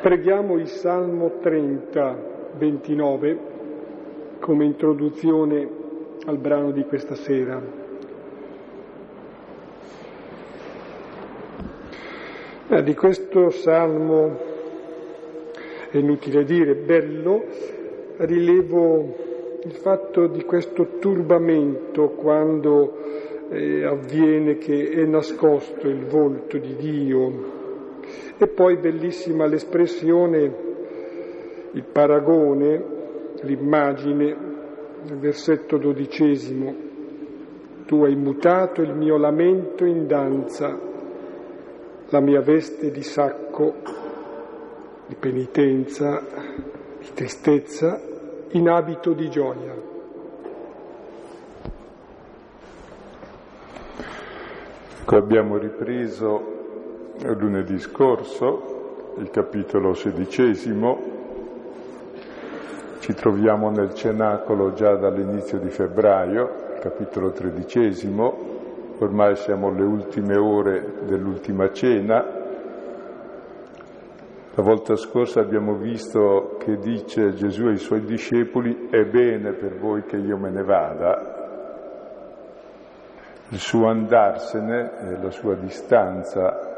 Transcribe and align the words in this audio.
Preghiamo 0.00 0.56
il 0.56 0.66
Salmo 0.66 1.40
30, 1.42 2.16
29 2.56 3.38
come 4.38 4.64
introduzione 4.64 5.68
al 6.24 6.38
brano 6.38 6.70
di 6.70 6.84
questa 6.84 7.14
sera. 7.14 7.60
Eh, 12.66 12.82
di 12.82 12.94
questo 12.94 13.50
Salmo, 13.50 14.38
è 15.90 15.98
inutile 15.98 16.44
dire, 16.44 16.76
bello, 16.76 17.44
rilevo 18.16 19.16
il 19.64 19.72
fatto 19.72 20.28
di 20.28 20.44
questo 20.44 20.96
turbamento 20.98 22.08
quando 22.12 22.96
eh, 23.50 23.84
avviene 23.84 24.56
che 24.56 24.92
è 24.92 25.04
nascosto 25.04 25.86
il 25.86 26.06
volto 26.06 26.56
di 26.56 26.74
Dio 26.76 27.59
e 28.36 28.46
poi 28.46 28.76
bellissima 28.76 29.46
l'espressione, 29.46 30.54
il 31.72 31.84
paragone, 31.84 32.84
l'immagine, 33.42 34.36
nel 35.04 35.18
versetto 35.18 35.78
dodicesimo. 35.78 36.88
Tu 37.86 38.04
hai 38.04 38.14
mutato 38.14 38.82
il 38.82 38.94
mio 38.94 39.16
lamento 39.16 39.84
in 39.84 40.06
danza, 40.06 40.78
la 42.08 42.20
mia 42.20 42.40
veste 42.40 42.90
di 42.90 43.02
sacco, 43.02 43.74
di 45.06 45.14
penitenza, 45.16 46.22
di 46.98 47.08
tristezza, 47.14 48.00
in 48.52 48.68
abito 48.68 49.12
di 49.12 49.28
gioia. 49.28 49.88
Ecco, 55.10 55.16
abbiamo 55.16 55.56
ripreso 55.56 56.49
lunedì 57.28 57.78
scorso, 57.78 59.14
il 59.18 59.30
capitolo 59.30 59.92
sedicesimo. 59.92 61.18
Ci 63.00 63.14
troviamo 63.14 63.70
nel 63.70 63.94
cenacolo 63.94 64.72
già 64.72 64.96
dall'inizio 64.96 65.58
di 65.58 65.70
febbraio, 65.70 66.76
capitolo 66.80 67.30
tredicesimo. 67.30 68.58
Ormai 68.98 69.36
siamo 69.36 69.68
alle 69.68 69.82
ultime 69.82 70.36
ore 70.36 70.94
dell'ultima 71.06 71.70
cena. 71.72 72.38
La 74.54 74.62
volta 74.62 74.96
scorsa 74.96 75.40
abbiamo 75.40 75.76
visto 75.76 76.56
che 76.58 76.76
dice 76.76 77.32
Gesù 77.34 77.66
ai 77.66 77.78
suoi 77.78 78.04
discepoli 78.04 78.88
è 78.90 79.04
bene 79.04 79.52
per 79.52 79.78
voi 79.78 80.02
che 80.04 80.16
io 80.16 80.36
me 80.36 80.50
ne 80.50 80.62
vada, 80.62 81.38
il 83.48 83.58
suo 83.58 83.88
andarsene, 83.88 85.18
la 85.20 85.30
sua 85.30 85.54
distanza 85.54 86.69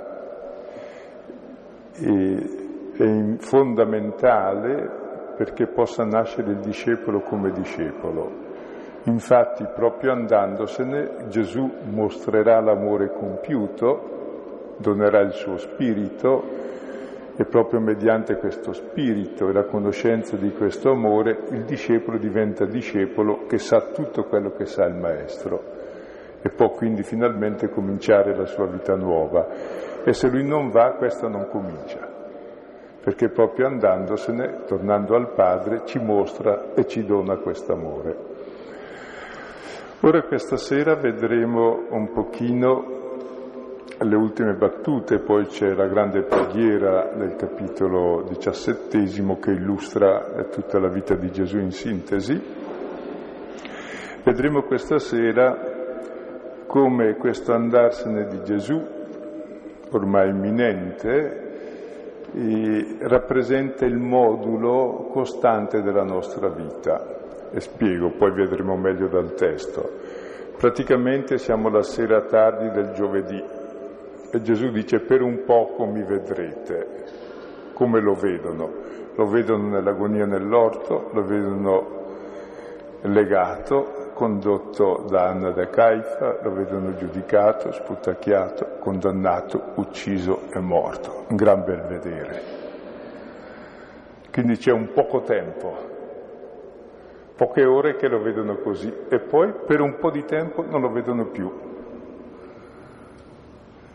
è 1.94 3.36
fondamentale 3.38 5.00
perché 5.36 5.66
possa 5.66 6.04
nascere 6.04 6.52
il 6.52 6.58
discepolo 6.58 7.20
come 7.20 7.50
discepolo. 7.52 8.50
Infatti, 9.04 9.66
proprio 9.74 10.12
andandosene, 10.12 11.28
Gesù 11.28 11.68
mostrerà 11.90 12.60
l'amore 12.60 13.12
compiuto, 13.12 14.76
donerà 14.76 15.20
il 15.20 15.32
suo 15.32 15.56
spirito 15.56 16.70
e 17.34 17.44
proprio 17.44 17.80
mediante 17.80 18.36
questo 18.36 18.72
spirito 18.72 19.48
e 19.48 19.52
la 19.52 19.64
conoscenza 19.64 20.36
di 20.36 20.52
questo 20.52 20.90
amore 20.90 21.44
il 21.50 21.64
discepolo 21.64 22.18
diventa 22.18 22.66
discepolo 22.66 23.46
che 23.46 23.58
sa 23.58 23.80
tutto 23.92 24.24
quello 24.24 24.52
che 24.52 24.66
sa 24.66 24.84
il 24.84 24.94
maestro 24.94 25.71
e 26.42 26.48
può 26.50 26.70
quindi 26.70 27.02
finalmente 27.02 27.68
cominciare 27.68 28.36
la 28.36 28.46
sua 28.46 28.66
vita 28.66 28.96
nuova. 28.96 29.46
E 30.04 30.12
se 30.12 30.28
lui 30.28 30.44
non 30.44 30.70
va, 30.70 30.94
questa 30.94 31.28
non 31.28 31.48
comincia, 31.48 32.06
perché 33.00 33.28
proprio 33.28 33.68
andandosene, 33.68 34.64
tornando 34.66 35.14
al 35.14 35.32
Padre, 35.32 35.82
ci 35.84 35.98
mostra 36.00 36.74
e 36.74 36.86
ci 36.86 37.04
dona 37.04 37.36
questo 37.36 37.72
amore. 37.72 38.30
Ora 40.00 40.22
questa 40.22 40.56
sera 40.56 40.96
vedremo 40.96 41.86
un 41.90 42.10
pochino 42.12 43.00
le 44.00 44.16
ultime 44.16 44.54
battute, 44.54 45.20
poi 45.20 45.46
c'è 45.46 45.74
la 45.74 45.86
grande 45.86 46.22
preghiera 46.22 47.12
del 47.14 47.36
capitolo 47.36 48.24
diciassettesimo 48.28 49.38
che 49.38 49.52
illustra 49.52 50.44
tutta 50.50 50.80
la 50.80 50.88
vita 50.88 51.14
di 51.14 51.30
Gesù 51.30 51.58
in 51.58 51.70
sintesi. 51.70 52.40
Vedremo 54.24 54.62
questa 54.62 54.98
sera 54.98 55.71
come 56.72 57.16
questo 57.16 57.52
andarsene 57.52 58.28
di 58.28 58.42
Gesù, 58.44 58.82
ormai 59.90 60.30
imminente, 60.30 61.50
rappresenta 63.00 63.84
il 63.84 63.98
modulo 63.98 65.10
costante 65.12 65.82
della 65.82 66.02
nostra 66.02 66.48
vita. 66.48 67.50
E 67.50 67.60
spiego, 67.60 68.12
poi 68.12 68.32
vedremo 68.32 68.74
meglio 68.78 69.08
dal 69.08 69.34
testo. 69.34 69.86
Praticamente 70.56 71.36
siamo 71.36 71.68
la 71.68 71.82
sera 71.82 72.22
tardi 72.22 72.70
del 72.70 72.92
giovedì 72.92 73.44
e 74.30 74.40
Gesù 74.40 74.70
dice 74.70 75.00
per 75.00 75.20
un 75.20 75.44
poco 75.44 75.84
mi 75.84 76.02
vedrete. 76.02 76.86
Come 77.74 78.00
lo 78.00 78.14
vedono? 78.14 78.70
Lo 79.14 79.26
vedono 79.26 79.68
nell'agonia 79.68 80.24
nell'orto, 80.24 81.10
lo 81.12 81.22
vedono 81.22 82.00
legato, 83.02 84.01
condotto 84.12 85.06
da 85.08 85.28
Anna 85.28 85.50
da 85.50 85.68
Caifa, 85.68 86.38
lo 86.42 86.52
vedono 86.52 86.94
giudicato, 86.94 87.72
sputacchiato, 87.72 88.78
condannato, 88.78 89.72
ucciso 89.76 90.50
e 90.52 90.58
morto. 90.60 91.24
Un 91.28 91.36
gran 91.36 91.64
bel 91.64 91.82
vedere. 91.82 92.42
Quindi 94.30 94.56
c'è 94.56 94.72
un 94.72 94.92
poco 94.92 95.22
tempo, 95.22 95.76
poche 97.36 97.64
ore 97.64 97.96
che 97.96 98.08
lo 98.08 98.22
vedono 98.22 98.56
così 98.56 98.92
e 99.08 99.18
poi 99.18 99.52
per 99.66 99.80
un 99.80 99.98
po' 99.98 100.10
di 100.10 100.24
tempo 100.24 100.64
non 100.64 100.80
lo 100.80 100.90
vedono 100.90 101.26
più. 101.26 101.52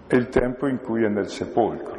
È 0.06 0.16
il 0.16 0.30
tempo 0.30 0.68
in 0.68 0.80
cui 0.80 1.04
è 1.04 1.08
nel 1.08 1.28
sepolcro. 1.28 1.97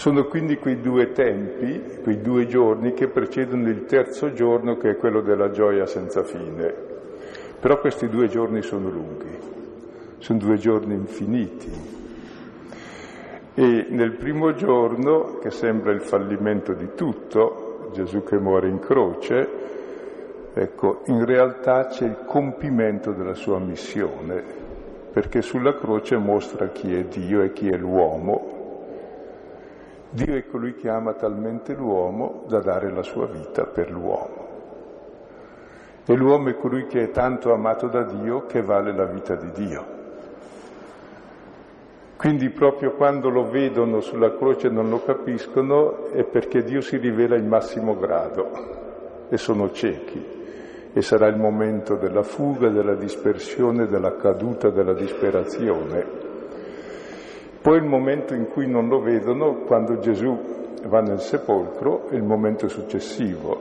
Sono 0.00 0.24
quindi 0.24 0.56
quei 0.56 0.80
due 0.80 1.12
tempi, 1.12 1.98
quei 2.02 2.22
due 2.22 2.46
giorni 2.46 2.94
che 2.94 3.08
precedono 3.08 3.68
il 3.68 3.84
terzo 3.84 4.32
giorno 4.32 4.78
che 4.78 4.92
è 4.92 4.96
quello 4.96 5.20
della 5.20 5.50
gioia 5.50 5.84
senza 5.84 6.22
fine. 6.22 6.74
Però 7.60 7.78
questi 7.78 8.08
due 8.08 8.26
giorni 8.26 8.62
sono 8.62 8.88
lunghi, 8.88 9.38
sono 10.16 10.38
due 10.38 10.56
giorni 10.56 10.94
infiniti. 10.94 11.70
E 13.52 13.86
nel 13.90 14.12
primo 14.12 14.54
giorno, 14.54 15.36
che 15.38 15.50
sembra 15.50 15.92
il 15.92 16.00
fallimento 16.00 16.72
di 16.72 16.94
tutto, 16.94 17.90
Gesù 17.92 18.24
che 18.24 18.38
muore 18.38 18.68
in 18.68 18.78
croce, 18.78 19.48
ecco, 20.54 21.02
in 21.08 21.26
realtà 21.26 21.88
c'è 21.88 22.06
il 22.06 22.24
compimento 22.24 23.12
della 23.12 23.34
sua 23.34 23.58
missione, 23.58 24.42
perché 25.12 25.42
sulla 25.42 25.74
croce 25.74 26.16
mostra 26.16 26.68
chi 26.68 26.94
è 26.94 27.04
Dio 27.04 27.42
e 27.42 27.52
chi 27.52 27.68
è 27.68 27.76
l'uomo, 27.76 28.59
Dio 30.12 30.34
è 30.34 30.44
colui 30.48 30.74
che 30.74 30.88
ama 30.88 31.12
talmente 31.12 31.72
l'uomo 31.72 32.42
da 32.48 32.58
dare 32.58 32.90
la 32.90 33.02
sua 33.02 33.26
vita 33.26 33.66
per 33.66 33.92
l'uomo. 33.92 34.48
E 36.04 36.14
l'uomo 36.16 36.48
è 36.48 36.56
colui 36.56 36.86
che 36.86 37.04
è 37.04 37.10
tanto 37.10 37.52
amato 37.52 37.86
da 37.86 38.02
Dio 38.02 38.44
che 38.46 38.60
vale 38.60 38.92
la 38.92 39.04
vita 39.04 39.36
di 39.36 39.52
Dio. 39.52 39.98
Quindi 42.16 42.50
proprio 42.50 42.94
quando 42.96 43.30
lo 43.30 43.48
vedono 43.48 44.00
sulla 44.00 44.34
croce 44.36 44.66
e 44.66 44.70
non 44.70 44.90
lo 44.90 45.00
capiscono 45.04 46.08
è 46.08 46.24
perché 46.24 46.64
Dio 46.64 46.80
si 46.80 46.96
rivela 46.96 47.36
in 47.36 47.46
massimo 47.46 47.96
grado 47.96 49.28
e 49.28 49.36
sono 49.36 49.70
ciechi 49.70 50.38
e 50.92 51.02
sarà 51.02 51.28
il 51.28 51.36
momento 51.36 51.94
della 51.94 52.24
fuga, 52.24 52.68
della 52.68 52.96
dispersione, 52.96 53.86
della 53.86 54.16
caduta, 54.16 54.70
della 54.70 54.92
disperazione 54.92 56.29
poi 57.62 57.76
il 57.76 57.84
momento 57.84 58.32
in 58.34 58.48
cui 58.48 58.66
non 58.66 58.88
lo 58.88 59.00
vedono, 59.00 59.64
quando 59.66 59.98
Gesù 59.98 60.38
va 60.86 61.00
nel 61.00 61.20
sepolcro, 61.20 62.08
è 62.08 62.14
il 62.14 62.22
momento 62.22 62.68
successivo. 62.68 63.58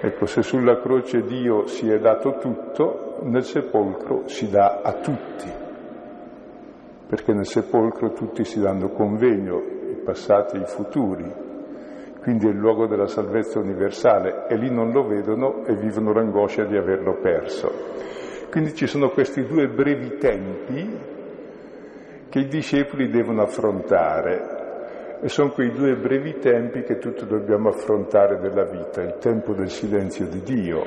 Ecco, 0.00 0.26
se 0.26 0.42
sulla 0.42 0.80
croce 0.80 1.22
Dio 1.22 1.66
si 1.66 1.88
è 1.88 2.00
dato 2.00 2.38
tutto, 2.38 3.18
nel 3.22 3.44
sepolcro 3.44 4.26
si 4.26 4.50
dà 4.50 4.80
a 4.82 4.94
tutti, 4.94 5.48
perché 7.06 7.32
nel 7.32 7.46
sepolcro 7.46 8.12
tutti 8.14 8.44
si 8.44 8.60
danno 8.60 8.88
convegno, 8.88 9.62
i 9.90 10.00
passati 10.02 10.56
e 10.56 10.62
i 10.62 10.66
futuri, 10.66 11.32
quindi 12.20 12.46
è 12.46 12.50
il 12.50 12.56
luogo 12.56 12.88
della 12.88 13.06
salvezza 13.06 13.60
universale 13.60 14.46
e 14.48 14.56
lì 14.56 14.70
non 14.70 14.90
lo 14.90 15.06
vedono 15.06 15.64
e 15.66 15.76
vivono 15.76 16.12
l'angoscia 16.12 16.64
di 16.64 16.76
averlo 16.76 17.14
perso. 17.20 17.70
Quindi 18.50 18.74
ci 18.74 18.88
sono 18.88 19.10
questi 19.10 19.44
due 19.44 19.68
brevi 19.68 20.18
tempi 20.18 21.12
che 22.32 22.38
i 22.38 22.48
discepoli 22.48 23.10
devono 23.10 23.42
affrontare 23.42 25.18
e 25.20 25.28
sono 25.28 25.50
quei 25.50 25.70
due 25.70 25.96
brevi 25.96 26.38
tempi 26.38 26.82
che 26.82 26.96
tutti 26.96 27.26
dobbiamo 27.26 27.68
affrontare 27.68 28.38
nella 28.40 28.64
vita, 28.64 29.02
il 29.02 29.18
tempo 29.18 29.52
del 29.52 29.68
silenzio 29.68 30.26
di 30.28 30.40
Dio, 30.40 30.82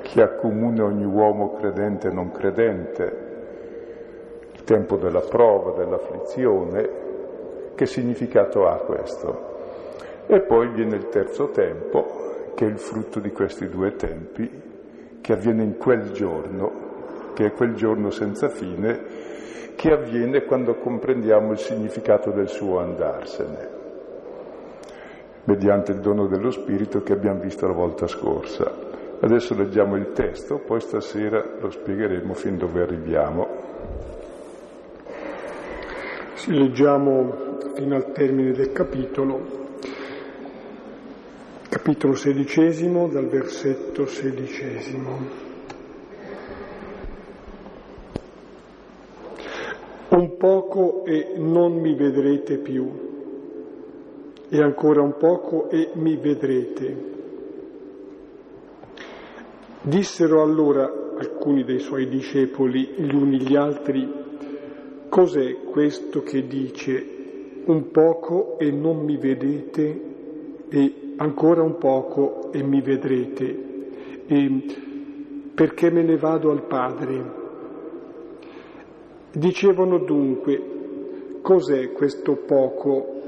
che 0.00 0.22
accomuna 0.22 0.84
ogni 0.84 1.04
uomo 1.04 1.52
credente 1.52 2.08
e 2.08 2.12
non 2.14 2.30
credente, 2.30 3.16
il 4.54 4.64
tempo 4.64 4.96
della 4.96 5.20
prova, 5.20 5.76
dell'afflizione 5.76 6.88
Che 7.74 7.84
significato 7.84 8.66
ha 8.66 8.78
questo? 8.78 10.24
E 10.28 10.40
poi 10.40 10.72
viene 10.72 10.96
il 10.96 11.08
terzo 11.08 11.50
tempo, 11.50 12.52
che 12.54 12.64
è 12.64 12.68
il 12.70 12.78
frutto 12.78 13.20
di 13.20 13.32
questi 13.32 13.68
due 13.68 13.96
tempi, 13.96 14.48
che 15.20 15.32
avviene 15.34 15.62
in 15.62 15.76
quel 15.76 16.10
giorno, 16.12 17.32
che 17.34 17.48
è 17.48 17.52
quel 17.52 17.74
giorno 17.74 18.08
senza 18.08 18.48
fine, 18.48 19.31
che 19.74 19.90
avviene 19.92 20.44
quando 20.44 20.74
comprendiamo 20.76 21.52
il 21.52 21.58
significato 21.58 22.30
del 22.30 22.48
suo 22.48 22.78
andarsene, 22.78 23.68
mediante 25.44 25.92
il 25.92 26.00
dono 26.00 26.26
dello 26.26 26.50
Spirito 26.50 27.02
che 27.02 27.12
abbiamo 27.12 27.40
visto 27.40 27.66
la 27.66 27.72
volta 27.72 28.06
scorsa. 28.06 28.90
Adesso 29.20 29.54
leggiamo 29.54 29.96
il 29.96 30.12
testo, 30.12 30.58
poi 30.58 30.80
stasera 30.80 31.44
lo 31.60 31.70
spiegheremo 31.70 32.34
fin 32.34 32.58
dove 32.58 32.82
arriviamo. 32.82 33.46
Sì, 36.34 36.52
leggiamo 36.52 37.58
fino 37.74 37.94
al 37.94 38.10
termine 38.10 38.50
del 38.50 38.72
capitolo, 38.72 39.60
capitolo 41.68 42.14
sedicesimo 42.14 43.06
dal 43.06 43.28
versetto 43.28 44.06
sedicesimo. 44.06 45.51
Un 50.14 50.36
poco 50.36 51.06
e 51.06 51.32
non 51.38 51.80
mi 51.80 51.94
vedrete 51.94 52.58
più, 52.58 52.86
e 54.50 54.60
ancora 54.60 55.00
un 55.00 55.16
poco 55.16 55.70
e 55.70 55.88
mi 55.94 56.16
vedrete. 56.16 57.10
Dissero 59.80 60.42
allora 60.42 61.14
alcuni 61.16 61.64
dei 61.64 61.78
suoi 61.78 62.08
discepoli 62.08 62.92
gli 62.96 63.14
uni 63.14 63.40
gli 63.40 63.56
altri, 63.56 64.06
cos'è 65.08 65.62
questo 65.70 66.22
che 66.22 66.46
dice 66.46 67.06
un 67.64 67.90
poco 67.90 68.58
e 68.58 68.70
non 68.70 68.98
mi 68.98 69.16
vedete 69.16 70.00
e 70.68 70.94
ancora 71.16 71.62
un 71.62 71.78
poco 71.78 72.52
e 72.52 72.62
mi 72.62 72.82
vedrete? 72.82 73.64
E 74.26 74.64
perché 75.54 75.90
me 75.90 76.02
ne 76.02 76.18
vado 76.18 76.50
al 76.50 76.66
Padre? 76.66 77.41
Dicevano 79.34 79.98
dunque, 79.98 81.40
cos'è 81.40 81.92
questo 81.92 82.36
poco 82.46 83.20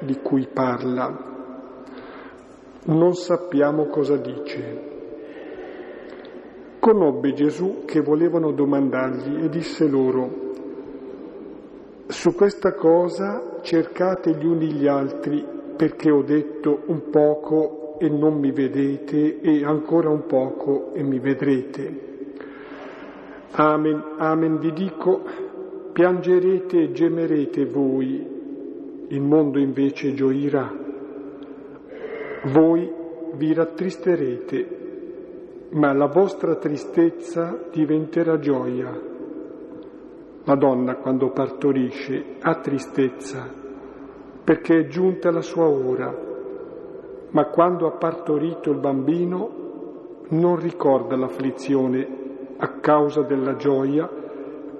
di 0.00 0.18
cui 0.20 0.48
parla? 0.52 1.30
Non 2.84 3.14
sappiamo 3.14 3.86
cosa 3.86 4.16
dice. 4.16 4.90
Conobbe 6.80 7.32
Gesù 7.34 7.84
che 7.84 8.00
volevano 8.00 8.50
domandargli 8.50 9.44
e 9.44 9.48
disse 9.48 9.86
loro, 9.86 10.50
su 12.08 12.34
questa 12.34 12.74
cosa 12.74 13.60
cercate 13.62 14.34
gli 14.34 14.44
uni 14.44 14.72
gli 14.72 14.88
altri 14.88 15.46
perché 15.76 16.10
ho 16.10 16.22
detto 16.22 16.82
un 16.86 17.08
poco 17.08 17.98
e 18.00 18.08
non 18.08 18.36
mi 18.36 18.50
vedete 18.50 19.40
e 19.40 19.64
ancora 19.64 20.10
un 20.10 20.26
poco 20.26 20.92
e 20.92 21.04
mi 21.04 21.20
vedrete. 21.20 22.10
Amen, 23.52 24.02
amen 24.16 24.58
vi 24.58 24.72
dico, 24.72 25.22
piangerete 25.92 26.84
e 26.84 26.92
gemerete 26.92 27.66
voi, 27.66 28.26
il 29.08 29.20
mondo 29.20 29.58
invece 29.58 30.14
gioirà. 30.14 30.72
Voi 32.44 32.90
vi 33.34 33.52
rattristerete, 33.52 34.78
ma 35.72 35.92
la 35.92 36.06
vostra 36.06 36.56
tristezza 36.56 37.66
diventerà 37.70 38.38
gioia. 38.38 39.00
La 40.44 40.54
donna 40.56 40.96
quando 40.96 41.30
partorisce 41.30 42.36
ha 42.40 42.54
tristezza 42.56 43.60
perché 44.42 44.80
è 44.80 44.86
giunta 44.86 45.30
la 45.30 45.40
sua 45.40 45.68
ora, 45.68 46.12
ma 47.30 47.44
quando 47.46 47.86
ha 47.86 47.92
partorito 47.92 48.70
il 48.70 48.78
bambino 48.78 49.60
non 50.30 50.56
ricorda 50.56 51.16
l'afflizione 51.16 52.20
a 52.56 52.80
causa 52.80 53.22
della 53.22 53.54
gioia 53.54 54.21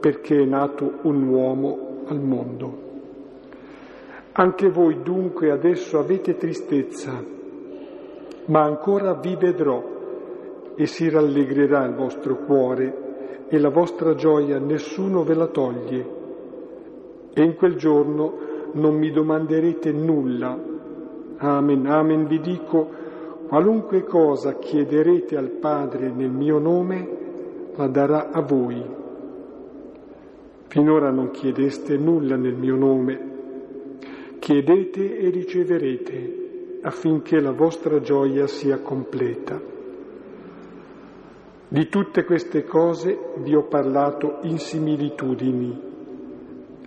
perché 0.02 0.36
è 0.36 0.44
nato 0.44 0.94
un 1.02 1.28
uomo 1.28 2.02
al 2.06 2.20
mondo. 2.20 2.90
Anche 4.32 4.68
voi 4.68 5.00
dunque 5.00 5.52
adesso 5.52 6.00
avete 6.00 6.34
tristezza, 6.34 7.22
ma 8.46 8.62
ancora 8.64 9.14
vi 9.14 9.36
vedrò 9.36 9.80
e 10.74 10.86
si 10.86 11.08
rallegrerà 11.08 11.84
il 11.84 11.94
vostro 11.94 12.34
cuore 12.38 13.46
e 13.46 13.58
la 13.60 13.68
vostra 13.68 14.16
gioia 14.16 14.58
nessuno 14.58 15.22
ve 15.22 15.34
la 15.34 15.46
toglie. 15.46 16.06
E 17.32 17.40
in 17.40 17.54
quel 17.54 17.76
giorno 17.76 18.38
non 18.72 18.96
mi 18.96 19.12
domanderete 19.12 19.92
nulla. 19.92 20.58
Amen, 21.36 21.86
amen 21.86 22.26
vi 22.26 22.40
dico, 22.40 22.88
qualunque 23.46 24.02
cosa 24.02 24.54
chiederete 24.54 25.36
al 25.36 25.50
Padre 25.50 26.10
nel 26.10 26.32
mio 26.32 26.58
nome, 26.58 27.08
la 27.76 27.86
darà 27.86 28.30
a 28.30 28.40
voi. 28.40 29.01
Finora 30.72 31.10
non 31.10 31.32
chiedeste 31.32 31.98
nulla 31.98 32.34
nel 32.36 32.54
mio 32.54 32.76
nome. 32.76 33.20
Chiedete 34.38 35.18
e 35.18 35.28
riceverete 35.28 36.78
affinché 36.80 37.40
la 37.40 37.52
vostra 37.52 38.00
gioia 38.00 38.46
sia 38.46 38.78
completa. 38.78 39.60
Di 41.68 41.88
tutte 41.90 42.24
queste 42.24 42.64
cose 42.64 43.18
vi 43.42 43.54
ho 43.54 43.64
parlato 43.64 44.38
in 44.44 44.58
similitudini. 44.58 45.78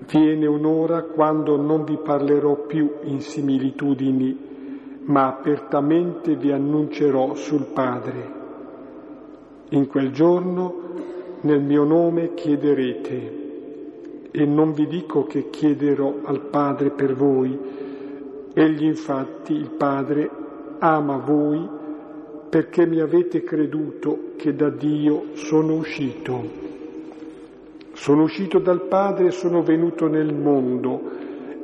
Viene 0.09 0.47
un'ora 0.47 1.03
quando 1.03 1.55
non 1.55 1.83
vi 1.83 1.99
parlerò 2.03 2.65
più 2.65 2.91
in 3.03 3.21
similitudini, 3.21 5.01
ma 5.03 5.27
apertamente 5.27 6.35
vi 6.35 6.51
annuncerò 6.51 7.35
sul 7.35 7.67
Padre. 7.71 8.31
In 9.69 9.85
quel 9.85 10.11
giorno 10.11 10.81
nel 11.41 11.61
mio 11.61 11.83
nome 11.83 12.33
chiederete 12.33 13.43
e 14.37 14.45
non 14.45 14.73
vi 14.73 14.85
dico 14.85 15.23
che 15.23 15.49
chiederò 15.49 16.15
al 16.23 16.41
Padre 16.41 16.89
per 16.89 17.15
voi. 17.15 17.57
Egli 18.53 18.83
infatti, 18.83 19.53
il 19.53 19.69
Padre, 19.69 20.29
ama 20.79 21.15
voi 21.15 21.65
perché 22.49 22.85
mi 22.85 22.99
avete 22.99 23.43
creduto 23.43 24.33
che 24.35 24.53
da 24.53 24.69
Dio 24.69 25.27
sono 25.35 25.75
uscito. 25.75 26.63
Sono 27.93 28.23
uscito 28.23 28.59
dal 28.59 28.81
Padre 28.81 29.27
e 29.27 29.31
sono 29.31 29.63
venuto 29.63 30.09
nel 30.09 30.33
mondo 30.33 31.01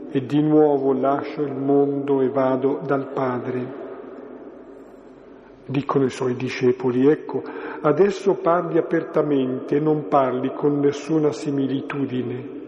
e 0.10 0.26
di 0.26 0.42
nuovo 0.42 0.94
lascio 0.94 1.42
il 1.42 1.54
mondo 1.54 2.22
e 2.22 2.30
vado 2.30 2.80
dal 2.86 3.08
Padre. 3.12 3.80
Dicono 5.66 6.06
i 6.06 6.10
suoi 6.10 6.36
discepoli, 6.36 7.08
ecco, 7.08 7.44
adesso 7.82 8.36
parli 8.36 8.78
apertamente 8.78 9.78
non 9.82 10.08
parli 10.08 10.54
con 10.56 10.80
nessuna 10.80 11.34
similitudine. 11.34 12.60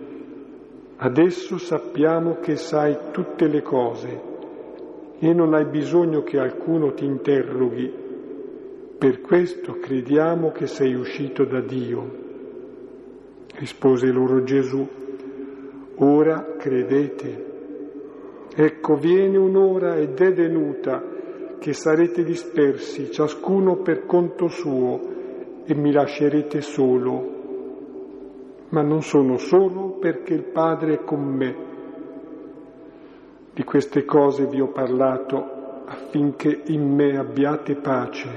Adesso 1.04 1.58
sappiamo 1.58 2.38
che 2.40 2.56
sai 2.56 2.98
tutte 3.12 3.50
le 3.50 3.62
cose 3.62 4.22
e 5.20 5.34
non 5.34 5.54
hai 5.54 5.66
bisogno 5.66 6.24
che 6.24 6.40
alcuno 6.40 6.94
ti 6.94 7.04
interroghi. 7.04 7.92
Per 9.00 9.20
questo 9.20 9.74
crediamo 9.82 10.52
che 10.52 10.66
sei 10.66 10.94
uscito 10.94 11.44
da 11.44 11.60
Dio. 11.60 12.10
Rispose 13.56 14.14
loro 14.14 14.44
Gesù, 14.44 14.88
ora 15.98 16.56
credete. 16.58 17.52
Ecco, 18.56 18.96
viene 18.96 19.38
un'ora 19.38 19.98
ed 19.98 20.18
è 20.22 20.32
venuta 20.32 21.04
che 21.60 21.74
sarete 21.74 22.24
dispersi, 22.24 23.12
ciascuno 23.12 23.82
per 23.82 24.06
conto 24.06 24.48
suo, 24.48 25.02
e 25.66 25.76
mi 25.76 25.92
lascerete 25.92 26.62
solo 26.62 27.34
ma 28.74 28.82
non 28.82 29.04
sono 29.04 29.38
solo 29.38 29.93
perché 30.04 30.34
il 30.34 30.44
Padre 30.44 30.96
è 30.96 31.04
con 31.06 31.24
me. 31.24 31.56
Di 33.54 33.64
queste 33.64 34.04
cose 34.04 34.48
vi 34.48 34.60
ho 34.60 34.68
parlato 34.68 35.86
affinché 35.86 36.64
in 36.66 36.94
me 36.94 37.18
abbiate 37.18 37.76
pace. 37.76 38.28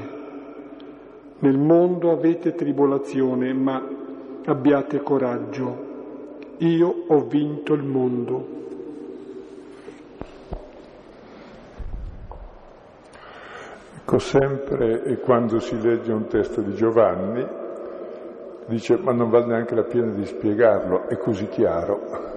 Nel 1.40 1.58
mondo 1.58 2.12
avete 2.12 2.54
tribolazione, 2.54 3.52
ma 3.52 3.84
abbiate 4.44 5.02
coraggio. 5.02 5.84
Io 6.58 7.04
ho 7.08 7.24
vinto 7.24 7.74
il 7.74 7.82
mondo. 7.82 8.48
Ecco 13.96 14.18
sempre 14.20 15.18
quando 15.20 15.58
si 15.58 15.80
legge 15.80 16.12
un 16.12 16.28
testo 16.28 16.60
di 16.60 16.76
Giovanni, 16.76 17.44
dice 18.66 18.96
ma 18.96 19.12
non 19.12 19.30
vale 19.30 19.46
neanche 19.46 19.74
la 19.74 19.84
pena 19.84 20.12
di 20.12 20.24
spiegarlo, 20.24 21.08
è 21.08 21.16
così 21.16 21.48
chiaro. 21.48 22.34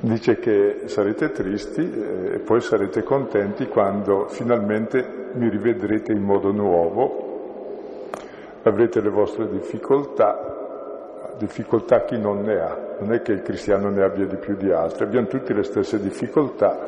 Dice 0.00 0.38
che 0.38 0.82
sarete 0.84 1.30
tristi 1.30 1.80
e 1.90 2.38
poi 2.40 2.60
sarete 2.60 3.02
contenti 3.02 3.66
quando 3.68 4.26
finalmente 4.28 5.30
mi 5.32 5.48
rivedrete 5.48 6.12
in 6.12 6.22
modo 6.22 6.52
nuovo, 6.52 8.10
avrete 8.64 9.00
le 9.00 9.08
vostre 9.08 9.48
difficoltà, 9.48 11.34
difficoltà 11.38 12.04
chi 12.04 12.18
non 12.18 12.42
ne 12.42 12.60
ha, 12.60 12.96
non 13.00 13.14
è 13.14 13.22
che 13.22 13.32
il 13.32 13.40
cristiano 13.40 13.88
ne 13.88 14.02
abbia 14.02 14.26
di 14.26 14.36
più 14.36 14.56
di 14.56 14.70
altri, 14.70 15.04
abbiamo 15.04 15.26
tutte 15.26 15.54
le 15.54 15.62
stesse 15.62 15.98
difficoltà, 15.98 16.86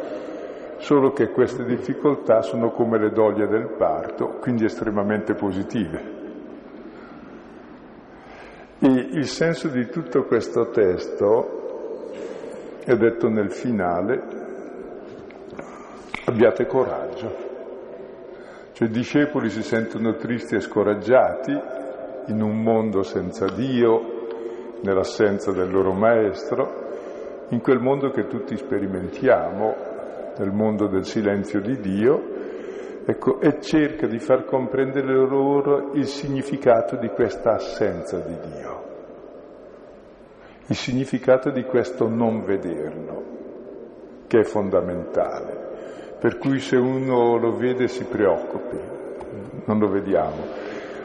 solo 0.76 1.14
che 1.14 1.30
queste 1.30 1.64
difficoltà 1.64 2.42
sono 2.42 2.70
come 2.70 2.98
le 2.98 3.12
doglie 3.12 3.48
del 3.48 3.68
parto, 3.78 4.36
quindi 4.40 4.66
estremamente 4.66 5.32
positive. 5.32 6.15
Il 8.78 9.26
senso 9.26 9.68
di 9.68 9.86
tutto 9.88 10.24
questo 10.24 10.68
testo 10.68 12.10
è 12.84 12.94
detto 12.94 13.28
nel 13.30 13.50
finale, 13.50 14.22
abbiate 16.26 16.66
coraggio. 16.66 17.44
Cioè 18.72 18.86
i 18.86 18.90
discepoli 18.90 19.48
si 19.48 19.62
sentono 19.62 20.16
tristi 20.16 20.56
e 20.56 20.60
scoraggiati 20.60 21.58
in 22.26 22.42
un 22.42 22.62
mondo 22.62 23.02
senza 23.02 23.46
Dio, 23.46 24.78
nell'assenza 24.82 25.52
del 25.52 25.70
loro 25.70 25.94
maestro, 25.94 27.46
in 27.48 27.62
quel 27.62 27.80
mondo 27.80 28.10
che 28.10 28.26
tutti 28.26 28.58
sperimentiamo, 28.58 29.74
nel 30.36 30.52
mondo 30.52 30.86
del 30.86 31.06
silenzio 31.06 31.62
di 31.62 31.80
Dio, 31.80 32.35
ecco, 33.06 33.40
e 33.40 33.60
cerca 33.60 34.08
di 34.08 34.18
far 34.18 34.44
comprendere 34.44 35.12
loro 35.14 35.92
il 35.92 36.06
significato 36.06 36.96
di 36.96 37.08
questa 37.08 37.52
assenza 37.52 38.18
di 38.18 38.36
Dio, 38.36 38.84
il 40.66 40.74
significato 40.74 41.50
di 41.50 41.62
questo 41.62 42.08
non 42.08 42.42
vederlo, 42.44 43.22
che 44.26 44.40
è 44.40 44.42
fondamentale. 44.42 45.64
Per 46.18 46.38
cui 46.38 46.58
se 46.58 46.76
uno 46.76 47.36
lo 47.36 47.52
vede 47.56 47.86
si 47.86 48.04
preoccupi, 48.04 48.78
non 49.66 49.78
lo 49.78 49.88
vediamo. 49.88 50.42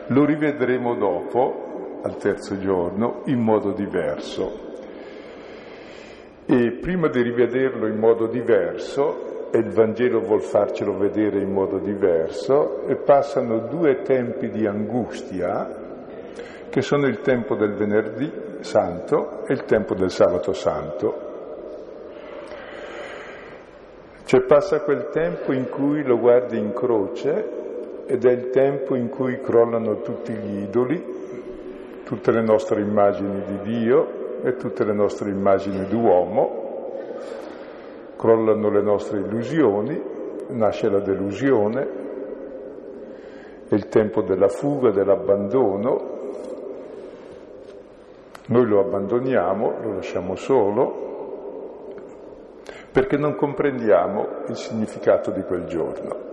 Lo 0.08 0.26
rivedremo 0.26 0.96
dopo, 0.96 2.00
al 2.02 2.18
terzo 2.18 2.58
giorno, 2.58 3.22
in 3.26 3.40
modo 3.40 3.74
diverso. 3.74 4.70
E 6.46 6.72
prima 6.82 7.08
di 7.10 7.22
rivederlo 7.22 7.88
in 7.88 7.98
modo 7.98 8.26
diverso, 8.28 9.31
e 9.52 9.58
il 9.58 9.70
Vangelo 9.70 10.22
vuol 10.22 10.42
farcelo 10.42 10.98
vedere 10.98 11.42
in 11.42 11.52
modo 11.52 11.78
diverso, 11.78 12.88
e 12.88 12.96
passano 12.96 13.68
due 13.68 14.02
tempi 14.02 14.50
di 14.50 14.66
angustia, 14.66 15.80
che 16.70 16.82
sono 16.82 17.06
il 17.06 17.20
tempo 17.20 17.56
del 17.56 17.74
venerdì 17.74 18.32
santo 18.62 19.46
e 19.46 19.54
il 19.54 19.66
tempo 19.66 19.94
del 19.94 20.10
sabato 20.10 20.54
santo. 20.54 21.30
Cioè 24.24 24.42
passa 24.44 24.80
quel 24.80 25.10
tempo 25.10 25.52
in 25.52 25.68
cui 25.68 26.04
lo 26.04 26.18
guardi 26.18 26.58
in 26.58 26.72
croce 26.74 27.60
ed 28.06 28.24
è 28.24 28.32
il 28.32 28.50
tempo 28.52 28.96
in 28.96 29.10
cui 29.10 29.42
crollano 29.42 30.00
tutti 30.00 30.32
gli 30.32 30.62
idoli, 30.62 31.04
tutte 32.06 32.32
le 32.32 32.42
nostre 32.42 32.80
immagini 32.80 33.44
di 33.46 33.60
Dio 33.64 34.44
e 34.44 34.56
tutte 34.56 34.86
le 34.86 34.94
nostre 34.94 35.30
immagini 35.30 35.86
d'uomo, 35.88 36.61
crollano 38.22 38.70
le 38.70 38.84
nostre 38.84 39.18
illusioni, 39.18 40.00
nasce 40.50 40.90
la 40.90 41.00
delusione, 41.00 41.88
è 43.68 43.74
il 43.74 43.88
tempo 43.88 44.22
della 44.22 44.48
fuga, 44.48 44.92
dell'abbandono, 44.92 46.20
noi 48.46 48.66
lo 48.68 48.80
abbandoniamo, 48.80 49.74
lo 49.82 49.94
lasciamo 49.96 50.36
solo, 50.36 51.90
perché 52.92 53.18
non 53.18 53.34
comprendiamo 53.34 54.44
il 54.50 54.56
significato 54.56 55.32
di 55.32 55.42
quel 55.42 55.66
giorno. 55.66 56.30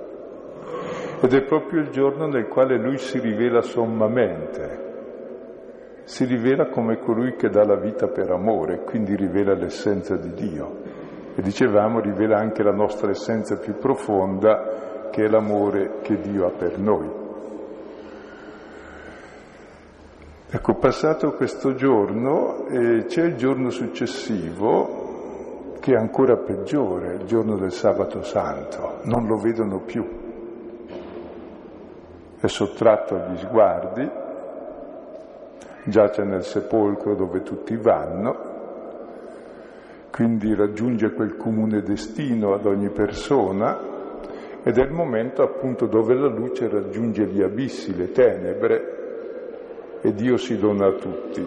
Ed 1.22 1.32
è 1.32 1.42
proprio 1.44 1.80
il 1.80 1.88
giorno 1.88 2.26
nel 2.26 2.48
quale 2.48 2.76
lui 2.76 2.98
si 2.98 3.18
rivela 3.18 3.62
sommamente, 3.62 4.86
si 6.04 6.26
rivela 6.26 6.66
come 6.66 6.98
colui 6.98 7.34
che 7.34 7.48
dà 7.48 7.64
la 7.64 7.76
vita 7.76 8.08
per 8.08 8.30
amore, 8.30 8.84
quindi 8.84 9.16
rivela 9.16 9.54
l'essenza 9.54 10.16
di 10.16 10.34
Dio. 10.34 10.97
E 11.38 11.42
dicevamo, 11.42 12.00
rivela 12.00 12.36
anche 12.36 12.64
la 12.64 12.72
nostra 12.72 13.10
essenza 13.10 13.58
più 13.58 13.76
profonda, 13.76 15.08
che 15.12 15.24
è 15.24 15.28
l'amore 15.28 16.00
che 16.02 16.18
Dio 16.18 16.46
ha 16.46 16.50
per 16.50 16.80
noi. 16.80 17.08
Ecco, 20.50 20.74
passato 20.74 21.34
questo 21.34 21.74
giorno, 21.74 22.66
eh, 22.66 23.04
c'è 23.04 23.22
il 23.22 23.36
giorno 23.36 23.70
successivo 23.70 25.76
che 25.78 25.92
è 25.92 25.96
ancora 25.96 26.38
peggiore, 26.38 27.14
il 27.14 27.24
giorno 27.26 27.56
del 27.56 27.70
sabato 27.70 28.24
santo, 28.24 28.98
non 29.02 29.28
lo 29.28 29.36
vedono 29.36 29.78
più. 29.78 30.04
È 32.40 32.46
sottratto 32.48 33.14
agli 33.14 33.36
sguardi, 33.36 34.10
giace 35.84 36.24
nel 36.24 36.42
sepolcro 36.42 37.14
dove 37.14 37.42
tutti 37.42 37.76
vanno, 37.76 38.47
quindi 40.10 40.54
raggiunge 40.54 41.12
quel 41.12 41.36
comune 41.36 41.82
destino 41.82 42.54
ad 42.54 42.66
ogni 42.66 42.90
persona 42.90 43.96
ed 44.62 44.76
è 44.76 44.82
il 44.82 44.90
momento 44.90 45.42
appunto 45.42 45.86
dove 45.86 46.14
la 46.14 46.28
luce 46.28 46.68
raggiunge 46.68 47.24
gli 47.26 47.42
abissi, 47.42 47.96
le 47.96 48.10
tenebre 48.12 48.96
e 50.00 50.12
Dio 50.14 50.36
si 50.36 50.58
dona 50.58 50.86
a 50.86 50.92
tutti. 50.92 51.46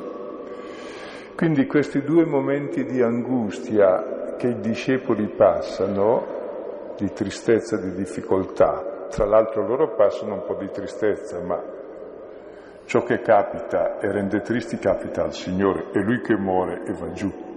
Quindi 1.36 1.65
questi 1.65 2.01
due 2.01 2.25
momenti 2.25 2.86
di 2.86 3.01
angustia 3.01 4.36
che 4.38 4.48
i 4.48 4.60
discepoli 4.60 5.27
passano, 5.27 6.94
di 6.98 7.12
tristezza 7.13 7.77
e 7.77 7.82
di 7.82 7.96
difficoltà, 7.96 9.08
tra 9.10 9.25
l'altro 9.25 9.65
loro 9.65 9.96
passano 9.96 10.36
un 10.36 10.44
po' 10.46 10.56
di 10.56 10.70
tristezza, 10.72 11.39
ma 11.41 11.62
ciò 12.86 13.03
che 13.03 13.22
capita 13.22 14.00
e 14.00 14.12
rende 14.12 14.41
tristi 14.41 14.77
capita 14.77 15.24
al 15.24 15.34
Signore, 15.34 15.88
è 15.91 16.00
Lui 16.00 16.22
che 16.22 16.36
muore 16.36 16.84
e 16.86 16.94
va 16.94 17.12
giù. 17.12 17.50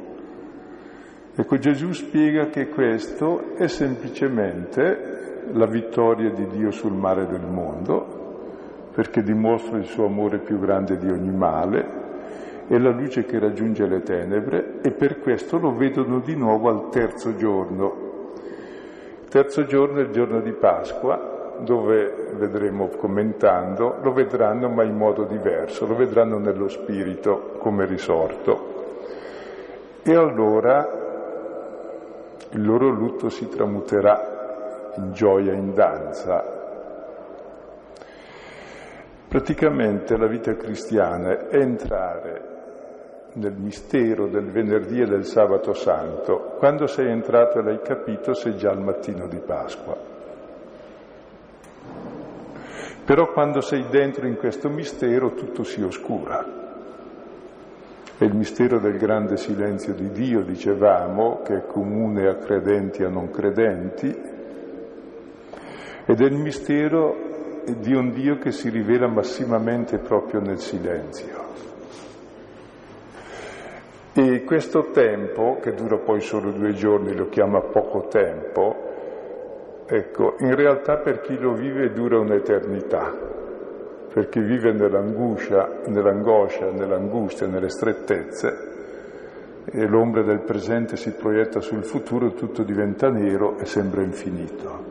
Ecco, 1.36 1.58
Gesù 1.58 1.90
spiega 1.90 2.46
che 2.46 2.68
questo 2.68 3.56
è 3.56 3.66
semplicemente 3.66 5.42
la 5.52 5.66
vittoria 5.66 6.30
di 6.30 6.46
Dio 6.46 6.70
sul 6.70 6.92
mare 6.92 7.26
del 7.26 7.44
mondo, 7.44 8.90
perché 8.94 9.20
dimostra 9.24 9.76
il 9.78 9.86
suo 9.86 10.06
amore 10.06 10.38
più 10.38 10.60
grande 10.60 10.96
di 10.96 11.10
ogni 11.10 11.32
male, 11.32 12.02
è 12.68 12.78
la 12.78 12.90
luce 12.90 13.24
che 13.24 13.40
raggiunge 13.40 13.84
le 13.86 14.02
tenebre 14.02 14.80
e 14.80 14.92
per 14.92 15.18
questo 15.18 15.58
lo 15.58 15.74
vedono 15.74 16.20
di 16.20 16.36
nuovo 16.36 16.68
al 16.68 16.88
terzo 16.90 17.34
giorno. 17.34 18.30
Terzo 19.28 19.64
giorno 19.64 19.98
è 19.98 20.02
il 20.02 20.10
giorno 20.10 20.40
di 20.40 20.52
Pasqua 20.52 21.56
dove 21.58 22.30
vedremo 22.36 22.86
commentando, 22.96 23.96
lo 24.00 24.12
vedranno 24.12 24.68
ma 24.68 24.84
in 24.84 24.96
modo 24.96 25.24
diverso, 25.24 25.84
lo 25.84 25.96
vedranno 25.96 26.38
nello 26.38 26.68
spirito 26.68 27.56
come 27.58 27.86
risorto. 27.86 28.72
E 30.04 30.14
allora 30.14 31.03
il 32.54 32.64
loro 32.64 32.88
lutto 32.88 33.28
si 33.28 33.48
tramuterà 33.48 34.92
in 34.96 35.12
gioia, 35.12 35.52
in 35.52 35.72
danza. 35.74 36.62
Praticamente 39.28 40.16
la 40.16 40.28
vita 40.28 40.54
cristiana 40.54 41.48
è 41.48 41.56
entrare 41.56 42.52
nel 43.34 43.54
mistero 43.56 44.28
del 44.28 44.52
venerdì 44.52 45.00
e 45.00 45.06
del 45.06 45.24
sabato 45.24 45.72
santo. 45.72 46.54
Quando 46.58 46.86
sei 46.86 47.10
entrato 47.10 47.58
e 47.58 47.62
l'hai 47.62 47.80
capito 47.82 48.32
sei 48.34 48.56
già 48.56 48.70
al 48.70 48.80
mattino 48.80 49.26
di 49.26 49.40
Pasqua. 49.40 49.96
Però 53.04 53.32
quando 53.32 53.60
sei 53.60 53.86
dentro 53.90 54.28
in 54.28 54.36
questo 54.36 54.68
mistero 54.68 55.34
tutto 55.34 55.64
si 55.64 55.82
oscura. 55.82 56.63
È 58.24 58.26
il 58.26 58.36
mistero 58.36 58.78
del 58.78 58.96
grande 58.96 59.36
silenzio 59.36 59.92
di 59.92 60.10
Dio, 60.10 60.44
dicevamo, 60.44 61.42
che 61.42 61.56
è 61.56 61.66
comune 61.66 62.26
a 62.26 62.36
credenti 62.36 63.02
e 63.02 63.04
a 63.04 63.10
non 63.10 63.28
credenti, 63.28 64.06
ed 66.06 66.20
è 66.22 66.24
il 66.24 66.38
mistero 66.38 67.14
di 67.66 67.94
un 67.94 68.12
Dio 68.12 68.38
che 68.38 68.50
si 68.50 68.70
rivela 68.70 69.08
massimamente 69.08 69.98
proprio 69.98 70.40
nel 70.40 70.56
silenzio. 70.56 71.36
E 74.14 74.42
questo 74.44 74.88
tempo, 74.90 75.58
che 75.60 75.74
dura 75.74 75.98
poi 75.98 76.22
solo 76.22 76.50
due 76.50 76.72
giorni, 76.72 77.14
lo 77.14 77.28
chiama 77.28 77.60
poco 77.60 78.06
tempo, 78.06 78.84
Ecco, 79.86 80.36
in 80.38 80.54
realtà 80.54 80.96
per 80.96 81.20
chi 81.20 81.38
lo 81.38 81.52
vive 81.52 81.92
dura 81.92 82.18
un'eternità, 82.18 83.43
per 84.14 84.28
chi 84.28 84.38
vive 84.38 84.72
nell'angoscia, 84.72 85.80
nell'angoscia, 85.86 86.70
nell'angustia, 86.70 87.48
nelle 87.48 87.68
strettezze, 87.68 89.64
e 89.64 89.86
l'ombra 89.88 90.22
del 90.22 90.42
presente 90.42 90.94
si 90.94 91.10
proietta 91.14 91.58
sul 91.58 91.82
futuro, 91.82 92.32
tutto 92.34 92.62
diventa 92.62 93.10
nero 93.10 93.58
e 93.58 93.64
sembra 93.64 94.02
infinito. 94.02 94.84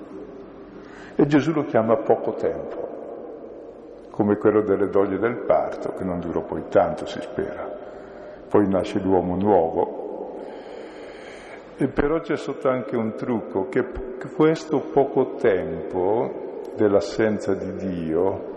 E 1.16 1.26
Gesù 1.26 1.54
lo 1.54 1.64
chiama 1.64 1.96
poco 1.96 2.34
tempo, 2.34 4.08
come 4.10 4.36
quello 4.36 4.60
delle 4.60 4.90
doglie 4.90 5.20
del 5.20 5.38
parto, 5.38 5.94
che 5.94 6.04
non 6.04 6.20
dura 6.20 6.42
poi 6.42 6.64
tanto, 6.68 7.06
si 7.06 7.22
spera. 7.22 7.66
Poi 8.50 8.68
nasce 8.68 9.00
l'uomo 9.00 9.38
nuovo, 9.38 10.42
e 11.78 11.88
però 11.88 12.20
c'è 12.20 12.36
sotto 12.36 12.68
anche 12.68 12.98
un 12.98 13.16
trucco, 13.16 13.70
che 13.70 13.86
questo 14.36 14.82
poco 14.82 15.36
tempo 15.36 16.60
dell'assenza 16.76 17.54
di 17.54 17.74
Dio 17.76 18.52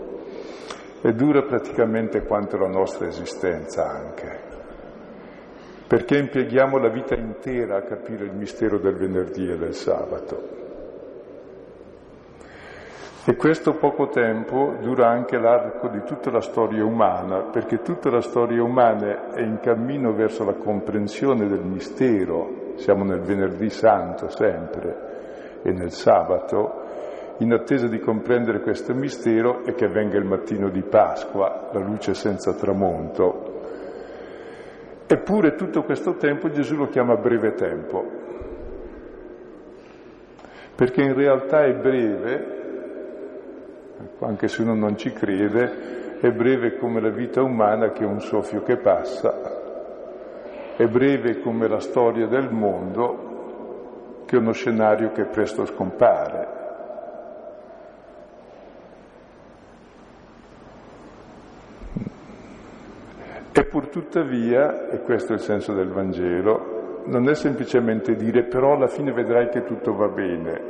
dura 1.13 1.43
praticamente 1.43 2.23
quanto 2.23 2.57
la 2.57 2.67
nostra 2.67 3.07
esistenza 3.07 3.89
anche. 3.89 4.45
perché 5.87 6.17
impieghiamo 6.17 6.77
la 6.77 6.89
vita 6.89 7.15
intera 7.15 7.77
a 7.77 7.81
capire 7.83 8.25
il 8.25 8.33
mistero 8.33 8.77
del 8.77 8.95
venerdì 8.95 9.49
e 9.49 9.57
del 9.57 9.73
sabato. 9.73 10.55
E 13.23 13.35
questo 13.35 13.73
poco 13.73 14.07
tempo 14.07 14.75
dura 14.81 15.09
anche 15.09 15.37
l'arco 15.37 15.87
di 15.87 16.01
tutta 16.05 16.29
la 16.29 16.41
storia 16.41 16.83
umana, 16.83 17.49
perché 17.51 17.81
tutta 17.81 18.09
la 18.09 18.21
storia 18.21 18.63
umana 18.63 19.33
è 19.33 19.41
in 19.41 19.59
cammino 19.61 20.13
verso 20.13 20.45
la 20.45 20.53
comprensione 20.53 21.47
del 21.47 21.63
mistero. 21.63 22.73
Siamo 22.75 23.03
nel 23.03 23.21
venerdì 23.21 23.69
santo 23.69 24.29
sempre 24.29 25.61
e 25.61 25.71
nel 25.71 25.91
sabato, 25.91 26.83
in 27.39 27.53
attesa 27.53 27.87
di 27.87 27.99
comprendere 27.99 28.61
questo 28.61 28.93
mistero 28.93 29.63
e 29.63 29.73
che 29.75 29.87
venga 29.87 30.17
il 30.17 30.25
mattino 30.25 30.69
di 30.69 30.81
Pasqua, 30.81 31.69
la 31.71 31.79
luce 31.79 32.13
senza 32.13 32.53
tramonto. 32.53 33.55
Eppure 35.05 35.55
tutto 35.55 35.83
questo 35.83 36.15
tempo 36.15 36.49
Gesù 36.49 36.75
lo 36.75 36.87
chiama 36.87 37.15
breve 37.15 37.53
tempo, 37.53 38.03
perché 40.75 41.01
in 41.01 41.13
realtà 41.13 41.63
è 41.63 41.73
breve, 41.73 42.55
anche 44.19 44.47
se 44.47 44.61
uno 44.63 44.73
non 44.73 44.97
ci 44.97 45.13
crede, 45.13 46.19
è 46.19 46.31
breve 46.31 46.77
come 46.77 46.99
la 46.99 47.09
vita 47.09 47.41
umana 47.41 47.91
che 47.91 48.03
è 48.03 48.07
un 48.07 48.19
soffio 48.19 48.63
che 48.63 48.77
passa, 48.77 49.55
è 50.75 50.85
breve 50.87 51.39
come 51.39 51.67
la 51.67 51.79
storia 51.79 52.27
del 52.27 52.51
mondo 52.51 54.23
che 54.25 54.35
è 54.35 54.39
uno 54.39 54.51
scenario 54.51 55.11
che 55.11 55.23
presto 55.23 55.65
scompare. 55.65 56.56
E 63.59 63.65
pur 63.65 63.87
tuttavia, 63.87 64.87
e 64.87 65.01
questo 65.01 65.31
è 65.31 65.35
il 65.37 65.41
senso 65.41 65.73
del 65.73 65.89
Vangelo, 65.89 67.01
non 67.05 67.27
è 67.27 67.33
semplicemente 67.33 68.13
dire 68.13 68.43
però 68.43 68.75
alla 68.75 68.85
fine 68.85 69.11
vedrai 69.11 69.49
che 69.49 69.63
tutto 69.63 69.95
va 69.95 70.09
bene. 70.09 70.61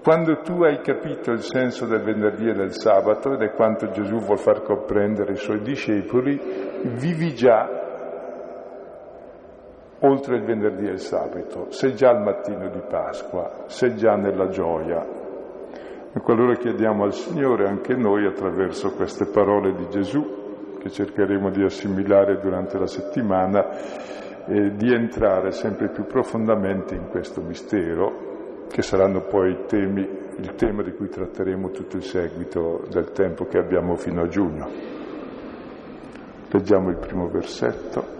Quando 0.00 0.42
tu 0.42 0.62
hai 0.62 0.78
capito 0.80 1.32
il 1.32 1.40
senso 1.40 1.86
del 1.86 2.04
venerdì 2.04 2.50
e 2.50 2.52
del 2.52 2.72
sabato, 2.72 3.32
ed 3.32 3.42
è 3.42 3.50
quanto 3.50 3.90
Gesù 3.90 4.18
vuol 4.18 4.38
far 4.38 4.62
comprendere 4.62 5.30
ai 5.30 5.38
suoi 5.38 5.60
discepoli, 5.62 6.40
vivi 6.84 7.34
già 7.34 7.68
oltre 9.98 10.36
il 10.36 10.44
venerdì 10.44 10.86
e 10.86 10.92
il 10.92 11.00
sabato, 11.00 11.72
sei 11.72 11.96
già 11.96 12.10
al 12.10 12.22
mattino 12.22 12.68
di 12.68 12.82
Pasqua, 12.88 13.64
sei 13.66 13.96
già 13.96 14.14
nella 14.14 14.46
gioia. 14.50 15.04
E 16.14 16.20
qualora 16.20 16.54
chiediamo 16.54 17.02
al 17.02 17.12
Signore 17.12 17.66
anche 17.66 17.96
noi 17.96 18.24
attraverso 18.24 18.94
queste 18.94 19.26
parole 19.26 19.74
di 19.74 19.88
Gesù, 19.88 20.45
che 20.86 20.90
cercheremo 20.90 21.50
di 21.50 21.64
assimilare 21.64 22.38
durante 22.38 22.78
la 22.78 22.86
settimana, 22.86 24.44
eh, 24.46 24.76
di 24.76 24.92
entrare 24.92 25.50
sempre 25.50 25.88
più 25.88 26.04
profondamente 26.06 26.94
in 26.94 27.08
questo 27.08 27.40
mistero, 27.40 28.66
che 28.68 28.82
saranno 28.82 29.22
poi 29.22 29.64
temi, 29.66 30.08
il 30.36 30.54
tema 30.54 30.82
di 30.82 30.92
cui 30.92 31.08
tratteremo 31.08 31.70
tutto 31.70 31.96
il 31.96 32.04
seguito 32.04 32.84
del 32.88 33.10
tempo 33.10 33.46
che 33.46 33.58
abbiamo 33.58 33.96
fino 33.96 34.22
a 34.22 34.28
giugno. 34.28 34.68
Leggiamo 36.50 36.90
il 36.90 36.98
primo 36.98 37.28
versetto. 37.28 38.14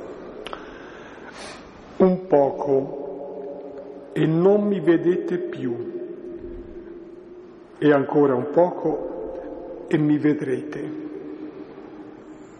Un 1.99 2.27
poco 2.27 4.11
e 4.13 4.27
non 4.27 4.67
mi 4.67 4.81
vedete 4.81 5.39
più, 5.39 5.95
e 7.79 7.93
ancora 7.93 8.35
un 8.35 8.51
poco 8.51 9.85
e 9.89 9.97
mi 9.99 10.19
vedrete. 10.19 11.06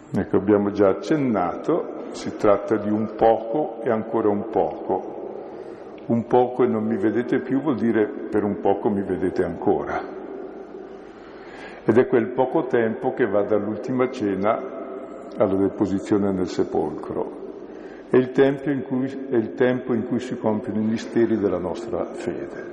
Ecco, 0.09 0.37
abbiamo 0.37 0.71
già 0.71 0.87
accennato, 0.87 2.11
si 2.11 2.37
tratta 2.37 2.77
di 2.77 2.89
un 2.89 3.13
poco 3.15 3.81
e 3.83 3.89
ancora 3.89 4.29
un 4.29 4.49
poco. 4.49 5.15
Un 6.05 6.25
poco 6.27 6.63
e 6.63 6.67
non 6.67 6.85
mi 6.85 6.95
vedete 6.95 7.39
più 7.39 7.61
vuol 7.61 7.75
dire 7.75 8.07
per 8.07 8.45
un 8.45 8.61
poco 8.61 8.89
mi 8.89 9.01
vedete 9.01 9.43
ancora. 9.43 10.01
Ed 11.83 11.97
è 11.97 12.07
quel 12.07 12.29
poco 12.29 12.67
tempo 12.67 13.13
che 13.13 13.27
va 13.27 13.43
dall'ultima 13.43 14.09
cena 14.09 14.75
alla 15.35 15.55
deposizione 15.55 16.31
nel 16.31 16.47
sepolcro. 16.47 17.45
È 18.09 18.15
il, 18.15 18.31
cui, 18.87 19.27
è 19.29 19.35
il 19.35 19.53
tempo 19.55 19.93
in 19.93 20.07
cui 20.07 20.21
si 20.21 20.37
compiono 20.37 20.79
i 20.79 20.85
misteri 20.85 21.37
della 21.37 21.57
nostra 21.57 22.05
fede, 22.13 22.65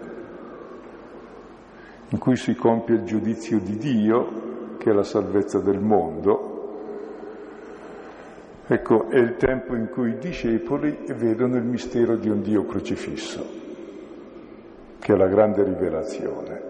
in 2.11 2.19
cui 2.19 2.37
si 2.37 2.55
compie 2.55 2.95
il 2.95 3.03
giudizio 3.03 3.59
di 3.59 3.77
Dio, 3.77 4.77
che 4.79 4.91
è 4.91 4.93
la 4.93 5.03
salvezza 5.03 5.59
del 5.59 5.81
mondo, 5.81 6.54
Ecco, 8.67 9.11
è 9.11 9.19
il 9.19 9.37
tempo 9.37 9.75
in 9.75 9.91
cui 9.91 10.11
i 10.11 10.19
discepoli 10.19 10.97
vedono 11.15 11.57
il 11.57 11.65
mistero 11.65 12.17
di 12.17 12.31
un 12.31 12.41
Dio 12.41 12.65
crocifisso, 12.65 13.45
che 14.99 15.13
è 15.13 15.17
la 15.17 15.27
grande 15.27 15.63
rivelazione. 15.65 16.63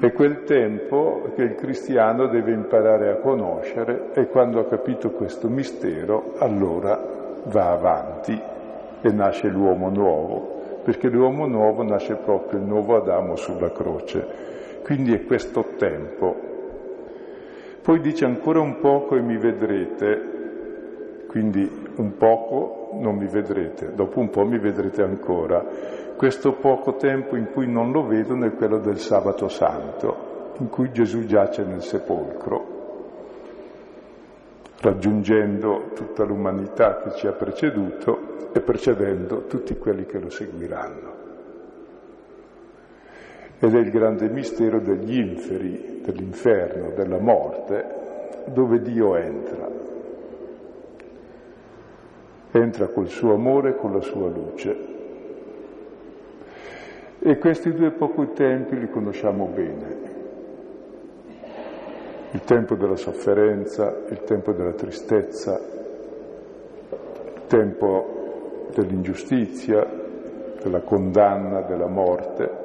È 0.00 0.12
quel 0.12 0.44
tempo 0.44 1.30
che 1.34 1.42
il 1.42 1.54
cristiano 1.56 2.26
deve 2.26 2.52
imparare 2.52 3.10
a 3.10 3.16
conoscere 3.16 4.12
e 4.14 4.28
quando 4.28 4.60
ha 4.60 4.66
capito 4.66 5.10
questo 5.10 5.48
mistero 5.48 6.32
allora 6.38 6.98
va 7.44 7.70
avanti 7.70 8.40
e 9.02 9.12
nasce 9.12 9.48
l'uomo 9.48 9.90
nuovo, 9.90 10.80
perché 10.84 11.08
l'uomo 11.08 11.46
nuovo 11.46 11.82
nasce 11.82 12.14
proprio 12.14 12.60
il 12.60 12.64
nuovo 12.64 12.96
Adamo 12.96 13.36
sulla 13.36 13.70
croce. 13.70 14.26
Quindi 14.82 15.12
è 15.12 15.24
questo 15.24 15.74
tempo 15.76 16.54
poi 17.86 18.00
dice 18.00 18.24
ancora 18.24 18.58
un 18.58 18.80
poco 18.80 19.14
e 19.14 19.20
mi 19.20 19.36
vedrete, 19.36 21.24
quindi 21.28 21.70
un 21.94 22.16
poco 22.16 22.90
non 22.94 23.14
mi 23.14 23.28
vedrete, 23.28 23.94
dopo 23.94 24.18
un 24.18 24.28
po' 24.28 24.44
mi 24.44 24.58
vedrete 24.58 25.04
ancora. 25.04 25.64
Questo 26.16 26.54
poco 26.54 26.96
tempo 26.96 27.36
in 27.36 27.52
cui 27.52 27.70
non 27.70 27.92
lo 27.92 28.04
vedono 28.04 28.44
è 28.44 28.54
quello 28.54 28.78
del 28.78 28.98
sabato 28.98 29.46
santo, 29.46 30.54
in 30.58 30.68
cui 30.68 30.90
Gesù 30.90 31.26
giace 31.26 31.62
nel 31.62 31.82
sepolcro, 31.82 32.64
raggiungendo 34.80 35.90
tutta 35.94 36.24
l'umanità 36.24 36.96
che 36.96 37.12
ci 37.14 37.28
ha 37.28 37.32
preceduto 37.34 38.50
e 38.52 38.60
precedendo 38.62 39.44
tutti 39.46 39.78
quelli 39.78 40.06
che 40.06 40.18
lo 40.18 40.28
seguiranno 40.28 41.15
ed 43.58 43.74
è 43.74 43.78
il 43.78 43.90
grande 43.90 44.28
mistero 44.28 44.80
degli 44.80 45.18
inferi, 45.18 46.00
dell'inferno, 46.04 46.90
della 46.90 47.18
morte, 47.18 48.44
dove 48.46 48.80
Dio 48.80 49.16
entra. 49.16 49.66
Entra 52.50 52.88
col 52.88 53.08
suo 53.08 53.32
amore 53.34 53.70
e 53.70 53.76
con 53.76 53.92
la 53.92 54.00
sua 54.00 54.28
luce. 54.28 54.94
E 57.18 57.38
questi 57.38 57.72
due 57.72 57.92
pochi 57.92 58.32
tempi 58.34 58.78
li 58.78 58.90
conosciamo 58.90 59.46
bene. 59.46 60.14
Il 62.32 62.40
tempo 62.42 62.74
della 62.74 62.96
sofferenza, 62.96 64.04
il 64.10 64.22
tempo 64.22 64.52
della 64.52 64.74
tristezza, 64.74 65.58
il 66.88 67.42
tempo 67.46 68.68
dell'ingiustizia, 68.74 69.86
della 70.62 70.82
condanna, 70.82 71.62
della 71.62 71.88
morte 71.88 72.64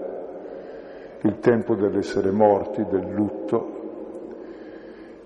il 1.23 1.39
tempo 1.39 1.75
dell'essere 1.75 2.31
morti, 2.31 2.85
del 2.89 3.11
lutto, 3.13 3.79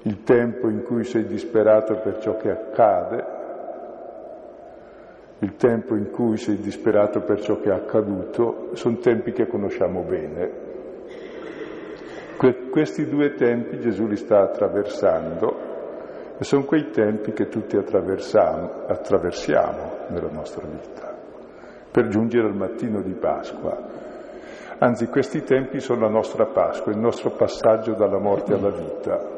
il 0.02 0.24
tempo 0.24 0.70
in 0.70 0.84
cui 0.84 1.04
sei 1.04 1.26
disperato 1.26 1.96
per 1.96 2.20
ciò 2.20 2.36
che 2.38 2.52
accade, 2.52 3.26
il 5.40 5.56
tempo 5.56 5.96
in 5.96 6.12
cui 6.12 6.38
sei 6.38 6.58
disperato 6.58 7.22
per 7.22 7.42
ciò 7.42 7.60
che 7.60 7.70
è 7.70 7.74
accaduto, 7.74 8.70
sono 8.74 8.98
tempi 8.98 9.32
che 9.32 9.48
conosciamo 9.48 10.02
bene. 10.02 10.64
Que- 12.38 12.70
questi 12.70 13.08
due 13.08 13.34
tempi 13.34 13.80
Gesù 13.80 14.06
li 14.08 14.18
sta 14.18 14.42
attraversando 14.42 15.74
e 16.38 16.44
sono 16.44 16.66
quei 16.66 16.90
tempi 16.90 17.32
che 17.32 17.48
tutti 17.48 17.78
attraversiamo, 17.78 18.86
attraversiamo 18.88 19.92
nella 20.10 20.30
nostra 20.30 20.66
vita, 20.68 21.16
per 21.90 22.10
giungere 22.10 22.48
al 22.48 22.56
mattino 22.56 23.02
di 23.02 23.14
Pasqua, 23.14 24.14
Anzi, 24.78 25.08
questi 25.08 25.44
tempi 25.44 25.80
sono 25.80 26.02
la 26.02 26.10
nostra 26.10 26.46
Pasqua, 26.46 26.92
il 26.92 26.98
nostro 26.98 27.32
passaggio 27.32 27.94
dalla 27.94 28.20
morte 28.20 28.54
alla 28.54 28.72
vita. 28.72 29.36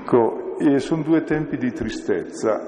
Ecco, 0.00 0.58
e 0.58 0.78
sono 0.80 1.02
due 1.02 1.22
tempi 1.22 1.56
di 1.56 1.72
tristezza, 1.72 2.60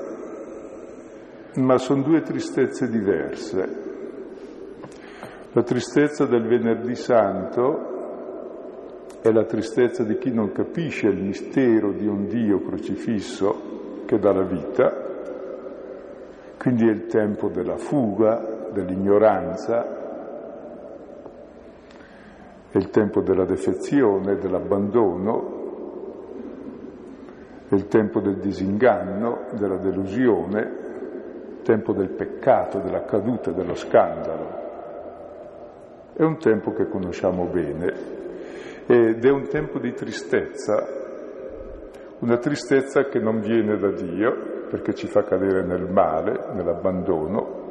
ma 1.56 1.78
sono 1.78 2.02
due 2.02 2.22
tristezze 2.22 2.88
diverse. 2.88 3.84
La 5.52 5.62
tristezza 5.62 6.26
del 6.26 6.46
venerdì 6.46 6.94
santo 6.94 7.94
è 9.22 9.30
la 9.30 9.44
tristezza 9.44 10.02
di 10.02 10.16
chi 10.18 10.32
non 10.32 10.52
capisce 10.52 11.08
il 11.08 11.22
mistero 11.22 11.92
di 11.92 12.06
un 12.06 12.26
Dio 12.26 12.60
crocifisso 12.60 14.04
che 14.06 14.18
dà 14.18 14.32
la 14.32 14.44
vita, 14.44 14.92
quindi 16.58 16.86
è 16.86 16.90
il 16.90 17.06
tempo 17.06 17.48
della 17.48 17.76
fuga, 17.76 18.55
dell'ignoranza, 18.76 20.04
è 22.70 22.76
il 22.76 22.90
tempo 22.90 23.22
della 23.22 23.46
defezione, 23.46 24.36
dell'abbandono, 24.36 25.54
è 27.68 27.74
il 27.74 27.88
tempo 27.88 28.20
del 28.20 28.36
disinganno, 28.36 29.46
della 29.52 29.78
delusione, 29.78 30.60
il 31.48 31.62
tempo 31.62 31.92
del 31.92 32.10
peccato, 32.10 32.78
della 32.80 33.04
caduta, 33.04 33.50
dello 33.50 33.74
scandalo. 33.74 34.64
È 36.12 36.22
un 36.22 36.38
tempo 36.38 36.72
che 36.72 36.86
conosciamo 36.88 37.46
bene 37.46 38.14
ed 38.86 39.24
è 39.24 39.30
un 39.30 39.48
tempo 39.48 39.78
di 39.78 39.92
tristezza, 39.92 40.86
una 42.20 42.36
tristezza 42.36 43.04
che 43.04 43.18
non 43.18 43.40
viene 43.40 43.76
da 43.76 43.90
Dio 43.90 44.64
perché 44.68 44.94
ci 44.94 45.06
fa 45.06 45.22
cadere 45.22 45.64
nel 45.64 45.90
male, 45.90 46.52
nell'abbandono, 46.52 47.65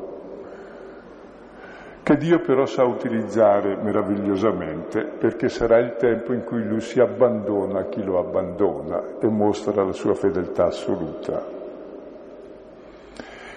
che 2.05 2.17
Dio 2.17 2.39
però 2.39 2.67
sa 2.67 2.83
utilizzare 2.83 3.77
meravigliosamente 3.77 5.05
perché 5.05 5.49
sarà 5.49 5.79
il 5.79 5.95
tempo 5.95 6.33
in 6.33 6.43
cui 6.43 6.63
Lui 6.63 6.79
si 6.79 6.99
abbandona 6.99 7.79
a 7.79 7.85
chi 7.85 8.03
lo 8.03 8.19
abbandona 8.19 9.17
e 9.19 9.25
mostra 9.25 9.83
la 9.83 9.91
sua 9.91 10.13
fedeltà 10.13 10.65
assoluta. 10.65 11.43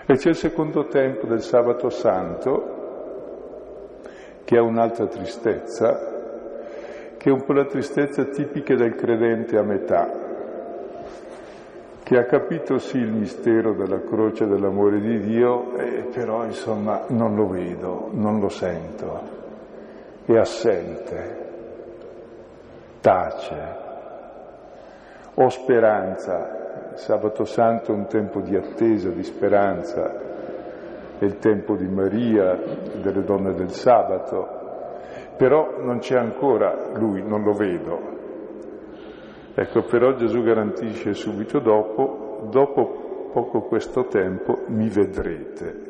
E 0.07 0.17
c'è 0.17 0.31
il 0.31 0.37
secondo 0.37 0.87
tempo 0.87 1.27
del 1.27 1.43
sabato 1.43 1.91
santo 1.91 2.77
che 4.45 4.57
ha 4.57 4.63
un'altra 4.63 5.05
tristezza, 5.09 5.99
che 7.19 7.29
è 7.29 7.31
un 7.31 7.45
po' 7.45 7.53
la 7.53 7.67
tristezza 7.67 8.25
tipica 8.25 8.75
del 8.75 8.95
credente 8.95 9.59
a 9.59 9.63
metà, 9.63 10.28
che 12.09 12.17
ha 12.17 12.25
capito 12.25 12.79
sì 12.79 12.97
il 12.97 13.13
mistero 13.13 13.75
della 13.75 14.01
croce 14.01 14.47
dell'amore 14.47 14.99
di 14.99 15.21
Dio, 15.21 15.77
eh, 15.77 16.09
però 16.11 16.43
insomma 16.47 17.03
non 17.09 17.35
lo 17.35 17.47
vedo, 17.49 18.09
non 18.13 18.41
lo 18.41 18.49
sento, 18.49 19.21
è 20.25 20.35
assente, 20.35 21.49
tace. 23.03 23.77
Ho 25.35 25.51
speranza, 25.51 26.95
sabato 26.95 27.45
santo 27.45 27.93
è 27.93 27.95
un 27.95 28.07
tempo 28.07 28.41
di 28.41 28.57
attesa, 28.57 29.11
di 29.11 29.23
speranza, 29.23 30.11
è 31.19 31.25
il 31.27 31.37
tempo 31.37 31.77
di 31.77 31.89
Maria, 31.89 32.59
delle 33.03 33.23
donne 33.23 33.53
del 33.53 33.73
sabato, 33.73 34.49
però 35.37 35.75
non 35.83 35.99
c'è 35.99 36.17
ancora 36.17 36.89
lui, 36.95 37.23
non 37.23 37.43
lo 37.43 37.53
vedo, 37.53 38.01
Ecco, 39.61 39.83
però 39.83 40.15
Gesù 40.15 40.41
garantisce 40.45 41.15
subito 41.15 41.59
dopo, 41.59 42.47
dopo 42.49 43.31
poco 43.33 43.63
questo 43.63 44.07
tempo 44.07 44.63
mi 44.69 44.89
vedrete. 44.89 45.87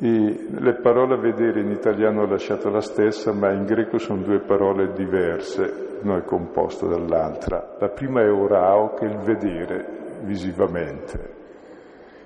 E 0.00 0.46
le 0.48 0.74
parole 0.80 1.16
vedere 1.18 1.60
in 1.60 1.70
italiano 1.70 2.22
ho 2.22 2.26
lasciato 2.26 2.68
la 2.68 2.80
stessa, 2.80 3.32
ma 3.32 3.52
in 3.52 3.64
greco 3.64 3.98
sono 3.98 4.22
due 4.22 4.40
parole 4.40 4.92
diverse, 4.92 5.98
una 6.02 6.18
è 6.18 6.24
composta 6.24 6.88
dall'altra. 6.88 7.76
La 7.78 7.90
prima 7.90 8.22
è 8.22 8.32
orao, 8.32 8.94
che 8.94 9.06
è 9.06 9.08
il 9.08 9.18
vedere 9.18 10.18
visivamente. 10.24 11.34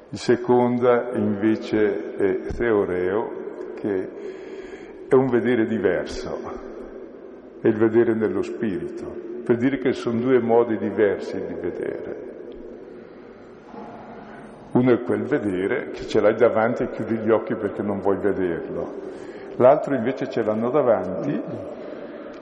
Il 0.08 0.18
seconda 0.18 1.10
invece 1.12 2.14
è 2.14 2.40
theoreo, 2.56 3.72
che 3.74 4.08
è 5.08 5.14
un 5.14 5.26
vedere 5.26 5.66
diverso, 5.66 6.38
è 7.60 7.68
il 7.68 7.76
vedere 7.76 8.14
nello 8.14 8.40
spirito 8.40 9.23
per 9.44 9.57
dire 9.57 9.78
che 9.78 9.92
sono 9.92 10.20
due 10.20 10.40
modi 10.40 10.78
diversi 10.78 11.37
di 11.37 11.54
vedere. 11.54 12.33
Uno 14.72 14.92
è 14.92 15.02
quel 15.02 15.22
vedere 15.22 15.90
che 15.90 16.07
ce 16.07 16.20
l'hai 16.20 16.35
davanti 16.35 16.83
e 16.83 16.90
chiudi 16.90 17.16
gli 17.16 17.30
occhi 17.30 17.54
perché 17.54 17.83
non 17.83 18.00
vuoi 18.00 18.16
vederlo. 18.16 19.02
L'altro 19.57 19.94
invece 19.94 20.28
ce 20.30 20.42
l'hanno 20.42 20.70
davanti, 20.70 21.40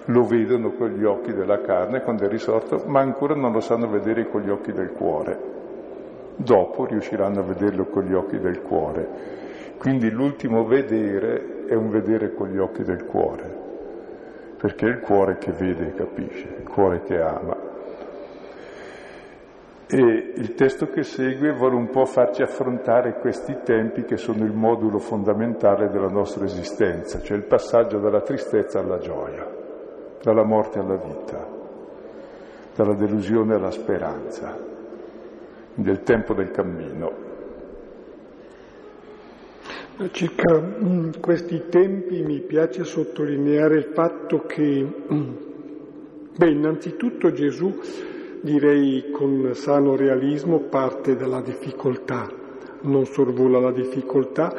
lo 0.07 0.25
vedono 0.25 0.71
con 0.73 0.91
gli 0.91 1.05
occhi 1.05 1.35
della 1.35 1.61
carne 1.61 2.03
quando 2.03 2.25
è 2.25 2.29
risorto, 2.29 2.85
ma 2.87 3.01
ancora 3.01 3.35
non 3.35 3.53
lo 3.53 3.61
sanno 3.61 3.89
vedere 3.89 4.29
con 4.29 4.41
gli 4.41 4.49
occhi 4.49 4.73
del 4.73 4.93
cuore. 4.93 5.51
Dopo 6.37 6.87
riusciranno 6.87 7.41
a 7.41 7.43
vederlo 7.43 7.87
con 7.87 8.05
gli 8.05 8.15
occhi 8.15 8.39
del 8.39 8.63
cuore. 8.63 9.09
Quindi 9.77 10.09
l'ultimo 10.11 10.65
vedere 10.65 11.65
è 11.67 11.75
un 11.75 11.91
vedere 11.91 12.33
con 12.33 12.49
gli 12.49 12.59
occhi 12.59 12.85
del 12.85 13.05
cuore 13.05 13.62
perché 14.63 14.87
è 14.87 14.91
il 14.91 15.01
cuore 15.01 15.39
che 15.39 15.51
vede 15.51 15.89
e 15.89 15.95
capisce, 15.95 16.47
il 16.61 16.69
cuore 16.69 17.03
che 17.03 17.21
ama. 17.21 17.57
E 19.89 20.33
il 20.37 20.55
testo 20.55 20.87
che 20.87 21.03
segue 21.03 21.53
vuole 21.53 21.75
un 21.75 21.91
po' 21.91 22.05
farci 22.05 22.43
affrontare 22.43 23.19
questi 23.19 23.59
tempi 23.65 24.05
che 24.05 24.17
sono 24.17 24.45
il 24.45 24.53
modulo 24.53 25.01
fondamentale 25.01 25.89
della 25.89 26.07
nostra 26.07 26.45
esistenza, 26.45 27.21
cioè 27.23 27.39
il 27.39 27.43
passaggio 27.43 27.99
dalla 27.99 28.21
tristezza 28.21 28.79
alla 28.79 28.99
gioia, 28.99 29.51
dalla 30.23 30.45
morte 30.45 30.79
alla 30.79 30.95
vita, 30.95 31.45
dalla 32.77 32.95
delusione 32.95 33.55
alla 33.55 33.73
speranza, 33.73 34.57
del 35.75 36.05
tempo 36.05 36.35
del 36.35 36.53
cammino. 36.53 37.32
Circa 40.11 40.61
mm, 40.61 41.11
questi 41.21 41.63
tempi 41.69 42.23
mi 42.23 42.41
piace 42.41 42.83
sottolineare 42.83 43.77
il 43.77 43.91
fatto 43.93 44.45
che, 44.47 44.85
mm, 45.13 45.31
beh, 46.37 46.51
innanzitutto 46.51 47.31
Gesù, 47.31 47.73
direi 48.41 49.11
con 49.13 49.51
sano 49.55 49.95
realismo, 49.95 50.59
parte 50.59 51.15
dalla 51.15 51.41
difficoltà, 51.41 52.29
non 52.81 53.05
sorvola 53.05 53.61
la 53.61 53.71
difficoltà 53.71 54.53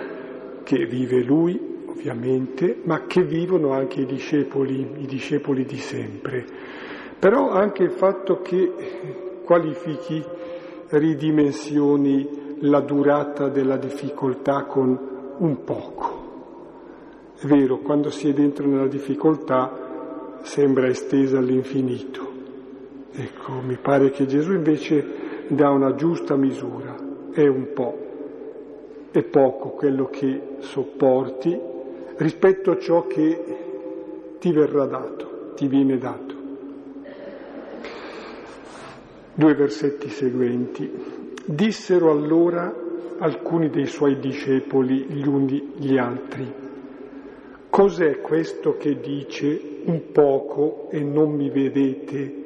che 0.63 0.85
vive 0.85 1.21
lui, 1.23 1.59
ovviamente, 1.87 2.77
ma 2.83 3.05
che 3.05 3.23
vivono 3.23 3.73
anche 3.73 4.01
i 4.01 4.05
discepoli, 4.05 4.87
i 4.99 5.05
discepoli 5.05 5.65
di 5.65 5.77
sempre. 5.77 6.45
Però 7.19 7.49
anche 7.49 7.83
il 7.83 7.91
fatto 7.91 8.39
che 8.41 8.71
qualifichi, 9.43 10.23
ridimensioni 10.87 12.55
la 12.59 12.79
durata 12.79 13.49
della 13.49 13.77
difficoltà 13.77 14.63
con 14.63 15.11
un 15.37 15.63
poco. 15.63 16.21
È 17.39 17.45
vero, 17.45 17.79
quando 17.79 18.09
si 18.09 18.29
è 18.29 18.33
dentro 18.33 18.67
nella 18.67 18.87
difficoltà 18.87 20.39
sembra 20.43 20.87
estesa 20.87 21.39
all'infinito. 21.39 22.31
Ecco, 23.11 23.53
mi 23.61 23.77
pare 23.77 24.11
che 24.11 24.25
Gesù 24.25 24.53
invece 24.53 25.45
dà 25.47 25.69
una 25.69 25.93
giusta 25.95 26.35
misura, 26.35 26.95
è 27.31 27.45
un 27.47 27.73
po', 27.73 27.97
è 29.11 29.23
poco 29.23 29.69
quello 29.71 30.07
che 30.07 30.57
sopporti 30.59 31.59
rispetto 32.17 32.71
a 32.71 32.79
ciò 32.79 33.05
che 33.05 33.43
ti 34.39 34.51
verrà 34.51 34.85
dato, 34.85 35.51
ti 35.55 35.67
viene 35.67 35.97
dato. 35.97 36.41
Due 39.35 39.55
versetti 39.55 40.09
seguenti. 40.09 40.91
Dissero 41.45 42.11
allora 42.11 42.82
alcuni 43.19 43.69
dei 43.69 43.87
suoi 43.87 44.19
discepoli 44.19 45.05
gli 45.09 45.27
uni 45.27 45.73
gli 45.77 45.97
altri. 45.97 46.51
Cos'è 47.69 48.21
questo 48.21 48.77
che 48.77 48.99
dice 48.99 49.59
un 49.85 50.11
poco 50.11 50.87
e 50.89 51.01
non 51.01 51.31
mi 51.31 51.49
vedete 51.49 52.41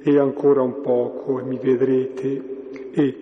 e 0.00 0.18
ancora 0.18 0.62
un 0.62 0.80
poco 0.80 1.40
e 1.40 1.42
mi 1.42 1.58
vedrete 1.60 2.42
e 2.92 3.16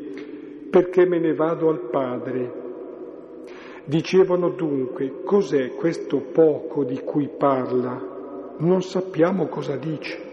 perché 0.70 1.06
me 1.06 1.18
ne 1.18 1.34
vado 1.34 1.68
al 1.68 1.80
Padre? 1.80 2.60
Dicevano 3.84 4.50
dunque, 4.50 5.22
cos'è 5.24 5.70
questo 5.74 6.18
poco 6.18 6.84
di 6.84 7.00
cui 7.04 7.28
parla? 7.28 8.54
Non 8.58 8.82
sappiamo 8.82 9.46
cosa 9.46 9.76
dice. 9.76 10.31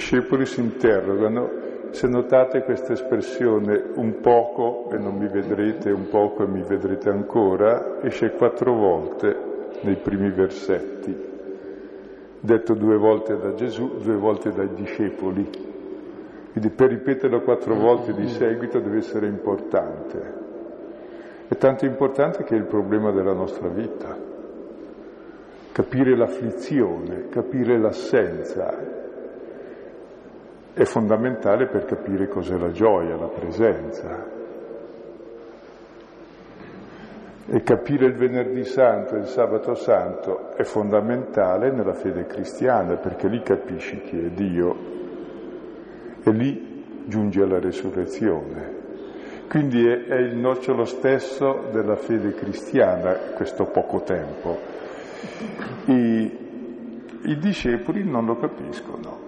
Discepoli 0.00 0.46
si 0.46 0.60
interrogano 0.60 1.68
se 1.90 2.08
notate 2.08 2.62
questa 2.62 2.94
espressione 2.94 3.90
un 3.96 4.20
poco 4.20 4.88
e 4.90 4.96
non 4.96 5.18
mi 5.18 5.28
vedrete, 5.28 5.90
un 5.90 6.08
poco 6.08 6.42
e 6.42 6.46
mi 6.46 6.62
vedrete 6.62 7.10
ancora, 7.10 8.00
esce 8.00 8.30
quattro 8.30 8.72
volte 8.72 9.36
nei 9.82 9.96
primi 9.96 10.30
versetti, 10.30 11.14
detto 12.40 12.74
due 12.74 12.96
volte 12.96 13.36
da 13.36 13.52
Gesù, 13.52 13.98
due 13.98 14.16
volte 14.16 14.52
dai 14.52 14.72
discepoli. 14.72 15.46
Quindi 16.52 16.70
per 16.70 16.88
ripeterlo 16.88 17.42
quattro 17.42 17.74
volte 17.74 18.14
di 18.14 18.26
seguito 18.28 18.80
deve 18.80 18.98
essere 18.98 19.26
importante. 19.26 20.34
È 21.46 21.56
tanto 21.56 21.84
importante 21.84 22.44
che 22.44 22.54
è 22.54 22.58
il 22.58 22.66
problema 22.66 23.10
della 23.10 23.34
nostra 23.34 23.68
vita. 23.68 24.16
Capire 25.72 26.16
l'afflizione, 26.16 27.28
capire 27.28 27.78
l'assenza, 27.78 28.99
è 30.72 30.84
fondamentale 30.84 31.66
per 31.66 31.84
capire 31.84 32.28
cos'è 32.28 32.56
la 32.56 32.70
gioia, 32.70 33.16
la 33.16 33.28
presenza. 33.28 34.38
E 37.52 37.62
capire 37.62 38.06
il 38.06 38.14
venerdì 38.14 38.64
santo 38.64 39.16
e 39.16 39.20
il 39.20 39.26
sabato 39.26 39.74
santo 39.74 40.54
è 40.54 40.62
fondamentale 40.62 41.72
nella 41.72 41.94
fede 41.94 42.26
cristiana 42.26 42.96
perché 42.96 43.26
lì 43.26 43.42
capisci 43.42 44.00
chi 44.02 44.18
è 44.18 44.30
Dio 44.30 44.76
e 46.22 46.30
lì 46.30 46.84
giungi 47.06 47.40
alla 47.40 47.58
resurrezione. 47.58 48.78
Quindi 49.48 49.84
è, 49.84 50.04
è 50.04 50.16
il 50.16 50.36
nocciolo 50.36 50.84
stesso 50.84 51.68
della 51.72 51.96
fede 51.96 52.34
cristiana 52.34 53.14
questo 53.34 53.64
poco 53.64 54.02
tempo. 54.02 54.56
I, 55.86 56.38
I 57.22 57.36
discepoli 57.36 58.04
non 58.08 58.26
lo 58.26 58.36
capiscono, 58.36 59.19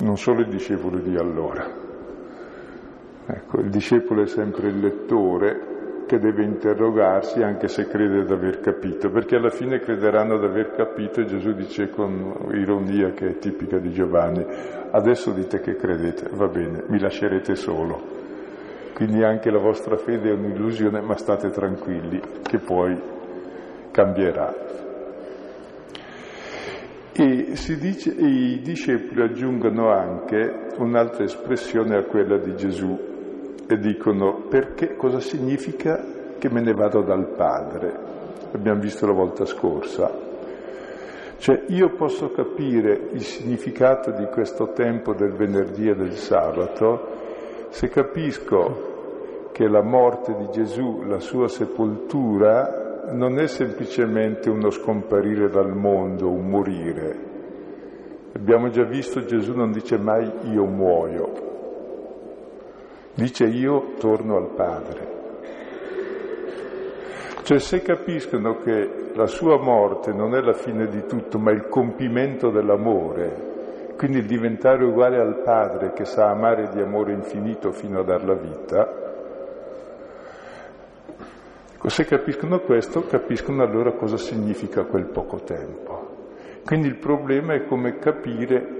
non 0.00 0.16
solo 0.16 0.42
i 0.42 0.48
discepoli 0.48 1.02
di 1.02 1.16
allora. 1.16 1.66
Ecco, 3.26 3.60
il 3.60 3.70
discepolo 3.70 4.22
è 4.22 4.26
sempre 4.26 4.68
il 4.68 4.78
lettore 4.78 6.04
che 6.06 6.18
deve 6.18 6.42
interrogarsi 6.42 7.40
anche 7.40 7.68
se 7.68 7.86
crede 7.86 8.24
di 8.24 8.32
aver 8.32 8.58
capito, 8.58 9.10
perché 9.10 9.36
alla 9.36 9.50
fine 9.50 9.78
crederanno 9.78 10.38
di 10.38 10.46
aver 10.46 10.72
capito 10.74 11.20
e 11.20 11.26
Gesù 11.26 11.52
dice 11.52 11.88
con 11.90 12.50
ironia 12.52 13.10
che 13.10 13.28
è 13.28 13.38
tipica 13.38 13.78
di 13.78 13.92
Giovanni, 13.92 14.44
adesso 14.90 15.30
dite 15.30 15.60
che 15.60 15.76
credete, 15.76 16.28
va 16.32 16.48
bene, 16.48 16.82
mi 16.88 16.98
lascerete 16.98 17.54
solo. 17.54 18.18
Quindi 18.92 19.22
anche 19.22 19.50
la 19.50 19.60
vostra 19.60 19.96
fede 19.96 20.30
è 20.30 20.32
un'illusione, 20.32 21.00
ma 21.00 21.16
state 21.16 21.50
tranquilli 21.50 22.20
che 22.42 22.58
poi 22.58 23.00
cambierà. 23.92 24.52
E 27.22 27.76
dice, 27.78 28.12
i 28.12 28.60
discepoli 28.62 29.20
aggiungono 29.20 29.90
anche 29.90 30.68
un'altra 30.78 31.24
espressione 31.24 31.94
a 31.94 32.04
quella 32.04 32.38
di 32.38 32.56
Gesù, 32.56 32.98
e 33.68 33.76
dicono 33.76 34.46
perché 34.48 34.96
cosa 34.96 35.20
significa 35.20 36.02
che 36.38 36.48
me 36.50 36.62
ne 36.62 36.72
vado 36.72 37.02
dal 37.02 37.34
Padre. 37.36 37.94
Abbiamo 38.54 38.80
visto 38.80 39.04
la 39.04 39.12
volta 39.12 39.44
scorsa. 39.44 40.10
Cioè 41.36 41.64
io 41.68 41.90
posso 41.90 42.30
capire 42.30 43.08
il 43.12 43.22
significato 43.22 44.12
di 44.12 44.24
questo 44.32 44.72
tempo 44.72 45.12
del 45.12 45.32
venerdì 45.32 45.90
e 45.90 45.94
del 45.94 46.14
sabato 46.14 47.18
se 47.68 47.88
capisco 47.90 49.50
che 49.52 49.68
la 49.68 49.82
morte 49.82 50.34
di 50.36 50.48
Gesù, 50.52 51.02
la 51.02 51.20
sua 51.20 51.48
sepoltura, 51.48 52.79
non 53.12 53.38
è 53.38 53.46
semplicemente 53.46 54.50
uno 54.50 54.70
scomparire 54.70 55.48
dal 55.48 55.74
mondo, 55.74 56.30
un 56.30 56.48
morire. 56.48 57.28
Abbiamo 58.34 58.68
già 58.68 58.84
visto 58.84 59.24
Gesù 59.24 59.54
non 59.54 59.72
dice 59.72 59.98
mai 59.98 60.30
io 60.52 60.64
muoio, 60.64 61.48
Dice 63.14 63.44
io 63.44 63.94
torno 63.98 64.36
al 64.36 64.54
Padre. 64.54 65.18
Cioè 67.42 67.58
se 67.58 67.82
capiscono 67.82 68.58
che 68.58 69.10
la 69.14 69.26
sua 69.26 69.58
morte 69.58 70.12
non 70.12 70.34
è 70.34 70.40
la 70.40 70.52
fine 70.52 70.86
di 70.86 71.04
tutto, 71.06 71.38
ma 71.38 71.50
il 71.50 71.66
compimento 71.68 72.50
dell'amore, 72.50 73.94
quindi 73.96 74.18
il 74.18 74.26
diventare 74.26 74.84
uguale 74.84 75.18
al 75.18 75.42
Padre 75.42 75.92
che 75.92 76.04
sa 76.04 76.30
amare 76.30 76.70
di 76.72 76.80
amore 76.80 77.12
infinito 77.12 77.72
fino 77.72 78.00
a 78.00 78.04
dar 78.04 78.24
la 78.24 78.34
vita, 78.34 79.09
ecco, 81.80 81.88
se 81.88 82.04
capiscono 82.04 82.60
questo, 82.60 83.06
capiscono 83.06 83.62
allora 83.62 83.92
cosa 83.92 84.18
significa 84.18 84.84
quel 84.84 85.06
poco 85.06 85.38
tempo. 85.38 86.18
Quindi 86.62 86.88
il 86.88 86.96
problema 86.96 87.54
è 87.54 87.64
come 87.64 87.98
capire 87.98 88.78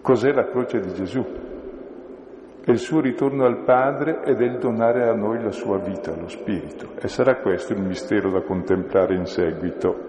cos'è 0.00 0.32
la 0.32 0.48
croce 0.48 0.80
di 0.80 0.94
Gesù 0.94 1.24
è 2.64 2.70
il 2.70 2.78
suo 2.78 3.00
ritorno 3.00 3.44
al 3.44 3.58
Padre 3.58 4.24
ed 4.24 4.40
è 4.40 4.44
il 4.44 4.58
donare 4.58 5.08
a 5.08 5.14
noi 5.14 5.40
la 5.40 5.52
sua 5.52 5.78
vita, 5.78 6.16
lo 6.16 6.26
Spirito. 6.26 6.94
E 6.98 7.06
sarà 7.06 7.36
questo 7.36 7.74
il 7.74 7.80
mistero 7.80 8.28
da 8.30 8.40
contemplare 8.40 9.14
in 9.14 9.26
seguito. 9.26 10.08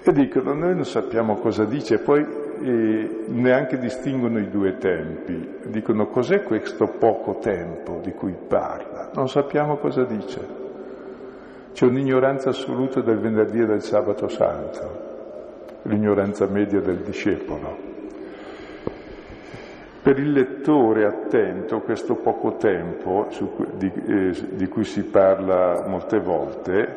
E 0.00 0.12
dicono, 0.12 0.52
noi 0.54 0.74
non 0.76 0.84
sappiamo 0.84 1.36
cosa 1.36 1.64
dice, 1.64 1.98
poi 1.98 2.24
eh, 2.62 3.24
neanche 3.26 3.78
distinguono 3.78 4.38
i 4.38 4.48
due 4.48 4.78
tempi. 4.78 5.58
Dicono, 5.66 6.06
cos'è 6.06 6.42
questo 6.42 6.86
poco 6.86 7.38
tempo 7.38 8.00
di 8.02 8.12
cui 8.12 8.34
parla? 8.46 9.10
Non 9.14 9.28
sappiamo 9.28 9.76
cosa 9.76 10.04
dice. 10.04 10.60
C'è 11.72 11.86
un'ignoranza 11.86 12.50
assoluta 12.50 13.00
del 13.00 13.18
venerdì 13.18 13.60
e 13.60 13.66
del 13.66 13.82
sabato 13.82 14.28
santo, 14.28 15.80
l'ignoranza 15.82 16.46
media 16.46 16.80
del 16.80 16.98
discepolo. 16.98 17.90
Per 20.02 20.18
il 20.18 20.32
lettore 20.32 21.06
attento 21.06 21.80
questo 21.80 22.16
poco 22.16 22.56
tempo 22.56 23.26
su, 23.30 23.54
di, 23.76 23.90
eh, 24.06 24.32
di, 24.50 24.66
cui 24.66 24.84
si 24.84 25.04
parla 25.04 25.84
molte 25.86 26.18
volte, 26.18 26.96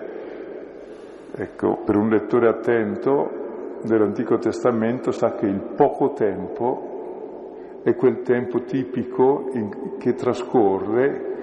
ecco, 1.35 1.77
per 1.85 1.95
un 1.95 2.09
lettore 2.09 2.47
attento 2.47 3.44
dell'Antico 3.85 4.37
Testamento 4.37 5.11
sa 5.11 5.33
che 5.33 5.45
il 5.45 5.61
poco 5.75 6.13
tempo 6.13 7.81
è 7.83 7.95
quel 7.95 8.21
tempo 8.21 8.63
tipico 8.63 9.49
in, 9.53 9.97
che 9.97 10.13
trascorre 10.13 11.33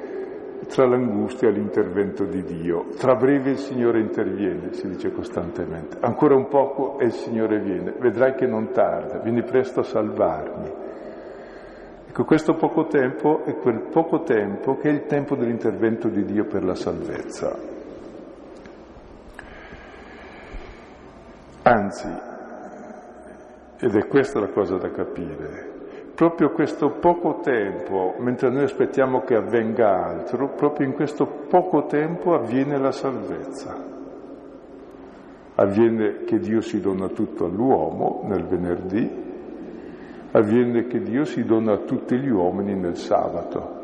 tra 0.69 0.87
l'angustia 0.87 1.49
e 1.49 1.53
l'intervento 1.53 2.25
di 2.25 2.43
Dio. 2.43 2.87
Tra 2.97 3.15
breve 3.15 3.51
il 3.51 3.59
Signore 3.59 4.01
interviene, 4.01 4.73
si 4.73 4.89
dice 4.89 5.13
costantemente. 5.13 5.99
Ancora 6.01 6.35
un 6.35 6.49
poco 6.49 6.99
e 6.99 7.07
il 7.07 7.13
Signore 7.13 7.61
viene. 7.61 7.95
Vedrai 7.99 8.35
che 8.35 8.47
non 8.47 8.71
tarda, 8.71 9.19
vieni 9.19 9.43
presto 9.43 9.81
a 9.81 9.85
salvarmi. 9.85 10.71
Ecco, 12.09 12.25
questo 12.25 12.55
poco 12.55 12.87
tempo 12.87 13.45
è 13.45 13.57
quel 13.57 13.89
poco 13.91 14.23
tempo 14.23 14.77
che 14.77 14.89
è 14.89 14.93
il 14.93 15.07
tempo 15.07 15.35
dell'intervento 15.35 16.09
di 16.09 16.25
Dio 16.25 16.45
per 16.45 16.65
la 16.65 16.75
salvezza. 16.75 17.57
Anzi, 21.63 22.31
ed 23.83 23.97
è 23.97 24.07
questa 24.07 24.39
la 24.39 24.47
cosa 24.47 24.77
da 24.77 24.93
capire, 24.93 25.71
proprio 26.15 26.53
questo 26.53 26.91
poco 27.01 27.41
tempo, 27.43 28.15
mentre 28.19 28.49
noi 28.49 28.63
aspettiamo 28.63 29.23
che 29.23 29.35
avvenga 29.35 30.05
altro, 30.05 30.51
proprio 30.51 30.87
in 30.87 30.93
questo 30.93 31.27
poco 31.27 31.87
tempo 31.87 32.33
avviene 32.33 32.79
la 32.79 32.93
salvezza. 32.93 33.77
Avviene 35.57 36.23
che 36.23 36.39
Dio 36.39 36.61
si 36.61 36.81
dona 36.81 37.09
tutto 37.09 37.47
all'uomo 37.47 38.23
nel 38.23 38.45
venerdì, 38.45 39.11
avviene 40.31 40.87
che 40.87 41.01
Dio 41.01 41.25
si 41.25 41.43
dona 41.43 41.73
a 41.73 41.79
tutti 41.79 42.17
gli 42.17 42.31
uomini 42.31 42.77
nel 42.77 42.97
sabato. 42.97 43.81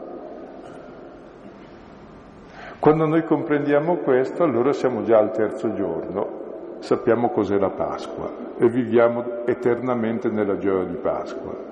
Quando 2.78 3.04
noi 3.04 3.24
comprendiamo 3.24 3.96
questo, 3.96 4.44
allora 4.44 4.72
siamo 4.72 5.02
già 5.02 5.18
al 5.18 5.32
terzo 5.32 5.74
giorno, 5.74 6.37
sappiamo 6.80 7.30
cos'è 7.30 7.58
la 7.58 7.70
Pasqua 7.70 8.56
e 8.58 8.68
viviamo 8.68 9.46
eternamente 9.46 10.28
nella 10.28 10.58
gioia 10.58 10.84
di 10.84 10.96
Pasqua. 10.96 11.66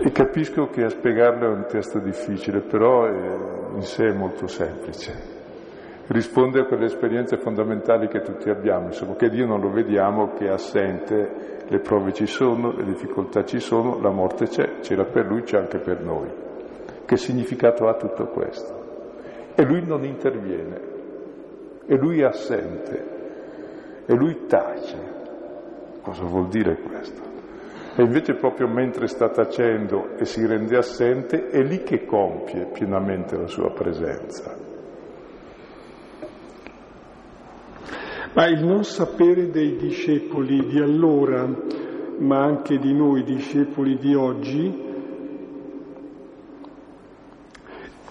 E 0.00 0.12
capisco 0.12 0.68
che 0.68 0.84
a 0.84 0.88
spiegarlo 0.88 1.46
è 1.46 1.48
un 1.48 1.64
testo 1.66 1.98
difficile, 1.98 2.60
però 2.60 3.06
in 3.08 3.82
sé 3.82 4.06
è 4.06 4.12
molto 4.12 4.46
semplice 4.46 5.36
risponde 6.08 6.60
a 6.60 6.64
quelle 6.64 6.86
esperienze 6.86 7.36
fondamentali 7.36 8.08
che 8.08 8.20
tutti 8.20 8.48
abbiamo, 8.48 8.86
insomma, 8.86 9.14
che 9.14 9.28
Dio 9.28 9.46
non 9.46 9.60
lo 9.60 9.70
vediamo, 9.70 10.32
che 10.32 10.46
è 10.46 10.50
assente, 10.50 11.56
le 11.66 11.80
prove 11.80 12.12
ci 12.12 12.26
sono, 12.26 12.72
le 12.72 12.84
difficoltà 12.84 13.44
ci 13.44 13.60
sono, 13.60 14.00
la 14.00 14.10
morte 14.10 14.46
c'è, 14.46 14.80
c'era 14.80 15.04
per 15.04 15.26
Lui, 15.26 15.42
c'è 15.42 15.58
anche 15.58 15.78
per 15.78 16.00
noi. 16.00 16.28
Che 17.04 17.16
significato 17.16 17.88
ha 17.88 17.94
tutto 17.94 18.26
questo? 18.28 18.86
E 19.54 19.62
Lui 19.64 19.84
non 19.84 20.04
interviene, 20.04 20.87
e 21.90 21.96
Lui 21.96 22.20
è 22.20 22.24
assente, 22.24 23.04
e 24.04 24.14
Lui 24.14 24.44
tace. 24.46 25.16
Cosa 26.02 26.22
vuol 26.24 26.48
dire 26.48 26.76
questo? 26.76 27.22
E 27.96 28.02
invece 28.02 28.34
proprio 28.34 28.68
mentre 28.68 29.06
sta 29.06 29.30
tacendo 29.30 30.16
e 30.18 30.26
si 30.26 30.44
rende 30.46 30.76
assente, 30.76 31.48
è 31.48 31.62
lì 31.62 31.82
che 31.82 32.04
compie 32.04 32.66
pienamente 32.66 33.36
la 33.36 33.46
sua 33.46 33.72
presenza. 33.72 34.54
Ma 38.34 38.46
il 38.46 38.62
non 38.62 38.84
sapere 38.84 39.50
dei 39.50 39.76
discepoli 39.76 40.66
di 40.66 40.78
allora, 40.78 41.48
ma 42.18 42.44
anche 42.44 42.76
di 42.76 42.92
noi 42.92 43.24
discepoli 43.24 43.96
di 43.96 44.14
oggi, 44.14 44.86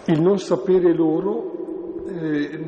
il 0.05 0.21
non 0.21 0.39
sapere 0.39 0.93
loro, 0.93 2.05
eh, 2.07 2.59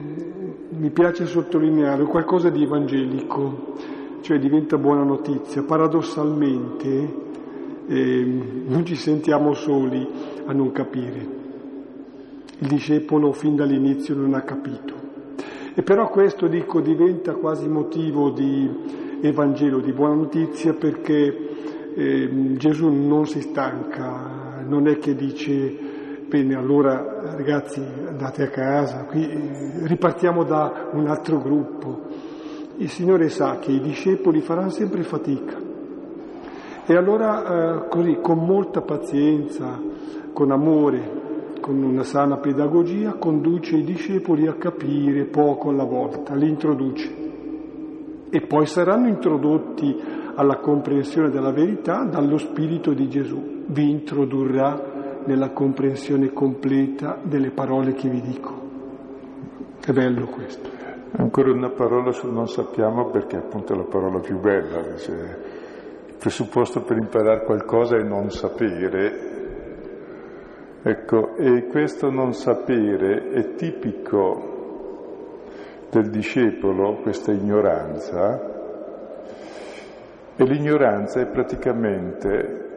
mi 0.72 0.92
piace 0.92 1.26
sottolineare, 1.26 2.04
qualcosa 2.04 2.50
di 2.50 2.64
evangelico, 2.64 3.76
cioè 4.22 4.38
diventa 4.38 4.78
buona 4.78 5.04
notizia. 5.04 5.64
Paradossalmente 5.64 7.14
eh, 7.88 8.42
non 8.68 8.86
ci 8.86 8.96
sentiamo 8.96 9.54
soli 9.54 10.08
a 10.46 10.54
non 10.54 10.72
capire. 10.72 11.38
Il 12.60 12.68
discepolo 12.68 13.32
fin 13.32 13.56
dall'inizio 13.56 14.16
non 14.16 14.34
ha 14.34 14.42
capito. 14.42 14.94
E 15.74 15.82
però 15.82 16.10
questo, 16.10 16.48
dico, 16.48 16.82
diventa 16.82 17.34
quasi 17.36 17.68
motivo 17.68 18.32
di 18.32 18.70
Evangelo, 19.22 19.80
di 19.80 19.94
buona 19.94 20.16
notizia, 20.16 20.74
perché 20.74 21.94
eh, 21.96 22.54
Gesù 22.58 22.90
non 22.90 23.26
si 23.26 23.42
stanca, 23.42 24.62
non 24.68 24.88
è 24.88 24.98
che 24.98 25.16
dice, 25.16 25.78
bene, 26.30 26.56
allora 26.56 27.34
ragazzi 27.36 27.82
andate 28.08 28.44
a 28.44 28.50
casa, 28.50 29.06
qui 29.06 29.28
ripartiamo 29.84 30.44
da 30.44 30.90
un 30.92 31.08
altro 31.08 31.40
gruppo. 31.40 32.02
Il 32.78 32.90
Signore 32.90 33.30
sa 33.30 33.58
che 33.58 33.72
i 33.72 33.82
discepoli 33.82 34.40
faranno 34.40 34.70
sempre 34.70 35.04
fatica 35.04 35.58
E 36.86 36.96
allora 36.96 37.82
eh, 37.84 37.88
così, 37.90 38.20
con 38.22 38.46
molta 38.46 38.82
pazienza, 38.82 39.82
con 40.32 40.52
amore, 40.52 41.58
con 41.60 41.82
una 41.82 42.04
sana 42.04 42.38
pedagogia, 42.38 43.16
conduce 43.16 43.76
i 43.76 43.84
discepoli 43.84 44.46
a 44.48 44.54
capire 44.54 45.26
poco 45.26 45.70
alla 45.70 45.84
volta, 45.84 46.36
li 46.36 46.48
introduce. 46.48 47.28
E 48.30 48.42
poi 48.42 48.68
saranno 48.68 49.08
introdotti 49.08 50.00
alla 50.36 50.58
comprensione 50.58 51.30
della 51.30 51.52
verità 51.52 52.06
dallo 52.06 52.38
Spirito 52.38 52.94
di 52.94 53.10
Gesù. 53.10 53.64
Vi 53.66 53.90
introdurrà 53.90 54.89
nella 55.26 55.52
comprensione 55.52 56.32
completa 56.32 57.20
delle 57.22 57.52
parole 57.52 57.94
che 57.94 58.10
vi 58.10 58.22
dico. 58.22 58.68
È 59.86 59.92
bello 59.92 60.28
questo. 60.28 60.70
Ancora 61.18 61.52
una 61.52 61.72
parola 61.72 62.12
sul 62.12 62.32
non 62.32 62.48
sappiamo 62.48 63.10
perché 63.10 63.38
appunto 63.38 63.74
è 63.74 63.76
la 63.76 63.86
parola 63.86 64.20
più 64.20 64.40
bella. 64.40 64.96
Cioè, 64.96 65.16
il 66.08 66.16
presupposto 66.18 66.82
per 66.84 66.98
imparare 66.98 67.44
qualcosa 67.46 67.98
è 67.98 68.04
non 68.04 68.30
sapere. 68.30 69.28
Ecco, 70.82 71.36
e 71.36 71.68
questo 71.68 72.10
non 72.10 72.34
sapere 72.34 73.30
è 73.32 73.56
tipico 73.56 74.58
del 75.90 76.10
discepolo, 76.10 77.00
questa 77.02 77.32
ignoranza, 77.32 78.58
e 80.36 80.44
l'ignoranza 80.46 81.20
è 81.20 81.26
praticamente 81.26 82.69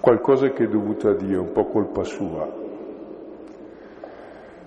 qualcosa 0.00 0.50
che 0.50 0.64
è 0.64 0.68
dovuto 0.68 1.08
a 1.08 1.14
Dio, 1.14 1.42
un 1.42 1.52
po' 1.52 1.66
colpa 1.66 2.04
sua. 2.04 2.64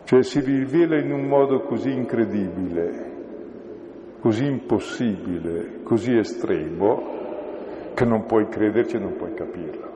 Cioè 0.04 0.24
si 0.24 0.40
rivela 0.40 0.98
in 0.98 1.12
un 1.12 1.28
modo 1.28 1.62
così 1.62 1.92
incredibile, 1.92 3.12
così 4.20 4.46
impossibile, 4.46 5.82
così 5.84 6.18
estremo, 6.18 7.18
che 7.94 8.06
non 8.06 8.26
puoi 8.26 8.48
crederci 8.48 8.96
e 8.96 9.00
non 9.00 9.16
puoi 9.18 9.34
capirlo. 9.34 9.88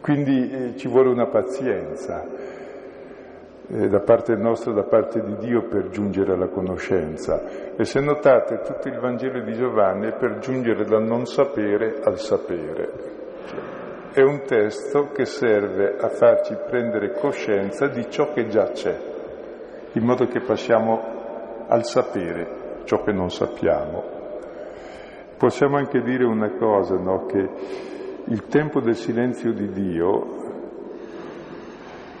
Quindi 0.00 0.50
eh, 0.50 0.76
ci 0.76 0.88
vuole 0.88 1.10
una 1.10 1.26
pazienza 1.26 2.26
eh, 3.66 3.88
da 3.88 4.00
parte 4.00 4.36
nostra, 4.36 4.72
da 4.72 4.84
parte 4.84 5.22
di 5.22 5.36
Dio 5.36 5.66
per 5.66 5.88
giungere 5.88 6.32
alla 6.32 6.48
conoscenza. 6.48 7.74
E 7.76 7.84
se 7.84 8.00
notate, 8.00 8.60
tutto 8.60 8.88
il 8.88 8.98
Vangelo 8.98 9.40
di 9.42 9.52
Giovanni 9.54 10.08
è 10.08 10.16
per 10.16 10.38
giungere 10.38 10.84
dal 10.84 11.04
non 11.04 11.24
sapere 11.24 12.00
al 12.02 12.18
sapere. 12.18 13.13
È 14.12 14.20
un 14.22 14.42
testo 14.46 15.10
che 15.12 15.24
serve 15.24 15.96
a 15.98 16.08
farci 16.08 16.56
prendere 16.68 17.12
coscienza 17.12 17.88
di 17.88 18.08
ciò 18.08 18.32
che 18.32 18.46
già 18.46 18.70
c'è, 18.70 18.96
in 19.92 20.04
modo 20.04 20.26
che 20.26 20.40
passiamo 20.40 21.66
al 21.66 21.84
sapere 21.84 22.82
ciò 22.84 23.02
che 23.02 23.12
non 23.12 23.30
sappiamo. 23.30 24.02
Possiamo 25.36 25.76
anche 25.76 26.00
dire 26.00 26.24
una 26.24 26.50
cosa, 26.56 26.96
no? 26.96 27.26
che 27.26 27.48
il 28.26 28.46
tempo 28.46 28.80
del 28.80 28.96
silenzio 28.96 29.52
di 29.52 29.68
Dio 29.70 30.42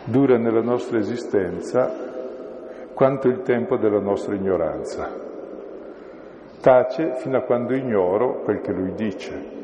dura 0.04 0.36
nella 0.36 0.62
nostra 0.62 0.98
esistenza 0.98 2.12
quanto 2.92 3.28
il 3.28 3.42
tempo 3.42 3.76
della 3.76 4.00
nostra 4.00 4.34
ignoranza. 4.34 5.22
Tace 6.60 7.14
fino 7.16 7.38
a 7.38 7.42
quando 7.42 7.74
ignoro 7.74 8.42
quel 8.42 8.60
che 8.60 8.72
lui 8.72 8.94
dice. 8.94 9.63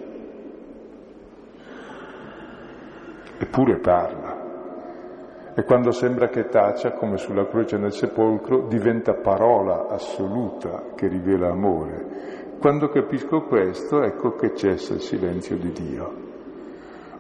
Eppure 3.43 3.79
parla. 3.79 5.53
E 5.55 5.65
quando 5.65 5.93
sembra 5.93 6.29
che 6.29 6.49
tacia, 6.49 6.93
come 6.93 7.17
sulla 7.17 7.47
croce 7.47 7.79
nel 7.79 7.93
sepolcro, 7.93 8.67
diventa 8.69 9.15
parola 9.15 9.89
assoluta 9.89 10.93
che 10.95 11.09
rivela 11.09 11.49
amore. 11.49 12.59
Quando 12.61 12.91
capisco 12.91 13.45
questo, 13.45 14.03
ecco 14.03 14.35
che 14.35 14.55
cessa 14.55 14.93
il 14.93 15.01
silenzio 15.01 15.57
di 15.57 15.73
Dio 15.73 16.29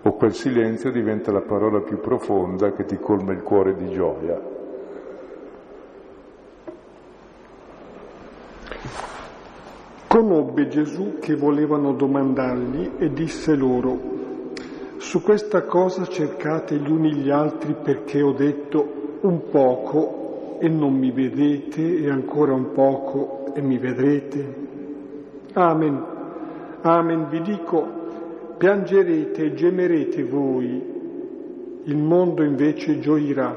o 0.02 0.12
quel 0.12 0.34
silenzio 0.34 0.90
diventa 0.90 1.30
la 1.30 1.42
parola 1.42 1.80
più 1.80 2.00
profonda 2.00 2.72
che 2.72 2.84
ti 2.84 2.98
colma 2.98 3.32
il 3.32 3.42
cuore 3.42 3.74
di 3.74 3.90
gioia. 3.90 4.40
Conobbe 10.06 10.68
Gesù 10.68 11.18
che 11.20 11.36
volevano 11.36 11.92
domandargli 11.92 12.92
e 12.98 13.12
disse 13.12 13.54
loro, 13.54 13.98
su 15.00 15.22
questa 15.22 15.62
cosa 15.62 16.04
cercate 16.04 16.76
gli 16.76 16.90
uni 16.90 17.14
gli 17.14 17.30
altri 17.30 17.74
perché 17.74 18.20
ho 18.20 18.32
detto 18.32 19.18
un 19.22 19.48
poco 19.48 20.58
e 20.60 20.68
non 20.68 20.92
mi 20.92 21.10
vedete 21.10 22.02
e 22.02 22.10
ancora 22.10 22.52
un 22.52 22.72
poco 22.72 23.46
e 23.54 23.62
mi 23.62 23.78
vedrete. 23.78 24.54
Amen, 25.54 26.04
amen, 26.82 27.28
vi 27.30 27.40
dico, 27.40 27.86
piangerete 28.58 29.42
e 29.42 29.54
gemerete 29.54 30.22
voi, 30.22 31.82
il 31.84 31.96
mondo 31.96 32.42
invece 32.42 32.98
gioirà. 32.98 33.56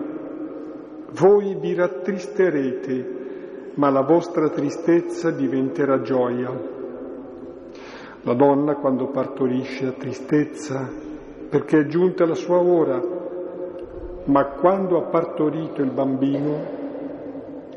Voi 1.11 1.57
vi 1.59 1.73
rattristerete, 1.73 3.71
ma 3.73 3.89
la 3.89 4.01
vostra 4.01 4.47
tristezza 4.47 5.29
diventerà 5.29 6.01
gioia. 6.01 6.57
La 8.21 8.33
donna 8.33 8.75
quando 8.75 9.07
partorisce 9.07 9.87
ha 9.87 9.91
tristezza 9.91 11.11
perché 11.53 11.81
è 11.81 11.85
giunta 11.85 12.25
la 12.25 12.33
sua 12.33 12.57
ora, 12.57 12.99
ma 14.23 14.43
quando 14.45 14.97
ha 14.97 15.03
partorito 15.03 15.83
il 15.83 15.91
bambino 15.91 16.65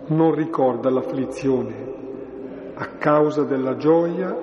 non 0.06 0.34
ricorda 0.34 0.88
l'afflizione 0.88 1.74
a 2.72 2.86
causa 2.96 3.42
della 3.42 3.76
gioia 3.76 4.34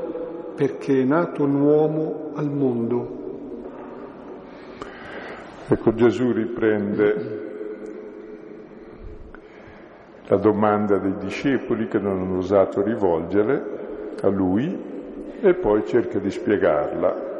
perché 0.53 1.01
è 1.01 1.03
nato 1.03 1.45
un 1.45 1.55
uomo 1.61 2.29
al 2.35 2.51
mondo. 2.51 3.21
Ecco, 5.67 5.95
Gesù 5.95 6.31
riprende 6.31 7.41
la 10.27 10.37
domanda 10.37 10.99
dei 10.99 11.17
discepoli 11.17 11.87
che 11.87 11.97
non 11.97 12.19
hanno 12.19 12.37
osato 12.37 12.83
rivolgere 12.83 14.15
a 14.21 14.27
lui 14.27 14.79
e 15.41 15.53
poi 15.55 15.83
cerca 15.87 16.19
di 16.19 16.29
spiegarla. 16.29 17.32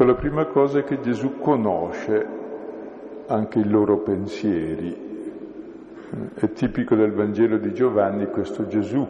Ecco, 0.00 0.12
la 0.12 0.16
prima 0.16 0.46
cosa 0.46 0.78
è 0.78 0.84
che 0.84 0.98
Gesù 1.02 1.36
conosce 1.40 2.26
anche 3.26 3.58
i 3.58 3.68
loro 3.68 3.98
pensieri. 3.98 4.96
È 6.32 6.52
tipico 6.52 6.94
del 6.94 7.12
Vangelo 7.12 7.58
di 7.58 7.74
Giovanni 7.74 8.24
questo 8.30 8.66
Gesù 8.66 9.06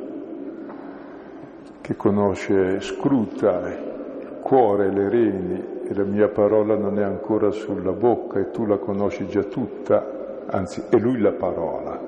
che 1.81 1.95
conosce, 1.95 2.81
scruta 2.81 3.69
il 3.69 4.39
cuore, 4.43 4.91
le 4.91 5.09
reni 5.09 5.65
e 5.85 5.95
la 5.95 6.03
mia 6.03 6.27
parola 6.27 6.75
non 6.75 6.99
è 6.99 7.05
ancora 7.05 7.53
sulla 7.53 7.93
bocca 7.93 8.41
e 8.41 8.51
tu 8.51 8.67
la 8.67 8.79
conosci 8.79 9.29
già 9.29 9.45
tutta, 9.45 10.43
anzi 10.47 10.83
è 10.89 10.97
lui 10.97 11.21
la 11.21 11.31
parola, 11.31 12.01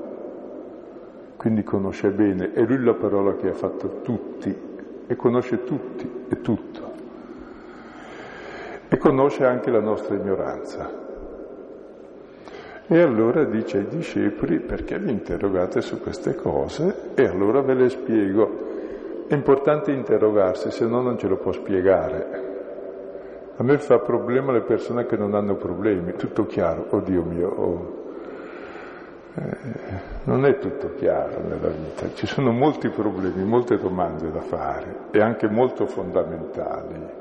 quindi 1.37 1.63
conosce 1.63 2.11
bene, 2.11 2.51
è 2.53 2.65
lui 2.65 2.83
la 2.83 2.95
parola 2.95 3.37
che 3.37 3.49
ha 3.49 3.55
fatto 3.55 4.01
tutti 4.03 4.53
e 5.07 5.15
conosce 5.15 5.63
tutti 5.63 6.25
e 6.29 6.41
tutto. 6.41 6.92
E 8.93 8.99
conosce 8.99 9.47
anche 9.47 9.71
la 9.71 9.81
nostra 9.81 10.15
ignoranza. 10.17 10.87
E 12.87 13.01
allora 13.01 13.43
dice 13.45 13.79
ai 13.79 13.87
discepoli 13.87 14.61
perché 14.61 14.99
vi 14.99 15.11
interrogate 15.11 15.81
su 15.81 15.99
queste 15.99 16.35
cose 16.35 17.13
e 17.15 17.25
allora 17.25 17.63
ve 17.63 17.73
le 17.73 17.89
spiego. 17.89 19.25
È 19.27 19.33
importante 19.33 19.93
interrogarsi, 19.93 20.71
se 20.71 20.85
no 20.85 21.01
non 21.01 21.17
ce 21.17 21.27
lo 21.27 21.39
può 21.39 21.53
spiegare. 21.53 22.51
A 23.57 23.63
me 23.63 23.79
fa 23.79 23.99
problema 24.01 24.53
le 24.53 24.61
persone 24.61 25.07
che 25.07 25.17
non 25.17 25.33
hanno 25.33 25.55
problemi, 25.55 26.13
tutto 26.13 26.45
chiaro, 26.45 26.85
oddio 26.91 27.23
mio, 27.23 27.49
oh. 27.49 28.03
eh, 29.37 29.57
non 30.25 30.45
è 30.45 30.59
tutto 30.59 30.93
chiaro 30.97 31.41
nella 31.41 31.69
vita, 31.69 32.13
ci 32.13 32.27
sono 32.27 32.53
molti 32.53 32.91
problemi, 32.91 33.43
molte 33.43 33.79
domande 33.79 34.31
da 34.31 34.43
fare 34.43 34.97
e 35.13 35.23
anche 35.23 35.49
molto 35.49 35.87
fondamentali 35.87 37.21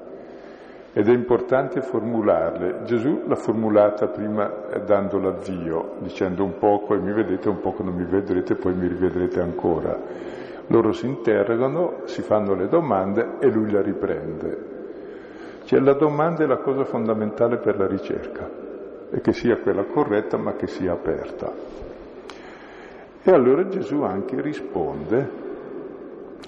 ed 0.93 1.07
è 1.07 1.11
importante 1.11 1.81
formularle. 1.81 2.83
Gesù 2.83 3.23
l'ha 3.25 3.35
formulata 3.35 4.07
prima 4.07 4.69
eh, 4.69 4.81
dando 4.81 5.19
l'avvio, 5.19 5.95
dicendo 5.99 6.43
un 6.43 6.57
poco 6.57 6.95
e 6.95 6.99
mi 6.99 7.13
vedete, 7.13 7.47
un 7.47 7.59
poco 7.59 7.83
non 7.83 7.95
mi 7.95 8.05
vedrete, 8.05 8.55
poi 8.55 8.73
mi 8.73 8.87
rivedrete 8.87 9.39
ancora. 9.39 9.97
Loro 10.67 10.91
si 10.91 11.05
interrogano, 11.05 12.01
si 12.05 12.21
fanno 12.21 12.53
le 12.53 12.67
domande 12.67 13.37
e 13.39 13.49
lui 13.49 13.71
la 13.71 13.81
riprende. 13.81 14.69
Cioè 15.63 15.79
la 15.79 15.93
domanda 15.93 16.43
è 16.43 16.47
la 16.47 16.57
cosa 16.57 16.83
fondamentale 16.83 17.57
per 17.57 17.77
la 17.77 17.87
ricerca, 17.87 18.49
e 19.11 19.21
che 19.21 19.31
sia 19.31 19.57
quella 19.57 19.85
corretta 19.85 20.37
ma 20.37 20.53
che 20.53 20.67
sia 20.67 20.91
aperta. 20.91 21.51
E 23.23 23.31
allora 23.31 23.67
Gesù 23.67 24.01
anche 24.01 24.41
risponde, 24.41 25.29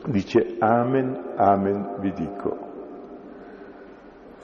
dice 0.08 0.56
Amen, 0.60 1.34
Amen 1.36 1.96
vi 2.00 2.12
dico. 2.14 2.63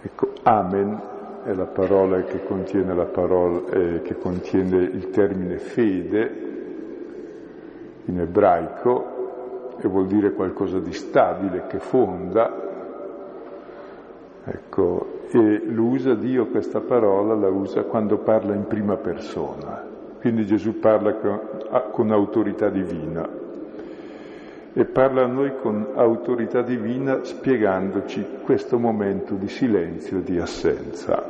Ecco, 0.02 0.34
Amen 0.44 1.18
è 1.44 1.54
la 1.54 1.66
parola 1.66 2.22
che 2.24 2.44
contiene, 2.44 2.94
la 2.94 3.06
parola, 3.06 3.70
eh, 3.72 4.02
che 4.02 4.18
contiene 4.18 4.84
il 4.84 5.10
termine 5.10 5.58
fede 5.58 6.48
in 8.06 8.20
ebraico 8.20 9.78
e 9.80 9.88
vuol 9.88 10.08
dire 10.08 10.34
qualcosa 10.34 10.80
di 10.80 10.92
stabile, 10.94 11.66
che 11.68 11.80
fonda. 11.80 12.68
Ecco, 14.44 15.22
e 15.32 15.62
lo 15.66 15.84
usa 15.84 16.14
Dio 16.16 16.48
questa 16.48 16.82
parola, 16.82 17.36
la 17.36 17.50
usa 17.50 17.84
quando 17.84 18.18
parla 18.18 18.54
in 18.54 18.68
prima 18.68 18.98
persona. 18.98 19.86
Quindi 20.20 20.46
Gesù 20.46 20.80
parla 20.80 21.14
con, 21.14 21.40
con 21.92 22.12
autorità 22.12 22.70
divina 22.70 23.39
e 24.80 24.86
parla 24.86 25.24
a 25.24 25.28
noi 25.28 25.58
con 25.62 25.90
autorità 25.96 26.62
divina 26.62 27.26
spiegandoci 27.26 28.26
questo 28.44 28.80
momento 28.80 29.34
di 29.34 29.50
silenzio, 29.50 30.22
di 30.22 30.40
assenza, 30.40 31.22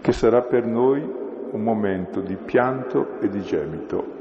che 0.00 0.12
sarà 0.12 0.40
per 0.40 0.64
noi 0.64 1.02
un 1.50 1.62
momento 1.62 2.20
di 2.20 2.36
pianto 2.36 3.20
e 3.20 3.28
di 3.28 3.42
gemito. 3.42 4.14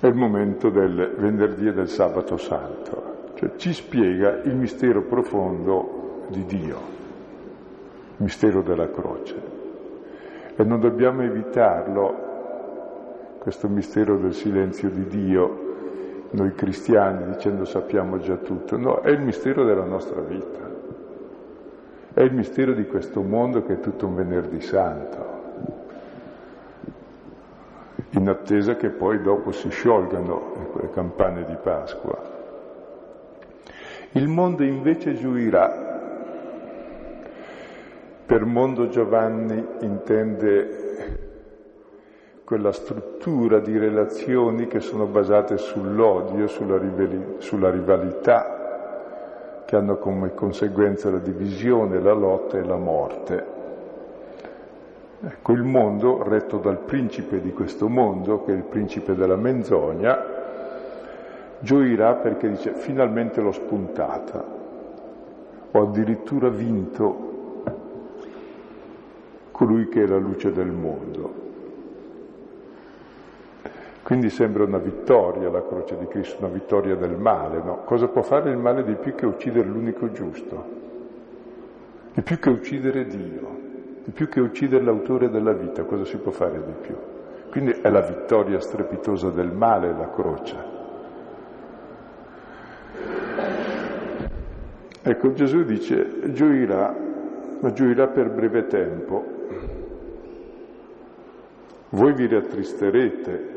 È 0.00 0.06
il 0.06 0.14
momento 0.14 0.70
del 0.70 1.16
venerdì 1.18 1.66
e 1.66 1.74
del 1.74 1.90
sabato 1.90 2.38
santo, 2.38 3.32
cioè 3.34 3.56
ci 3.56 3.74
spiega 3.74 4.40
il 4.44 4.54
mistero 4.54 5.02
profondo 5.02 6.24
di 6.28 6.46
Dio, 6.46 6.76
il 8.16 8.24
mistero 8.24 8.62
della 8.62 8.90
croce. 8.90 9.34
E 10.56 10.64
non 10.64 10.80
dobbiamo 10.80 11.20
evitarlo 11.24 12.27
questo 13.48 13.68
mistero 13.68 14.18
del 14.18 14.34
silenzio 14.34 14.90
di 14.90 15.06
Dio, 15.06 16.26
noi 16.32 16.54
cristiani 16.54 17.32
dicendo 17.32 17.64
sappiamo 17.64 18.18
già 18.18 18.36
tutto, 18.36 18.76
no, 18.76 19.00
è 19.00 19.08
il 19.08 19.22
mistero 19.22 19.64
della 19.64 19.86
nostra 19.86 20.20
vita, 20.20 20.70
è 22.12 22.20
il 22.20 22.34
mistero 22.34 22.74
di 22.74 22.86
questo 22.86 23.22
mondo 23.22 23.64
che 23.64 23.72
è 23.72 23.80
tutto 23.80 24.06
un 24.06 24.16
venerdì 24.16 24.60
santo, 24.60 25.26
in 28.10 28.28
attesa 28.28 28.76
che 28.76 28.90
poi 28.90 29.22
dopo 29.22 29.50
si 29.50 29.70
sciolgano 29.70 30.74
le 30.82 30.90
campane 30.90 31.46
di 31.46 31.56
Pasqua. 31.62 32.18
Il 34.12 34.28
mondo 34.28 34.62
invece 34.62 35.14
giuirà. 35.14 35.86
Per 38.26 38.44
mondo 38.44 38.88
Giovanni 38.88 39.66
intende 39.80 41.27
quella 42.48 42.72
struttura 42.72 43.58
di 43.58 43.76
relazioni 43.76 44.68
che 44.68 44.80
sono 44.80 45.04
basate 45.04 45.58
sull'odio, 45.58 46.46
sulla, 46.46 46.78
rivali- 46.78 47.34
sulla 47.40 47.70
rivalità, 47.70 49.64
che 49.66 49.76
hanno 49.76 49.98
come 49.98 50.32
conseguenza 50.32 51.10
la 51.10 51.18
divisione, 51.18 52.00
la 52.00 52.14
lotta 52.14 52.56
e 52.56 52.64
la 52.64 52.76
morte. 52.76 53.46
Ecco, 55.20 55.52
il 55.52 55.62
mondo, 55.62 56.22
retto 56.22 56.56
dal 56.56 56.78
principe 56.78 57.42
di 57.42 57.52
questo 57.52 57.86
mondo, 57.86 58.42
che 58.44 58.54
è 58.54 58.56
il 58.56 58.62
principe 58.62 59.14
della 59.14 59.36
menzogna, 59.36 60.18
gioirà 61.58 62.14
perché 62.14 62.48
dice 62.48 62.72
finalmente 62.72 63.42
l'ho 63.42 63.52
spuntata, 63.52 64.42
ho 65.70 65.82
addirittura 65.82 66.48
vinto 66.48 67.26
colui 69.50 69.90
che 69.90 70.04
è 70.04 70.06
la 70.06 70.16
luce 70.16 70.50
del 70.50 70.70
mondo. 70.70 71.47
Quindi 74.08 74.30
sembra 74.30 74.64
una 74.64 74.78
vittoria 74.78 75.50
la 75.50 75.62
croce 75.62 75.98
di 75.98 76.06
Cristo, 76.06 76.38
una 76.38 76.54
vittoria 76.54 76.96
del 76.96 77.18
male, 77.18 77.60
no? 77.62 77.82
Cosa 77.84 78.08
può 78.08 78.22
fare 78.22 78.48
il 78.48 78.56
male 78.56 78.82
di 78.82 78.94
più 78.94 79.14
che 79.14 79.26
uccidere 79.26 79.68
l'unico 79.68 80.10
giusto? 80.12 80.64
Di 82.14 82.22
più 82.22 82.38
che 82.38 82.48
uccidere 82.48 83.04
Dio, 83.04 83.58
di 84.04 84.10
più 84.12 84.30
che 84.30 84.40
uccidere 84.40 84.82
l'autore 84.82 85.28
della 85.28 85.52
vita, 85.52 85.84
cosa 85.84 86.06
si 86.06 86.16
può 86.16 86.32
fare 86.32 86.58
di 86.64 86.72
più? 86.80 86.94
Quindi 87.50 87.72
è 87.82 87.90
la 87.90 88.00
vittoria 88.00 88.58
strepitosa 88.60 89.28
del 89.28 89.52
male 89.52 89.92
la 89.92 90.10
croce. 90.10 90.56
Ecco, 95.02 95.32
Gesù 95.34 95.64
dice, 95.64 96.32
gioirà, 96.32 96.96
ma 97.60 97.72
gioirà 97.72 98.06
per 98.06 98.30
breve 98.30 98.66
tempo. 98.68 99.36
Voi 101.90 102.14
vi 102.14 102.26
rattristerete, 102.26 103.56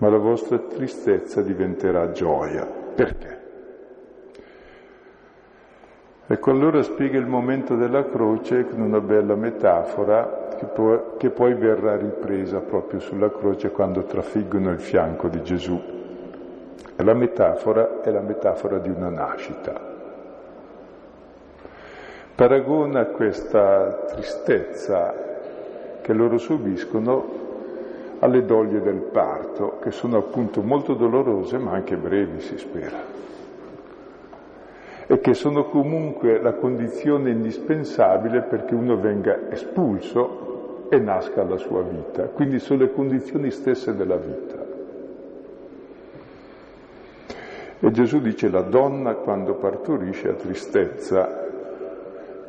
ma 0.00 0.08
la 0.08 0.18
vostra 0.18 0.58
tristezza 0.58 1.42
diventerà 1.42 2.10
gioia. 2.10 2.64
Perché? 2.64 3.38
Ecco, 6.26 6.50
allora 6.50 6.82
spiega 6.82 7.18
il 7.18 7.26
momento 7.26 7.74
della 7.74 8.08
croce 8.08 8.66
con 8.66 8.80
una 8.80 9.00
bella 9.00 9.34
metafora 9.34 10.54
che 10.56 10.64
poi, 10.66 11.00
che 11.18 11.30
poi 11.30 11.54
verrà 11.54 11.96
ripresa 11.96 12.60
proprio 12.60 13.00
sulla 13.00 13.30
croce 13.30 13.72
quando 13.72 14.04
trafiggono 14.04 14.70
il 14.70 14.80
fianco 14.80 15.28
di 15.28 15.42
Gesù. 15.42 15.78
E 16.96 17.02
la 17.02 17.14
metafora 17.14 18.00
è 18.00 18.10
la 18.10 18.20
metafora 18.20 18.78
di 18.78 18.88
una 18.88 19.10
nascita. 19.10 19.88
Paragona 22.34 23.04
questa 23.06 24.06
tristezza 24.12 25.14
che 26.00 26.12
loro 26.14 26.38
subiscono 26.38 27.39
alle 28.20 28.44
doglie 28.44 28.80
del 28.80 29.00
parto, 29.12 29.78
che 29.80 29.90
sono 29.90 30.18
appunto 30.18 30.62
molto 30.62 30.94
dolorose 30.94 31.58
ma 31.58 31.72
anche 31.72 31.96
brevi, 31.96 32.40
si 32.40 32.56
spera, 32.58 32.98
e 35.06 35.20
che 35.20 35.34
sono 35.34 35.64
comunque 35.64 36.40
la 36.40 36.54
condizione 36.54 37.30
indispensabile 37.30 38.42
perché 38.42 38.74
uno 38.74 38.96
venga 38.96 39.50
espulso 39.50 40.86
e 40.90 40.98
nasca 40.98 41.42
la 41.42 41.56
sua 41.56 41.82
vita, 41.82 42.24
quindi 42.28 42.58
sono 42.58 42.80
le 42.80 42.92
condizioni 42.92 43.50
stesse 43.50 43.94
della 43.94 44.16
vita. 44.16 44.68
E 47.82 47.90
Gesù 47.92 48.20
dice 48.20 48.50
la 48.50 48.60
donna 48.60 49.14
quando 49.14 49.54
partorisce 49.54 50.28
ha 50.28 50.34
tristezza. 50.34 51.48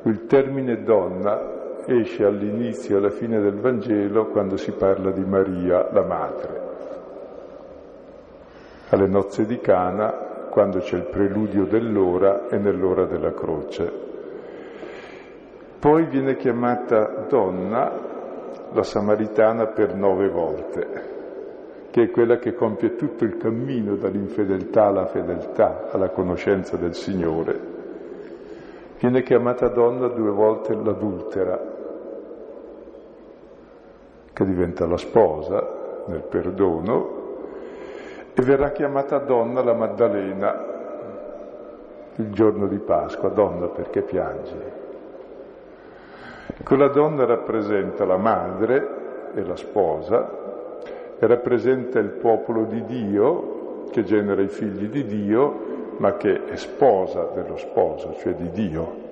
Il 0.04 0.26
termine 0.26 0.84
donna 0.84 1.61
esce 1.86 2.26
all'inizio 2.26 2.96
e 2.96 2.98
alla 3.00 3.10
fine 3.10 3.40
del 3.40 3.60
Vangelo 3.60 4.28
quando 4.28 4.58
si 4.58 4.72
parla 4.72 5.12
di 5.12 5.24
Maria, 5.24 5.90
la 5.92 6.04
madre. 6.04 6.70
Alle 8.90 9.08
nozze 9.08 9.46
di 9.46 9.60
Cana, 9.60 10.30
quando 10.50 10.80
c'è 10.80 10.98
il 10.98 11.06
preludio 11.06 11.66
dell'ora 11.66 12.50
e 12.50 12.58
nell'ora 12.58 13.06
della 13.06 13.34
croce. 13.34 14.10
Poi 15.80 16.06
viene 16.06 16.36
chiamata 16.36 17.26
donna 17.28 17.92
la 18.74 18.84
Samaritana 18.84 19.68
per 19.68 19.96
nove 19.96 20.30
volte, 20.30 20.88
che 21.90 22.04
è 22.04 22.12
quella 22.12 22.38
che 22.38 22.54
compie 22.54 22.96
tutto 22.96 23.24
il 23.24 23.38
cammino 23.38 23.96
dall'infedeltà 23.96 24.86
alla 24.86 25.08
fedeltà, 25.08 25.88
alla 25.90 26.10
conoscenza 26.10 26.78
del 26.78 26.94
Signore. 26.94 27.60
Viene 29.00 29.24
chiamata 29.24 29.68
donna 29.70 30.08
due 30.10 30.30
volte 30.30 30.76
l'adultera, 30.76 31.71
che 34.34 34.46
diventa 34.46 34.86
la 34.86 34.98
sposa 34.98 36.04
nel 36.06 36.22
perdono, 36.22 37.20
e 38.34 38.42
verrà 38.44 38.72
chiamata 38.72 39.18
donna 39.20 39.64
la 39.64 39.74
Maddalena 39.74 40.70
il 42.16 42.32
giorno 42.32 42.68
di 42.68 42.78
Pasqua, 42.78 43.30
donna 43.30 43.68
perché 43.68 44.02
piangi. 44.02 44.80
Quella 46.64 46.88
donna 46.90 47.26
rappresenta 47.26 48.06
la 48.06 48.18
madre 48.18 49.32
e 49.34 49.44
la 49.44 49.56
sposa, 49.56 50.40
e 51.20 51.28
rappresenta 51.28 52.00
il 52.00 52.10
popolo 52.10 52.64
di 52.64 52.84
Dio 52.86 53.86
che 53.92 54.04
genera 54.04 54.42
i 54.42 54.48
figli 54.48 54.88
di 54.88 55.06
Dio 55.06 55.70
ma 55.98 56.16
che 56.16 56.46
è 56.46 56.56
sposa 56.56 57.30
dello 57.34 57.58
sposo, 57.58 58.16
cioè 58.20 58.34
di 58.34 58.50
Dio. 58.50 59.10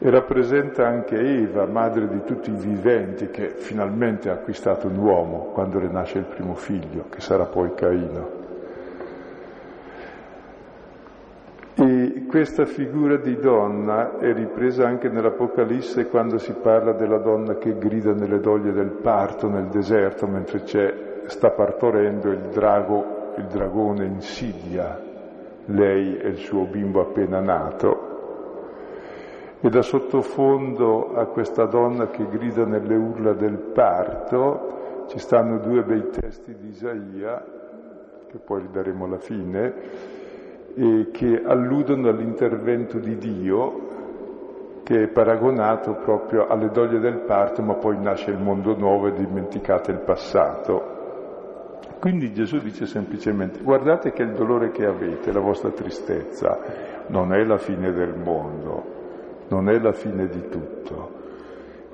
E 0.00 0.10
rappresenta 0.10 0.86
anche 0.86 1.18
Eva, 1.18 1.66
madre 1.66 2.06
di 2.06 2.22
tutti 2.24 2.50
i 2.50 2.54
viventi, 2.54 3.30
che 3.30 3.54
finalmente 3.56 4.30
ha 4.30 4.34
acquistato 4.34 4.86
un 4.86 4.96
uomo 4.96 5.50
quando 5.52 5.80
le 5.80 5.88
nasce 5.88 6.18
il 6.18 6.24
primo 6.24 6.54
figlio, 6.54 7.06
che 7.10 7.20
sarà 7.20 7.46
poi 7.46 7.74
Caino. 7.74 8.36
E 11.74 12.26
questa 12.28 12.64
figura 12.64 13.16
di 13.16 13.36
donna 13.36 14.18
è 14.18 14.32
ripresa 14.32 14.86
anche 14.86 15.08
nell'Apocalisse 15.08 16.08
quando 16.08 16.38
si 16.38 16.52
parla 16.52 16.92
della 16.92 17.18
donna 17.18 17.56
che 17.56 17.76
grida 17.76 18.12
nelle 18.12 18.38
doglie 18.38 18.72
del 18.72 18.90
parto 18.90 19.48
nel 19.48 19.66
deserto 19.66 20.26
mentre 20.26 20.62
sta 21.26 21.50
partorendo 21.50 22.30
il 22.30 22.48
drago 22.52 23.32
il 23.36 23.44
dragone 23.44 24.06
insidia 24.06 25.00
lei 25.66 26.18
e 26.18 26.28
il 26.28 26.38
suo 26.38 26.64
bimbo 26.64 27.00
appena 27.00 27.38
nato 27.38 28.07
e 29.60 29.68
da 29.68 29.82
sottofondo 29.82 31.14
a 31.14 31.26
questa 31.26 31.64
donna 31.66 32.06
che 32.08 32.26
grida 32.28 32.64
nelle 32.64 32.94
urla 32.94 33.32
del 33.32 33.58
parto 33.58 35.04
ci 35.08 35.18
stanno 35.18 35.58
due 35.58 35.82
bei 35.82 36.08
testi 36.10 36.54
di 36.54 36.68
Isaia, 36.68 37.44
che 38.28 38.38
poi 38.38 38.62
li 38.62 38.70
daremo 38.70 39.06
alla 39.06 39.18
fine, 39.18 39.74
che 41.10 41.42
alludono 41.44 42.08
all'intervento 42.08 42.98
di 42.98 43.16
Dio 43.16 43.86
che 44.84 45.02
è 45.02 45.08
paragonato 45.08 45.96
proprio 45.96 46.46
alle 46.46 46.70
doglie 46.70 46.98
del 46.98 47.18
parto, 47.18 47.60
ma 47.62 47.74
poi 47.74 47.98
nasce 47.98 48.30
il 48.30 48.38
mondo 48.38 48.74
nuovo 48.74 49.08
e 49.08 49.12
dimenticate 49.12 49.90
il 49.90 49.98
passato. 49.98 50.96
Quindi 52.00 52.32
Gesù 52.32 52.58
dice 52.58 52.86
semplicemente 52.86 53.60
guardate 53.60 54.12
che 54.12 54.22
il 54.22 54.32
dolore 54.32 54.70
che 54.70 54.86
avete, 54.86 55.30
la 55.30 55.40
vostra 55.40 55.70
tristezza, 55.70 56.58
non 57.08 57.34
è 57.34 57.44
la 57.44 57.58
fine 57.58 57.92
del 57.92 58.14
mondo, 58.16 58.97
non 59.48 59.68
è 59.68 59.78
la 59.78 59.92
fine 59.92 60.28
di 60.28 60.48
tutto, 60.48 61.10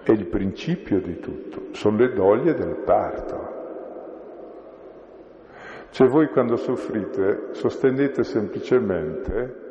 è 0.02 0.11
il 0.11 0.26
principio 0.26 1.00
di 1.00 1.18
tutto, 1.18 1.62
sono 1.72 1.98
le 1.98 2.12
doglie 2.12 2.55
del 2.55 2.76
parto. 2.84 3.52
Cioè 5.90 6.09
voi 6.09 6.28
quando 6.28 6.57
soffrite 6.57 7.50
sostenete 7.52 8.24
semplicemente 8.24 9.62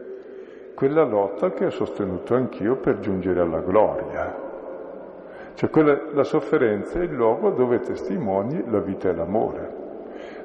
quella 0.73 1.03
lotta 1.03 1.51
che 1.51 1.65
ho 1.65 1.69
sostenuto 1.69 2.34
anch'io 2.34 2.77
per 2.77 2.99
giungere 2.99 3.41
alla 3.41 3.59
gloria. 3.59 4.51
Cioè 5.53 5.69
quella, 5.69 5.99
la 6.13 6.23
sofferenza 6.23 6.99
è 6.99 7.03
il 7.03 7.13
luogo 7.13 7.51
dove 7.51 7.79
testimoni 7.79 8.63
la 8.69 8.79
vita 8.79 9.09
e 9.09 9.13
l'amore. 9.13 9.81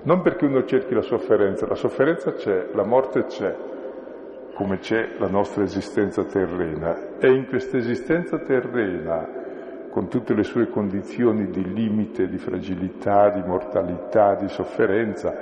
Non 0.02 0.20
perché 0.20 0.44
uno 0.44 0.64
cerchi 0.64 0.94
la 0.94 1.02
sofferenza, 1.02 1.66
la 1.66 1.74
sofferenza 1.74 2.32
c'è, 2.32 2.68
la 2.72 2.84
morte 2.84 3.24
c'è, 3.24 3.54
come 4.58 4.80
c'è 4.80 5.10
la 5.18 5.28
nostra 5.28 5.62
esistenza 5.62 6.24
terrena. 6.24 7.16
E 7.20 7.30
in 7.30 7.46
questa 7.46 7.76
esistenza 7.76 8.38
terrena, 8.38 9.24
con 9.88 10.08
tutte 10.08 10.34
le 10.34 10.42
sue 10.42 10.68
condizioni 10.68 11.48
di 11.48 11.72
limite, 11.72 12.26
di 12.26 12.38
fragilità, 12.38 13.30
di 13.30 13.40
mortalità, 13.46 14.34
di 14.34 14.48
sofferenza, 14.48 15.32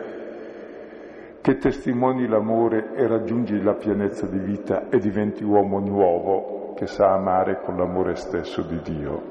che 1.41 1.57
testimoni 1.57 2.29
l'amore 2.29 2.93
e 2.95 3.07
raggiungi 3.07 3.63
la 3.63 3.73
pienezza 3.73 4.27
di 4.27 4.39
vita 4.39 4.91
e 4.91 4.99
diventi 4.99 5.43
uomo 5.45 5.79
nuovo 5.79 6.75
che 6.77 6.87
sa 6.87 7.15
amare 7.15 7.63
con 7.63 7.79
l'amore 7.79 8.17
stesso 8.17 8.61
di 8.61 8.79
Dio. 8.83 9.23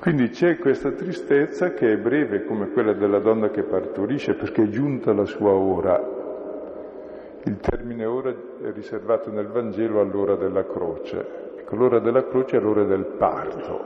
Quindi 0.00 0.30
c'è 0.30 0.58
questa 0.58 0.90
tristezza 0.90 1.72
che 1.72 1.92
è 1.92 1.96
breve 1.96 2.44
come 2.46 2.70
quella 2.70 2.94
della 2.94 3.20
donna 3.20 3.50
che 3.50 3.62
partorisce 3.62 4.34
perché 4.34 4.64
è 4.64 4.68
giunta 4.68 5.12
la 5.12 5.24
sua 5.24 5.52
ora. 5.52 6.21
Il 7.44 7.58
termine 7.58 8.04
ora 8.04 8.30
è 8.30 8.70
riservato 8.72 9.30
nel 9.30 9.48
Vangelo 9.48 10.00
all'ora 10.00 10.36
della 10.36 10.64
croce. 10.64 11.54
Ecco, 11.58 11.74
l'ora 11.74 11.98
della 11.98 12.24
croce 12.26 12.56
è 12.56 12.60
l'ora 12.60 12.84
del 12.84 13.04
parto, 13.04 13.84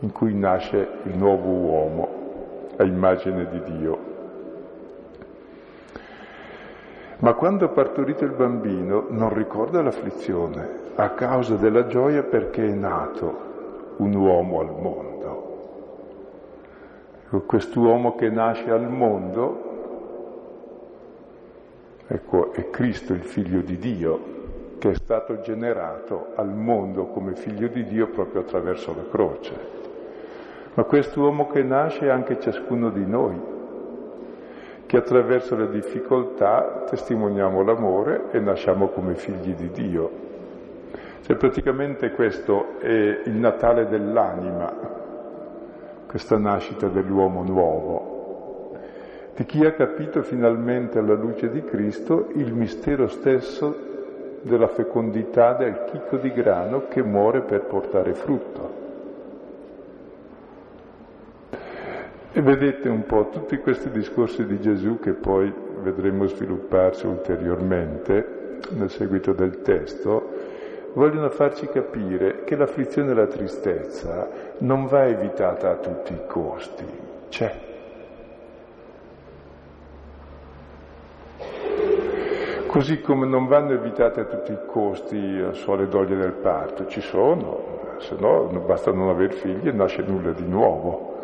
in 0.00 0.12
cui 0.12 0.32
nasce 0.34 0.88
il 1.04 1.16
nuovo 1.16 1.48
uomo 1.48 2.08
a 2.76 2.84
immagine 2.84 3.48
di 3.48 3.62
Dio. 3.76 3.98
Ma 7.18 7.34
quando 7.34 7.64
ha 7.66 7.68
partorito 7.68 8.24
il 8.24 8.30
bambino 8.30 9.06
non 9.08 9.34
ricorda 9.34 9.82
l'afflizione, 9.82 10.68
a 10.94 11.10
causa 11.10 11.56
della 11.56 11.86
gioia 11.86 12.22
perché 12.22 12.64
è 12.64 12.72
nato 12.72 13.48
un 13.96 14.14
uomo 14.14 14.60
al 14.60 14.74
mondo. 14.78 15.08
Quest'uomo 17.44 18.14
che 18.14 18.30
nasce 18.30 18.70
al 18.70 18.88
mondo, 18.88 19.69
ecco, 22.12 22.52
è 22.52 22.70
Cristo 22.70 23.12
il 23.12 23.22
figlio 23.22 23.60
di 23.60 23.78
Dio, 23.78 24.38
che 24.78 24.90
è 24.90 24.94
stato 24.94 25.40
generato 25.40 26.32
al 26.34 26.48
mondo 26.48 27.06
come 27.06 27.36
figlio 27.36 27.68
di 27.68 27.84
Dio 27.84 28.08
proprio 28.08 28.40
attraverso 28.40 28.92
la 28.96 29.04
croce. 29.08 29.78
Ma 30.74 30.82
quest'uomo 30.82 31.46
che 31.46 31.62
nasce 31.62 32.06
è 32.06 32.08
anche 32.08 32.40
ciascuno 32.40 32.90
di 32.90 33.06
noi, 33.06 33.40
che 34.86 34.96
attraverso 34.96 35.54
le 35.54 35.70
difficoltà 35.70 36.84
testimoniamo 36.88 37.62
l'amore 37.62 38.24
e 38.32 38.40
nasciamo 38.40 38.88
come 38.88 39.14
figli 39.14 39.54
di 39.54 39.70
Dio. 39.70 40.10
Cioè 41.22 41.36
praticamente 41.36 42.10
questo 42.10 42.80
è 42.80 43.20
il 43.24 43.36
Natale 43.36 43.86
dell'anima, 43.86 44.72
questa 46.08 46.38
nascita 46.38 46.88
dell'uomo 46.88 47.44
nuovo, 47.44 48.09
di 49.34 49.44
chi 49.44 49.64
ha 49.64 49.72
capito 49.72 50.22
finalmente 50.22 50.98
alla 50.98 51.14
luce 51.14 51.50
di 51.50 51.62
Cristo 51.64 52.28
il 52.34 52.52
mistero 52.52 53.08
stesso 53.08 53.88
della 54.42 54.68
fecondità 54.68 55.54
del 55.54 55.84
chicco 55.90 56.16
di 56.16 56.32
grano 56.32 56.88
che 56.88 57.02
muore 57.02 57.40
per 57.42 57.62
portare 57.62 58.14
frutto. 58.14 58.78
E 62.32 62.42
vedete 62.42 62.88
un 62.88 63.04
po' 63.04 63.28
tutti 63.30 63.58
questi 63.58 63.90
discorsi 63.90 64.46
di 64.46 64.60
Gesù 64.60 64.98
che 65.00 65.12
poi 65.12 65.52
vedremo 65.82 66.26
svilupparsi 66.26 67.06
ulteriormente 67.06 68.58
nel 68.70 68.90
seguito 68.90 69.32
del 69.32 69.62
testo, 69.62 70.28
vogliono 70.92 71.30
farci 71.30 71.66
capire 71.66 72.44
che 72.44 72.56
l'afflizione 72.56 73.10
e 73.10 73.14
la 73.14 73.26
tristezza 73.26 74.28
non 74.58 74.86
va 74.86 75.06
evitata 75.06 75.70
a 75.70 75.76
tutti 75.76 76.12
i 76.12 76.26
costi, 76.26 76.84
c'è. 77.28 77.69
Così 82.70 83.00
come 83.00 83.26
non 83.26 83.48
vanno 83.48 83.72
evitate 83.72 84.20
a 84.20 84.24
tutti 84.26 84.52
i 84.52 84.58
costi 84.64 85.44
so, 85.54 85.74
le 85.74 85.88
doglie 85.88 86.14
del 86.14 86.34
parto, 86.34 86.86
ci 86.86 87.00
sono, 87.00 87.96
se 87.98 88.14
no 88.16 88.44
basta 88.64 88.92
non 88.92 89.08
aver 89.08 89.32
figli 89.32 89.66
e 89.66 89.72
nasce 89.72 90.04
nulla 90.06 90.30
di 90.30 90.46
nuovo. 90.46 91.16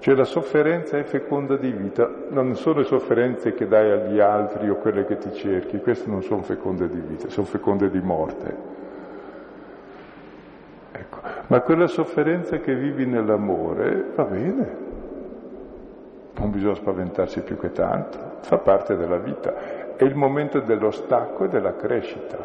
Cioè 0.00 0.16
la 0.16 0.24
sofferenza 0.24 0.98
è 0.98 1.04
feconda 1.04 1.56
di 1.56 1.70
vita, 1.70 2.10
non 2.30 2.56
sono 2.56 2.80
le 2.80 2.86
sofferenze 2.86 3.54
che 3.54 3.68
dai 3.68 3.88
agli 3.92 4.18
altri 4.18 4.68
o 4.68 4.74
quelle 4.78 5.04
che 5.04 5.18
ti 5.18 5.32
cerchi, 5.32 5.78
queste 5.78 6.10
non 6.10 6.24
sono 6.24 6.42
feconde 6.42 6.88
di 6.88 7.00
vita, 7.06 7.28
sono 7.28 7.46
feconde 7.46 7.88
di 7.88 8.00
morte. 8.00 8.56
Ecco. 10.90 11.18
Ma 11.46 11.60
quella 11.60 11.86
sofferenza 11.86 12.58
che 12.58 12.74
vivi 12.74 13.06
nell'amore 13.06 14.06
va 14.12 14.24
bene, 14.24 14.76
non 16.34 16.50
bisogna 16.50 16.74
spaventarsi 16.74 17.42
più 17.42 17.56
che 17.56 17.70
tanto, 17.70 18.18
fa 18.40 18.58
parte 18.58 18.96
della 18.96 19.18
vita, 19.18 19.86
è 19.98 20.04
il 20.04 20.14
momento 20.14 20.60
dello 20.60 20.92
stacco 20.92 21.44
e 21.44 21.48
della 21.48 21.74
crescita. 21.74 22.38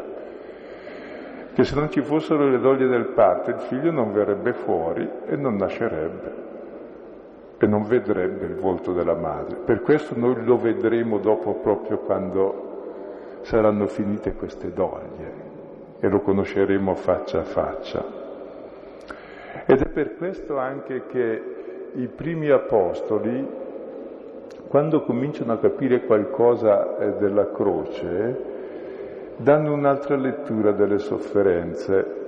Che 1.54 1.64
se 1.64 1.74
non 1.76 1.88
ci 1.88 2.02
fossero 2.02 2.48
le 2.48 2.58
doglie 2.58 2.88
del 2.88 3.06
parto 3.06 3.50
il 3.50 3.60
figlio 3.60 3.92
non 3.92 4.12
verrebbe 4.12 4.52
fuori 4.52 5.08
e 5.24 5.36
non 5.36 5.54
nascerebbe 5.54 6.42
e 7.58 7.66
non 7.68 7.84
vedrebbe 7.84 8.46
il 8.46 8.56
volto 8.56 8.92
della 8.92 9.14
madre. 9.14 9.58
Per 9.64 9.82
questo 9.82 10.18
noi 10.18 10.44
lo 10.44 10.58
vedremo 10.58 11.18
dopo 11.18 11.54
proprio 11.54 11.98
quando 11.98 13.42
saranno 13.42 13.86
finite 13.86 14.34
queste 14.34 14.72
doglie 14.72 15.52
e 16.00 16.08
lo 16.08 16.22
conosceremo 16.22 16.96
faccia 16.96 17.38
a 17.38 17.44
faccia. 17.44 18.04
Ed 19.64 19.80
è 19.80 19.88
per 19.90 20.16
questo 20.16 20.58
anche 20.58 21.06
che 21.06 21.42
i 21.92 22.08
primi 22.08 22.50
apostoli, 22.50 23.46
quando 24.74 25.04
cominciano 25.04 25.52
a 25.52 25.58
capire 25.58 26.04
qualcosa 26.04 26.98
eh, 26.98 27.12
della 27.18 27.48
croce, 27.52 28.42
danno 29.36 29.72
un'altra 29.72 30.16
lettura 30.16 30.72
delle 30.72 30.98
sofferenze 30.98 32.22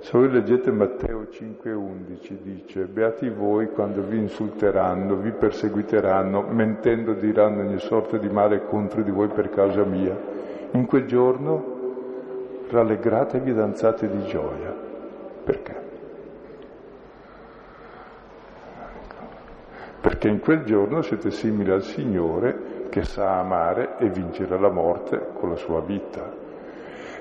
se 0.00 0.18
voi 0.18 0.28
leggete 0.28 0.72
Matteo 0.72 1.28
5:11 1.30 2.38
dice, 2.42 2.86
beati 2.86 3.28
voi 3.28 3.70
quando 3.70 4.02
vi 4.02 4.18
insulteranno, 4.18 5.14
vi 5.14 5.30
perseguiteranno, 5.30 6.46
mentendo 6.48 7.12
diranno 7.12 7.60
ogni 7.60 7.78
sorta 7.78 8.16
di 8.16 8.28
male 8.28 8.64
contro 8.64 9.02
di 9.02 9.12
voi 9.12 9.28
per 9.28 9.48
causa 9.48 9.84
mia. 9.84 10.18
In 10.72 10.84
quel 10.84 11.06
giorno 11.06 11.74
rallegratevi 12.68 13.50
e 13.50 13.54
danzate 13.54 14.08
di 14.08 14.24
gioia. 14.24 14.74
Perché? 15.44 15.85
Perché 20.06 20.28
in 20.28 20.38
quel 20.38 20.62
giorno 20.62 21.02
siete 21.02 21.32
simili 21.32 21.72
al 21.72 21.82
Signore 21.82 22.86
che 22.90 23.02
sa 23.02 23.40
amare 23.40 23.96
e 23.98 24.08
vincere 24.08 24.56
la 24.56 24.70
morte 24.70 25.30
con 25.34 25.48
la 25.48 25.56
sua 25.56 25.80
vita. 25.80 26.32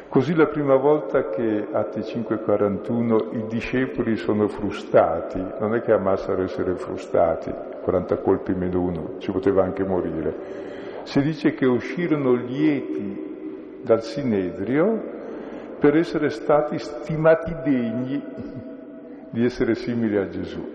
Così 0.07 0.35
la 0.35 0.45
prima 0.45 0.75
volta 0.75 1.29
che 1.29 1.65
Atti 1.71 2.01
5:41 2.01 3.37
i 3.37 3.45
discepoli 3.47 4.15
sono 4.17 4.47
frustati, 4.47 5.43
non 5.59 5.73
è 5.73 5.81
che 5.81 5.93
amassero 5.93 6.43
essere 6.43 6.75
frustati, 6.75 7.51
40 7.81 8.17
colpi 8.17 8.53
meno 8.53 8.79
uno, 8.79 9.15
ci 9.17 9.31
poteva 9.31 9.63
anche 9.63 9.83
morire, 9.83 11.01
si 11.05 11.23
dice 11.23 11.55
che 11.55 11.65
uscirono 11.65 12.33
lieti 12.33 13.79
dal 13.81 14.03
Sinedrio 14.03 15.01
per 15.79 15.97
essere 15.97 16.29
stati 16.29 16.77
stimati 16.77 17.51
degni 17.63 18.23
di 19.31 19.43
essere 19.43 19.73
simili 19.73 20.17
a 20.17 20.27
Gesù. 20.27 20.74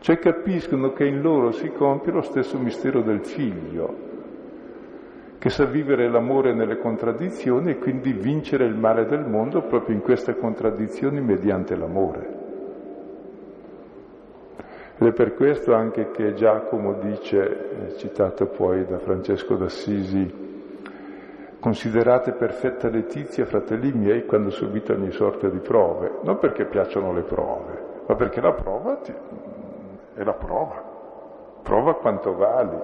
Cioè 0.00 0.18
capiscono 0.18 0.92
che 0.92 1.04
in 1.04 1.20
loro 1.20 1.50
si 1.52 1.68
compie 1.70 2.12
lo 2.12 2.22
stesso 2.22 2.58
mistero 2.58 3.02
del 3.02 3.24
figlio, 3.24 4.06
che 5.38 5.50
sa 5.50 5.64
vivere 5.64 6.08
l'amore 6.08 6.54
nelle 6.54 6.78
contraddizioni 6.78 7.72
e 7.72 7.78
quindi 7.78 8.12
vincere 8.12 8.64
il 8.64 8.76
male 8.76 9.06
del 9.06 9.26
mondo 9.26 9.62
proprio 9.62 9.94
in 9.94 10.02
queste 10.02 10.36
contraddizioni 10.36 11.20
mediante 11.20 11.76
l'amore. 11.76 12.36
Ed 14.98 15.06
è 15.06 15.12
per 15.12 15.34
questo 15.34 15.74
anche 15.74 16.10
che 16.10 16.34
Giacomo 16.34 16.94
dice, 16.94 17.94
citato 17.98 18.46
poi 18.46 18.84
da 18.84 18.98
Francesco 18.98 19.54
d'Assisi, 19.54 20.46
Considerate 21.60 22.34
perfetta 22.34 22.88
letizia, 22.88 23.44
fratelli 23.44 23.90
miei, 23.92 24.24
quando 24.26 24.48
subite 24.50 24.92
ogni 24.92 25.10
sorta 25.10 25.48
di 25.48 25.58
prove, 25.58 26.20
non 26.22 26.38
perché 26.38 26.66
piacciono 26.66 27.12
le 27.12 27.22
prove, 27.22 27.82
ma 28.06 28.14
perché 28.14 28.40
la 28.40 28.52
prova 28.52 28.94
ti... 28.98 29.12
è 30.18 30.24
la 30.24 30.32
prova. 30.32 30.82
Prova 31.62 31.94
quanto 31.94 32.34
vali, 32.34 32.76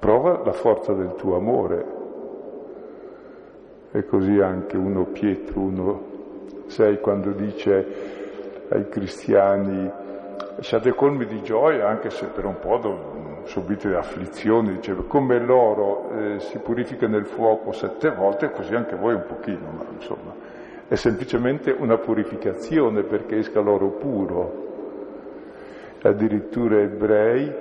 prova 0.00 0.42
la 0.44 0.52
forza 0.52 0.92
del 0.92 1.14
tuo 1.14 1.36
amore. 1.36 1.94
E 3.92 4.04
così 4.06 4.40
anche 4.40 4.76
uno 4.76 5.04
Pietro, 5.04 5.60
uno 5.60 6.14
sei 6.66 7.00
quando 7.00 7.30
dice 7.30 8.64
ai 8.68 8.88
cristiani 8.88 9.88
siate 10.58 10.92
colmi 10.94 11.24
di 11.26 11.40
gioia 11.42 11.86
anche 11.86 12.10
se 12.10 12.26
per 12.26 12.44
un 12.44 12.58
po' 12.58 13.44
subite 13.44 13.94
afflizioni, 13.94 14.74
diceva, 14.74 15.04
come 15.06 15.38
l'oro 15.38 16.10
eh, 16.10 16.40
si 16.40 16.58
purifica 16.58 17.06
nel 17.06 17.26
fuoco 17.26 17.70
sette 17.70 18.10
volte, 18.10 18.50
così 18.50 18.74
anche 18.74 18.96
voi 18.96 19.14
un 19.14 19.24
pochino, 19.24 19.70
ma 19.70 19.84
insomma, 19.92 20.34
è 20.88 20.94
semplicemente 20.96 21.70
una 21.70 21.96
purificazione 21.98 23.04
perché 23.04 23.36
esca 23.36 23.60
l'oro 23.60 23.90
puro. 23.90 24.65
Addirittura 26.02 26.80
ebrei, 26.80 27.52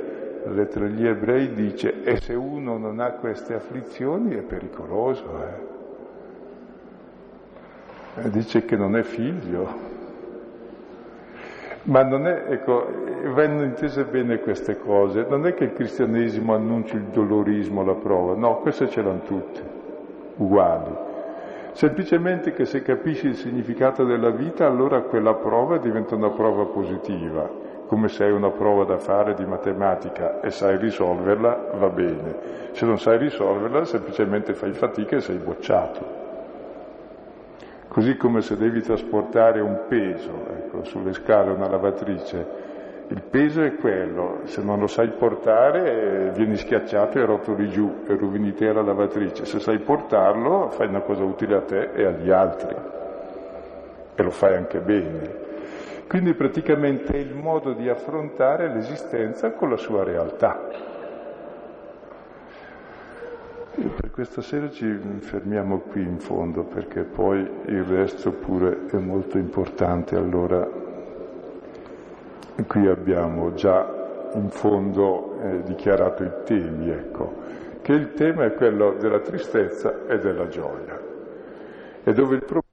la 0.44 0.52
lettera 0.52 0.86
agli 0.86 1.06
ebrei 1.06 1.54
dice, 1.54 2.04
e 2.04 2.18
se 2.18 2.34
uno 2.34 2.78
non 2.78 3.00
ha 3.00 3.12
queste 3.12 3.56
afflizioni 3.56 4.36
è 4.36 4.42
pericoloso, 4.42 5.24
eh? 5.42 5.74
E 8.24 8.30
dice 8.30 8.64
che 8.66 8.78
non 8.78 8.96
è 8.96 9.02
figlio, 9.02 9.94
ma 11.84 12.04
non 12.04 12.28
è, 12.28 12.46
ecco, 12.50 12.88
vanno 13.34 13.64
intese 13.64 14.06
bene 14.06 14.40
queste 14.40 14.78
cose, 14.78 15.26
non 15.28 15.46
è 15.46 15.54
che 15.54 15.66
il 15.66 15.74
cristianesimo 15.74 16.54
annuncia 16.54 16.96
il 16.96 17.04
dolorismo, 17.04 17.84
la 17.84 17.94
prova, 17.94 18.36
no, 18.36 18.58
queste 18.58 18.90
ce 18.90 19.02
l'hanno 19.02 19.22
tutte, 19.22 19.62
uguali. 20.38 20.92
Semplicemente 21.74 22.54
che 22.54 22.66
se 22.66 22.82
capisci 22.82 23.28
il 23.28 23.36
significato 23.36 24.06
della 24.06 24.30
vita, 24.30 24.66
allora 24.66 25.02
quella 25.02 25.34
prova 25.34 25.78
diventa 25.78 26.16
una 26.16 26.30
prova 26.30 26.66
positiva, 26.66 27.50
come 27.88 28.08
se 28.08 28.24
hai 28.24 28.32
una 28.32 28.50
prova 28.50 28.84
da 28.84 28.98
fare 28.98 29.34
di 29.34 29.46
matematica 29.46 30.42
e 30.42 30.50
sai 30.50 30.78
risolverla, 30.78 31.72
va 31.76 31.90
bene. 31.90 32.36
Se 32.72 32.86
non 32.86 33.00
sai 33.00 33.18
risolverla, 33.18 33.86
semplicemente 33.86 34.54
fai 34.54 34.74
fatica 34.74 35.18
e 35.18 35.22
sei 35.22 35.38
bocciato. 35.38 36.24
Così 37.88 38.18
come 38.18 38.42
se 38.42 38.58
devi 38.58 38.82
trasportare 38.82 39.62
un 39.62 39.84
peso, 39.88 40.48
ecco, 40.50 40.84
sulle 40.84 41.14
scale 41.14 41.52
una 41.52 41.70
lavatrice, 41.70 42.74
il 43.08 43.22
peso 43.22 43.62
è 43.62 43.76
quello, 43.76 44.40
se 44.46 44.64
non 44.64 44.80
lo 44.80 44.88
sai 44.88 45.10
portare 45.10 46.32
vieni 46.34 46.58
schiacciato 46.58 47.20
e 47.20 47.26
rotoli 47.26 47.70
giù 47.70 48.04
e 48.08 48.16
rovini 48.18 48.54
te 48.54 48.74
la 48.74 48.82
lavatrice, 48.82 49.46
se 49.46 49.60
sai 49.60 49.78
portarlo 49.78 50.70
fai 50.72 50.88
una 50.88 51.02
cosa 51.02 51.24
utile 51.24 51.56
a 51.56 51.62
te 51.62 51.92
e 51.94 52.04
agli 52.04 52.32
altri 52.32 52.76
e 54.16 54.24
lo 54.24 54.32
fai 54.32 54.56
anche 54.56 54.80
bene. 54.80 55.45
Quindi 56.08 56.34
praticamente 56.36 57.14
è 57.14 57.18
il 57.18 57.34
modo 57.34 57.74
di 57.74 57.90
affrontare 57.90 58.72
l'esistenza 58.72 59.52
con 59.52 59.72
la 59.72 59.78
sua 59.78 60.04
realtà. 60.04 60.94
Per 63.76 64.12
questa 64.12 64.42
sera 64.42 64.70
ci 64.70 64.88
fermiamo 65.20 65.80
qui 65.80 66.04
in 66.04 66.20
fondo 66.20 66.64
perché 66.64 67.02
poi 67.02 67.40
il 67.66 67.84
resto 67.84 68.32
pure 68.32 68.86
è 68.90 68.98
molto 68.98 69.38
importante. 69.38 70.16
Allora 70.16 70.66
qui 72.68 72.88
abbiamo 72.88 73.54
già 73.56 74.30
in 74.36 74.50
fondo 74.50 75.40
eh, 75.42 75.64
dichiarato 75.64 76.24
i 76.24 76.32
temi, 76.46 76.90
ecco, 76.90 77.34
che 77.82 77.94
il 77.94 78.14
tema 78.14 78.46
è 78.46 78.54
quello 78.54 78.94
della 78.94 79.20
tristezza 79.20 80.06
e 80.08 80.20
della 80.20 80.48
gioia. 80.48 81.00
E 82.04 82.14
dove 82.14 82.36
il 82.36 82.42
problema 82.42 82.65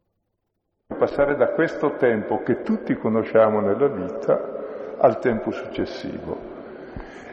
passare 1.02 1.34
da 1.34 1.48
questo 1.48 1.96
tempo 1.96 2.42
che 2.44 2.62
tutti 2.62 2.94
conosciamo 2.94 3.60
nella 3.60 3.88
vita 3.88 4.94
al 4.98 5.18
tempo 5.18 5.50
successivo. 5.50 6.50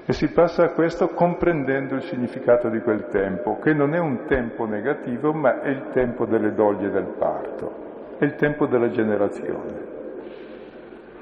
E 0.08 0.12
si 0.12 0.32
passa 0.32 0.64
a 0.64 0.72
questo 0.72 1.10
comprendendo 1.10 1.94
il 1.94 2.02
significato 2.02 2.68
di 2.70 2.80
quel 2.80 3.06
tempo, 3.10 3.60
che 3.60 3.74
non 3.74 3.94
è 3.94 4.00
un 4.00 4.26
tempo 4.26 4.66
negativo, 4.66 5.34
ma 5.34 5.62
è 5.62 5.68
il 5.68 5.90
tempo 5.92 6.26
delle 6.26 6.56
doglie 6.56 6.90
del 6.90 7.14
parto, 7.20 8.16
è 8.18 8.24
il 8.24 8.34
tempo 8.34 8.66
della 8.66 8.90
generazione, 8.90 9.86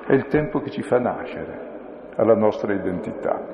è 0.05 0.13
il 0.13 0.27
tempo 0.27 0.61
che 0.61 0.69
ci 0.69 0.83
fa 0.83 0.99
nascere 0.99 1.59
alla 2.15 2.35
nostra 2.35 2.71
identità. 2.71 3.45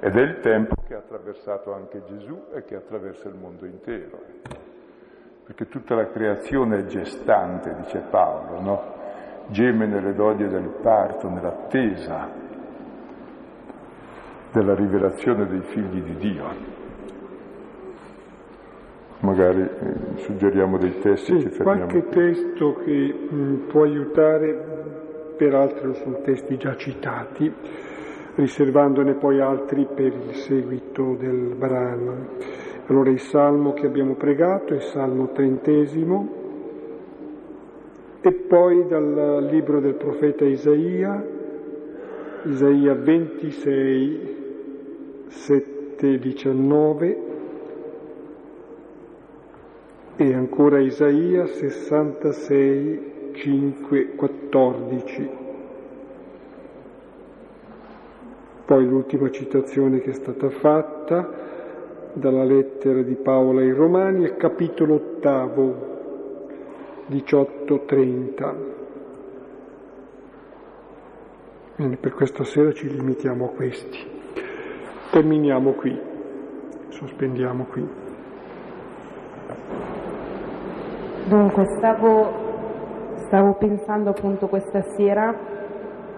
Ed 0.00 0.16
è 0.16 0.22
il 0.22 0.40
tempo 0.40 0.76
che 0.86 0.94
ha 0.94 0.98
attraversato 0.98 1.74
anche 1.74 2.02
Gesù 2.06 2.46
e 2.54 2.64
che 2.64 2.74
attraversa 2.74 3.28
il 3.28 3.34
mondo 3.34 3.66
intero. 3.66 4.65
Perché 5.46 5.68
tutta 5.68 5.94
la 5.94 6.10
creazione 6.10 6.78
è 6.78 6.86
gestante, 6.86 7.72
dice 7.84 8.02
Paolo, 8.10 8.60
no? 8.60 8.94
Geme 9.46 9.86
nelle 9.86 10.12
doglie 10.12 10.48
del 10.48 10.74
parto, 10.82 11.28
nell'attesa 11.28 12.28
della 14.50 14.74
rivelazione 14.74 15.46
dei 15.46 15.60
figli 15.60 16.02
di 16.02 16.16
Dio. 16.16 16.44
Magari 19.20 19.60
eh, 19.60 19.68
suggeriamo 20.16 20.78
dei 20.78 20.98
testi 20.98 21.38
sì, 21.38 21.62
qualche 21.62 22.02
qui. 22.02 22.10
testo 22.10 22.74
che 22.84 23.14
mh, 23.14 23.36
mm, 23.36 23.68
può 23.68 23.84
aiutare, 23.84 25.32
peraltro 25.36 25.94
sono 25.94 26.22
testi 26.22 26.56
già 26.56 26.74
citati, 26.74 27.54
riservandone 28.34 29.14
poi 29.14 29.40
altri 29.40 29.86
per 29.94 30.12
il 30.12 30.34
seguito 30.34 31.14
del 31.14 31.54
brano. 31.54 32.64
Allora 32.88 33.10
il 33.10 33.18
salmo 33.18 33.72
che 33.72 33.84
abbiamo 33.84 34.14
pregato 34.14 34.72
è 34.72 34.76
il 34.76 34.82
salmo 34.82 35.32
trentesimo 35.32 36.44
e 38.20 38.32
poi 38.32 38.86
dal 38.86 39.44
libro 39.50 39.80
del 39.80 39.94
profeta 39.94 40.44
Isaia, 40.44 41.20
Isaia 42.44 42.94
26, 42.94 44.36
7, 45.26 46.18
19 46.18 47.20
e 50.14 50.32
ancora 50.32 50.78
Isaia 50.78 51.44
66, 51.46 53.32
5, 53.32 54.14
14. 54.14 55.30
Poi 58.64 58.86
l'ultima 58.86 59.28
citazione 59.30 59.98
che 59.98 60.10
è 60.10 60.14
stata 60.14 60.48
fatta 60.50 61.46
dalla 62.16 62.44
lettera 62.44 63.02
di 63.02 63.14
Paolo 63.14 63.60
ai 63.60 63.72
Romani 63.72 64.24
è 64.24 64.36
capitolo 64.36 64.94
ottavo, 64.94 65.74
18-30. 67.10 68.54
Quindi 71.74 71.96
per 71.96 72.14
questa 72.14 72.42
sera 72.44 72.72
ci 72.72 72.88
limitiamo 72.88 73.44
a 73.44 73.48
questi. 73.48 73.98
Terminiamo 75.10 75.72
qui, 75.72 76.00
sospendiamo 76.88 77.64
qui. 77.64 77.86
Dunque, 81.28 81.64
stavo, 81.76 82.32
stavo 83.26 83.56
pensando 83.56 84.10
appunto 84.10 84.46
questa 84.46 84.80
sera 84.96 85.38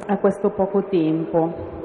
a 0.06 0.16
questo 0.18 0.50
poco 0.50 0.84
tempo, 0.84 1.77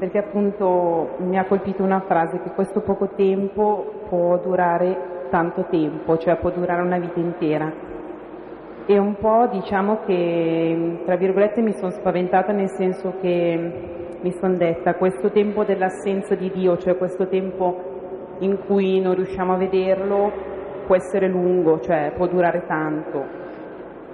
perché 0.00 0.16
appunto 0.16 1.16
mi 1.18 1.38
ha 1.38 1.44
colpito 1.44 1.82
una 1.82 2.00
frase 2.00 2.40
che 2.40 2.52
questo 2.54 2.80
poco 2.80 3.10
tempo 3.14 4.06
può 4.08 4.38
durare 4.38 5.26
tanto 5.28 5.66
tempo, 5.68 6.16
cioè 6.16 6.38
può 6.38 6.48
durare 6.48 6.80
una 6.80 6.98
vita 6.98 7.20
intera. 7.20 7.70
E 8.86 8.98
un 8.98 9.14
po' 9.16 9.46
diciamo 9.52 9.98
che, 10.06 11.02
tra 11.04 11.16
virgolette, 11.16 11.60
mi 11.60 11.74
sono 11.74 11.90
spaventata 11.90 12.50
nel 12.52 12.70
senso 12.70 13.12
che 13.20 13.72
mi 14.22 14.32
sono 14.32 14.54
detta, 14.56 14.94
questo 14.94 15.30
tempo 15.32 15.64
dell'assenza 15.64 16.34
di 16.34 16.50
Dio, 16.50 16.78
cioè 16.78 16.96
questo 16.96 17.28
tempo 17.28 18.36
in 18.38 18.58
cui 18.66 19.00
non 19.00 19.14
riusciamo 19.14 19.52
a 19.52 19.58
vederlo, 19.58 20.32
può 20.86 20.96
essere 20.96 21.28
lungo, 21.28 21.78
cioè 21.80 22.12
può 22.16 22.26
durare 22.26 22.64
tanto, 22.66 23.22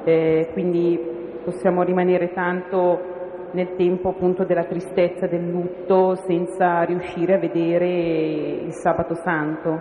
eh, 0.02 0.48
quindi 0.52 0.98
possiamo 1.44 1.84
rimanere 1.84 2.32
tanto 2.32 3.14
nel 3.56 3.74
tempo 3.74 4.10
appunto 4.10 4.44
della 4.44 4.64
tristezza, 4.64 5.26
del 5.26 5.48
lutto, 5.48 6.14
senza 6.14 6.82
riuscire 6.82 7.34
a 7.34 7.38
vedere 7.38 7.88
il 7.88 8.72
sabato 8.72 9.14
santo. 9.14 9.80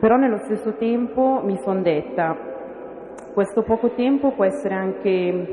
Però 0.00 0.16
nello 0.16 0.38
stesso 0.38 0.74
tempo 0.76 1.42
mi 1.44 1.56
sono 1.58 1.82
detta, 1.82 2.34
questo 3.34 3.62
poco 3.62 3.90
tempo 3.90 4.32
può 4.32 4.44
essere 4.44 4.74
anche 4.74 5.46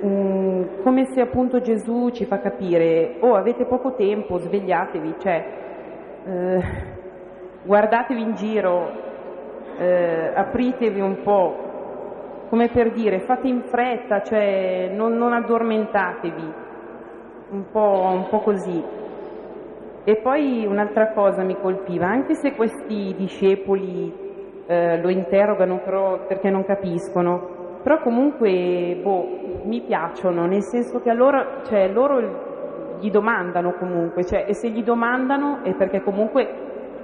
um, 0.00 0.82
come 0.82 1.04
se 1.12 1.20
appunto 1.20 1.60
Gesù 1.60 2.08
ci 2.10 2.24
fa 2.24 2.40
capire, 2.40 3.16
oh 3.20 3.34
avete 3.34 3.66
poco 3.66 3.94
tempo, 3.94 4.38
svegliatevi, 4.38 5.14
cioè 5.18 5.44
eh, 6.24 6.62
guardatevi 7.64 8.20
in 8.20 8.34
giro, 8.34 8.90
eh, 9.78 10.32
apritevi 10.34 11.00
un 11.00 11.22
po', 11.22 11.65
come 12.48 12.68
per 12.68 12.92
dire 12.92 13.20
fate 13.20 13.48
in 13.48 13.62
fretta, 13.62 14.22
cioè 14.22 14.90
non, 14.92 15.16
non 15.16 15.32
addormentatevi, 15.32 16.52
un 17.50 17.64
po', 17.70 18.10
un 18.12 18.26
po' 18.28 18.40
così. 18.40 18.82
E 20.04 20.16
poi 20.16 20.64
un'altra 20.64 21.12
cosa 21.12 21.42
mi 21.42 21.56
colpiva, 21.60 22.06
anche 22.06 22.34
se 22.34 22.54
questi 22.54 23.14
discepoli 23.16 24.14
eh, 24.66 25.00
lo 25.00 25.08
interrogano 25.08 25.80
però 25.84 26.26
perché 26.26 26.50
non 26.50 26.64
capiscono, 26.64 27.80
però 27.82 28.00
comunque 28.00 28.98
boh, 29.02 29.26
mi 29.64 29.80
piacciono, 29.80 30.46
nel 30.46 30.62
senso 30.62 31.00
che 31.00 31.10
allora, 31.10 31.62
cioè, 31.64 31.88
loro 31.88 32.98
gli 33.00 33.10
domandano 33.10 33.74
comunque, 33.74 34.24
cioè, 34.24 34.44
e 34.46 34.54
se 34.54 34.70
gli 34.70 34.82
domandano 34.82 35.62
è 35.62 35.74
perché 35.74 36.00
comunque 36.02 36.48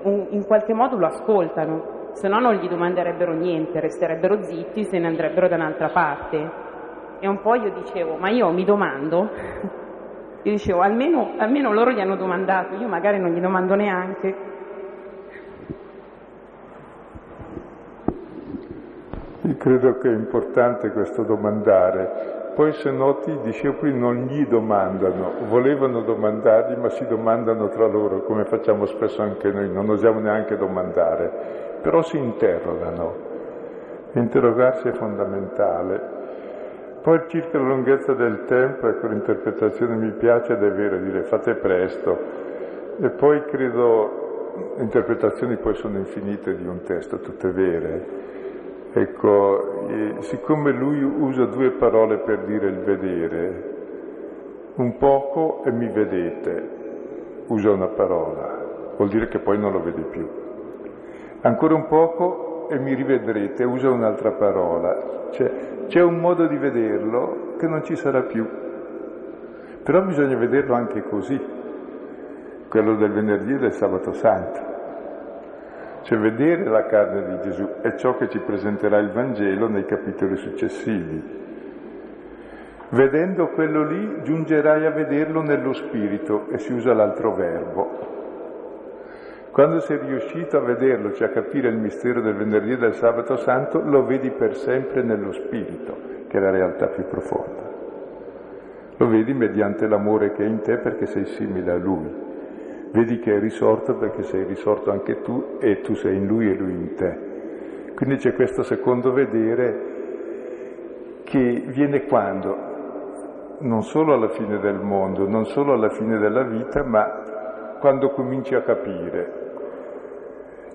un, 0.03 0.27
in 0.31 0.45
qualche 0.45 0.73
modo 0.73 0.97
lo 0.97 1.07
ascoltano, 1.07 2.01
se 2.13 2.29
no 2.29 2.39
non 2.39 2.55
gli 2.55 2.69
domanderebbero 2.69 3.33
niente, 3.33 3.81
resterebbero 3.81 4.43
zitti, 4.43 4.85
se 4.85 4.99
ne 4.99 5.07
andrebbero 5.07 5.49
da 5.49 5.57
un'altra 5.57 5.89
parte. 5.89 6.51
E 7.21 7.29
un 7.29 7.41
po' 7.41 7.55
io 7.55 7.73
dicevo, 7.73 8.17
ma 8.17 8.31
io 8.31 8.51
mi 8.51 8.65
domando, 8.65 9.29
io 10.43 10.51
dicevo, 10.51 10.81
almeno, 10.81 11.33
almeno 11.39 11.73
loro 11.73 11.91
gli 11.91 12.01
hanno 12.01 12.17
domandato, 12.17 12.75
io 12.77 12.89
magari 12.89 13.19
non 13.19 13.31
gli 13.31 13.41
domando 13.41 13.75
neanche. 13.75 14.51
Io 19.45 19.57
credo 19.57 19.99
che 19.99 20.09
è 20.09 20.15
importante 20.15 20.91
questo 20.91 21.23
domandare. 21.23 22.41
Poi 22.55 22.73
se 22.75 22.91
noti 22.91 23.31
i 23.31 23.41
discepoli 23.43 23.97
non 23.97 24.27
gli 24.27 24.47
domandano, 24.47 25.33
volevano 25.49 26.03
domandargli 26.03 26.79
ma 26.79 26.91
si 26.91 27.07
domandano 27.07 27.69
tra 27.69 27.87
loro, 27.87 28.23
come 28.25 28.45
facciamo 28.45 28.85
spesso 28.85 29.23
anche 29.23 29.51
noi, 29.51 29.71
non 29.71 29.89
osiamo 29.89 30.21
neanche 30.21 30.59
domandare, 30.59 31.62
però 31.83 32.03
si 32.03 32.17
interrogano. 32.17 33.31
Interrogarsi 34.13 34.89
è 34.89 34.93
fondamentale. 34.93 36.21
Poi 37.03 37.23
circa 37.27 37.59
la 37.59 37.65
lunghezza 37.65 38.15
del 38.15 38.45
tempo, 38.45 38.89
ecco 38.89 39.09
l'interpretazione 39.09 39.97
mi 39.97 40.13
piace 40.13 40.53
ed 40.53 40.63
è 40.63 40.71
vero, 40.71 40.99
dire 40.99 41.23
fate 41.23 41.55
presto. 41.55 42.17
E 43.01 43.09
poi 43.11 43.45
credo, 43.47 44.75
interpretazioni 44.79 45.57
poi 45.57 45.75
sono 45.75 45.99
infinite 45.99 46.55
di 46.57 46.67
un 46.67 46.83
testo, 46.83 47.19
tutte 47.19 47.51
vere. 47.51 48.07
Ecco, 48.93 49.89
siccome 50.21 50.71
lui 50.71 51.03
usa 51.03 51.47
due 51.47 51.71
parole 51.71 52.19
per 52.19 52.41
dire 52.41 52.69
il 52.69 52.79
vedere, 52.79 53.71
un 54.77 54.97
poco 54.99 55.63
e 55.65 55.73
mi 55.73 55.89
vedete, 55.89 56.69
usa 57.47 57.71
una 57.71 57.89
parola, 57.89 58.95
vuol 58.97 59.09
dire 59.09 59.29
che 59.29 59.39
poi 59.39 59.59
non 59.59 59.73
lo 59.73 59.83
vede 59.83 60.03
più. 60.03 60.42
Ancora 61.43 61.75
un 61.75 61.87
poco 61.89 62.69
e 62.71 62.79
mi 62.79 62.95
rivedrete, 62.95 63.65
usa 63.65 63.91
un'altra 63.91 64.31
parola, 64.31 65.29
cioè 65.33 65.51
c'è 65.89 66.01
un 66.01 66.21
modo 66.21 66.47
di 66.47 66.57
vederlo 66.57 67.55
che 67.59 67.67
non 67.67 67.83
ci 67.83 67.97
sarà 67.97 68.23
più, 68.23 68.49
però 69.83 70.03
bisogna 70.03 70.37
vederlo 70.37 70.75
anche 70.75 71.03
così, 71.03 71.41
quello 72.69 72.95
del 72.95 73.11
venerdì 73.11 73.55
e 73.55 73.59
del 73.59 73.73
sabato 73.73 74.13
santo, 74.13 74.61
cioè 76.03 76.17
vedere 76.19 76.65
la 76.65 76.87
carne 76.87 77.25
di 77.27 77.43
Gesù 77.43 77.69
è 77.81 77.97
ciò 77.97 78.17
che 78.17 78.29
ci 78.29 78.39
presenterà 78.39 78.99
il 78.99 79.11
Vangelo 79.11 79.69
nei 79.69 79.85
capitoli 79.85 80.37
successivi. 80.37 81.41
Vedendo 82.91 83.49
quello 83.49 83.85
lì 83.85 84.23
giungerai 84.23 84.87
a 84.87 84.91
vederlo 84.91 85.43
nello 85.43 85.73
spirito 85.73 86.47
e 86.51 86.59
si 86.59 86.73
usa 86.73 86.95
l'altro 86.95 87.35
verbo, 87.35 88.21
quando 89.53 89.81
sei 89.81 89.99
riuscito 89.99 90.57
a 90.57 90.61
vederlo, 90.61 91.13
cioè 91.13 91.29
a 91.29 91.31
capire 91.31 91.69
il 91.69 91.77
mistero 91.77 92.23
del 92.23 92.35
venerdì 92.35 92.73
e 92.73 92.79
del 92.79 92.95
sabato 92.95 93.37
santo, 93.37 93.83
lo 93.85 94.03
vedi 94.07 94.31
per 94.31 94.57
sempre 94.57 95.03
nello 95.03 95.31
spirito, 95.31 95.95
che 96.27 96.39
è 96.39 96.41
la 96.41 96.51
realtà 96.51 96.87
più 96.87 97.07
profonda. 97.07 97.71
Lo 98.97 99.09
vedi 99.09 99.35
mediante 99.35 99.87
l'amore 99.87 100.33
che 100.33 100.43
è 100.43 100.47
in 100.47 100.63
te 100.63 100.79
perché 100.79 101.05
sei 101.05 101.27
simile 101.27 101.71
a 101.71 101.77
lui. 101.77 102.11
Vedi 102.93 103.19
che 103.19 103.37
è 103.37 103.39
risorto 103.39 103.95
perché 103.97 104.23
sei 104.23 104.45
risorto 104.45 104.91
anche 104.91 105.21
tu 105.21 105.59
e 105.61 105.83
tu 105.83 105.93
sei 105.97 106.17
in 106.17 106.27
lui 106.27 106.51
e 106.51 106.55
lui 106.55 106.73
in 106.73 106.95
te. 106.95 107.19
Quindi 107.95 108.17
c'è 108.17 108.33
questo 108.33 108.63
secondo 108.63 109.13
vedere 109.13 109.91
che 111.25 111.65
viene 111.67 112.07
quando? 112.07 113.59
Non 113.59 113.83
solo 113.83 114.15
alla 114.15 114.31
fine 114.31 114.59
del 114.61 114.81
mondo, 114.81 115.29
non 115.29 115.45
solo 115.45 115.75
alla 115.75 115.91
fine 115.91 116.17
della 116.17 116.43
vita, 116.43 116.83
ma 116.85 117.77
quando 117.81 118.11
cominci 118.11 118.55
a 118.55 118.63
capire 118.63 119.42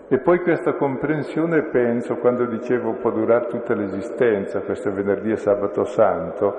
e 0.10 0.20
poi 0.20 0.40
questa 0.40 0.74
comprensione, 0.76 1.64
penso, 1.64 2.16
quando 2.16 2.46
dicevo 2.46 2.94
può 2.94 3.12
durare 3.12 3.48
tutta 3.48 3.74
l'esistenza, 3.74 4.62
questo 4.62 4.88
è 4.88 4.92
venerdì 4.94 5.32
e 5.32 5.36
sabato 5.36 5.84
santo, 5.84 6.56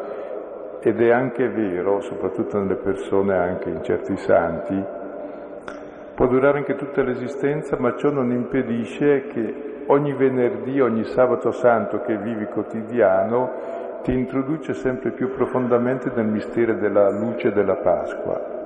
ed 0.81 1.01
è 1.01 1.11
anche 1.11 1.49
vero, 1.49 2.01
soprattutto 2.01 2.59
nelle 2.59 2.77
persone, 2.77 3.35
anche 3.39 3.71
in 3.71 3.83
certi 3.83 4.19
santi, 4.19 4.85
può 6.15 6.27
durare 6.27 6.59
anche 6.59 6.75
tutta 6.75 7.03
l'esistenza, 7.03 7.77
ma 7.79 7.97
ciò 7.97 8.11
non 8.11 8.33
impedisce 8.33 9.29
che 9.29 9.85
ogni 9.87 10.13
venerdì, 10.13 10.79
ogni 10.83 11.05
sabato 11.05 11.51
santo 11.51 12.03
che 12.03 12.19
vivi 12.19 12.45
quotidiano, 12.45 13.51
ti 14.03 14.13
introduce 14.13 14.75
sempre 14.75 15.11
più 15.13 15.33
profondamente 15.33 16.11
nel 16.15 16.27
mistero 16.27 16.75
della 16.75 17.09
luce 17.11 17.51
della 17.51 17.77
Pasqua 17.77 18.57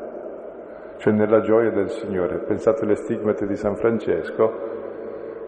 cioè 1.02 1.12
nella 1.12 1.40
gioia 1.40 1.72
del 1.72 1.90
Signore. 1.90 2.36
Pensate 2.36 2.84
alle 2.84 2.94
stigmate 2.94 3.44
di 3.48 3.56
San 3.56 3.74
Francesco, 3.74 4.71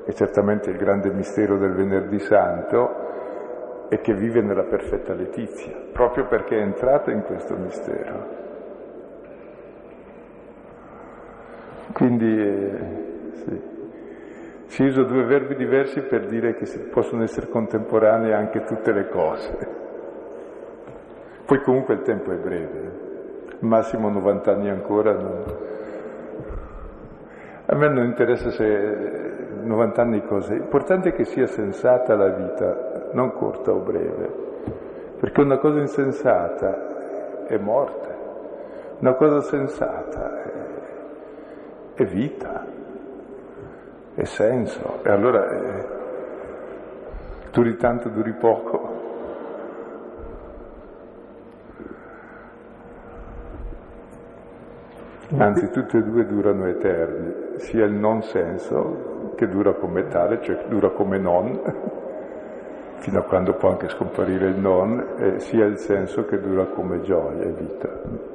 che 0.04 0.14
certamente 0.14 0.70
il 0.70 0.76
grande 0.76 1.10
mistero 1.10 1.56
del 1.56 1.72
venerdì 1.72 2.18
santo 2.18 3.88
è 3.88 4.00
che 4.00 4.14
vive 4.14 4.40
nella 4.40 4.64
perfetta 4.64 5.14
letizia, 5.14 5.72
proprio 5.92 6.26
perché 6.26 6.58
è 6.58 6.62
entrato 6.62 7.10
in 7.10 7.22
questo 7.22 7.56
mistero. 7.56 8.42
Quindi 11.92 12.40
eh, 12.40 12.78
sì. 13.32 13.62
si 14.66 14.82
usa 14.84 15.02
due 15.04 15.24
verbi 15.24 15.54
diversi 15.54 16.00
per 16.00 16.26
dire 16.26 16.54
che 16.54 16.66
possono 16.90 17.22
essere 17.22 17.48
contemporanee 17.48 18.34
anche 18.34 18.62
tutte 18.64 18.92
le 18.92 19.08
cose. 19.08 19.82
Poi 21.44 21.60
comunque 21.60 21.94
il 21.94 22.02
tempo 22.02 22.32
è 22.32 22.36
breve. 22.36 22.80
Eh 22.80 23.04
massimo 23.64 24.08
90 24.08 24.52
anni 24.52 24.70
ancora. 24.70 25.12
Non... 25.12 25.42
A 27.66 27.74
me 27.74 27.88
non 27.88 28.04
interessa 28.04 28.50
se 28.50 29.33
90 29.64 30.02
anni 30.02 30.24
cosa, 30.24 30.52
l'importante 30.52 31.10
è 31.10 31.12
che 31.14 31.24
sia 31.24 31.46
sensata 31.46 32.14
la 32.14 32.28
vita, 32.28 33.08
non 33.12 33.32
corta 33.32 33.72
o 33.72 33.80
breve, 33.80 34.30
perché 35.18 35.40
una 35.40 35.58
cosa 35.58 35.80
insensata 35.80 37.46
è 37.46 37.56
morte, 37.58 38.08
una 38.98 39.14
cosa 39.14 39.40
sensata 39.40 40.42
è, 40.42 40.52
è 41.94 42.04
vita, 42.04 42.66
è 44.14 44.24
senso, 44.24 45.00
e 45.02 45.10
allora 45.10 45.50
eh, 45.50 45.86
duri 47.50 47.76
tanto, 47.76 48.08
duri 48.08 48.32
poco. 48.32 48.92
Anzi, 55.36 55.68
tutte 55.70 55.98
e 55.98 56.02
due 56.02 56.26
durano 56.26 56.66
eterni, 56.66 57.43
sia 57.58 57.84
il 57.84 57.92
non 57.92 58.22
senso, 58.22 59.32
che 59.34 59.48
dura 59.48 59.74
come 59.74 60.06
tale, 60.08 60.40
cioè 60.42 60.64
dura 60.68 60.90
come 60.90 61.18
non, 61.18 61.60
fino 62.98 63.18
a 63.18 63.22
quando 63.22 63.54
può 63.54 63.70
anche 63.70 63.88
scomparire 63.88 64.48
il 64.48 64.58
non, 64.58 65.36
sia 65.36 65.64
il 65.64 65.78
senso 65.78 66.24
che 66.24 66.40
dura 66.40 66.66
come 66.66 67.00
gioia 67.00 67.42
e 67.42 67.52
vita. 67.52 68.32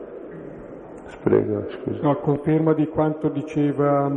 Prego, 1.21 1.69
scusa. 1.69 2.01
No, 2.01 2.15
conferma 2.19 2.73
di 2.73 2.87
quanto 2.87 3.27
diceva 3.27 4.09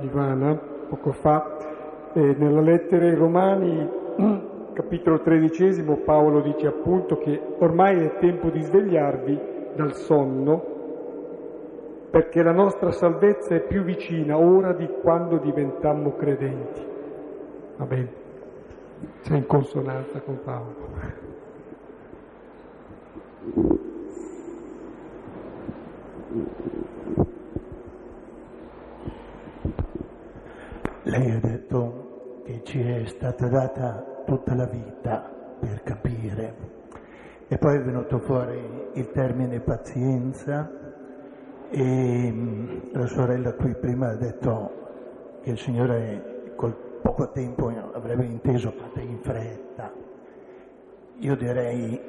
Ivana 0.00 0.56
poco 0.88 1.12
fa. 1.12 1.56
Eh, 2.12 2.34
nella 2.38 2.60
lettera 2.60 3.06
ai 3.06 3.14
Romani, 3.14 3.90
capitolo 4.72 5.20
tredicesimo, 5.20 5.96
Paolo 6.04 6.40
dice 6.40 6.68
appunto 6.68 7.18
che 7.18 7.40
ormai 7.58 8.04
è 8.04 8.18
tempo 8.18 8.50
di 8.50 8.60
svegliarvi 8.60 9.40
dal 9.74 9.94
sonno 9.94 10.77
perché 12.10 12.42
la 12.42 12.52
nostra 12.52 12.90
salvezza 12.90 13.54
è 13.54 13.60
più 13.60 13.82
vicina 13.82 14.38
ora 14.38 14.72
di 14.72 14.88
quando 15.02 15.38
diventammo 15.38 16.16
credenti. 16.16 16.86
Va 17.76 17.84
bene, 17.84 18.12
c'è 19.22 19.36
in 19.36 19.46
consonanza 19.46 20.20
con 20.20 20.40
Paolo. 20.42 20.86
Lei 31.02 31.30
ha 31.30 31.40
detto 31.40 32.42
che 32.44 32.60
ci 32.64 32.80
è 32.80 33.04
stata 33.06 33.48
data 33.48 34.22
tutta 34.26 34.54
la 34.54 34.66
vita 34.66 35.30
per 35.58 35.82
capire 35.82 36.54
e 37.48 37.56
poi 37.56 37.76
è 37.76 37.82
venuto 37.82 38.18
fuori 38.18 38.60
il 38.92 39.10
termine 39.10 39.60
pazienza 39.60 40.87
e 41.70 42.32
mm, 42.32 42.68
la 42.92 43.06
sorella 43.06 43.52
qui 43.52 43.74
prima 43.74 44.10
ha 44.10 44.16
detto 44.16 45.40
che 45.42 45.50
il 45.50 45.58
Signore 45.58 46.52
col 46.56 46.74
poco 47.02 47.30
tempo 47.30 47.68
avrebbe 47.92 48.24
inteso 48.24 48.72
fate 48.72 49.00
in 49.00 49.18
fretta. 49.22 49.92
Io 51.18 51.36
direi 51.36 52.00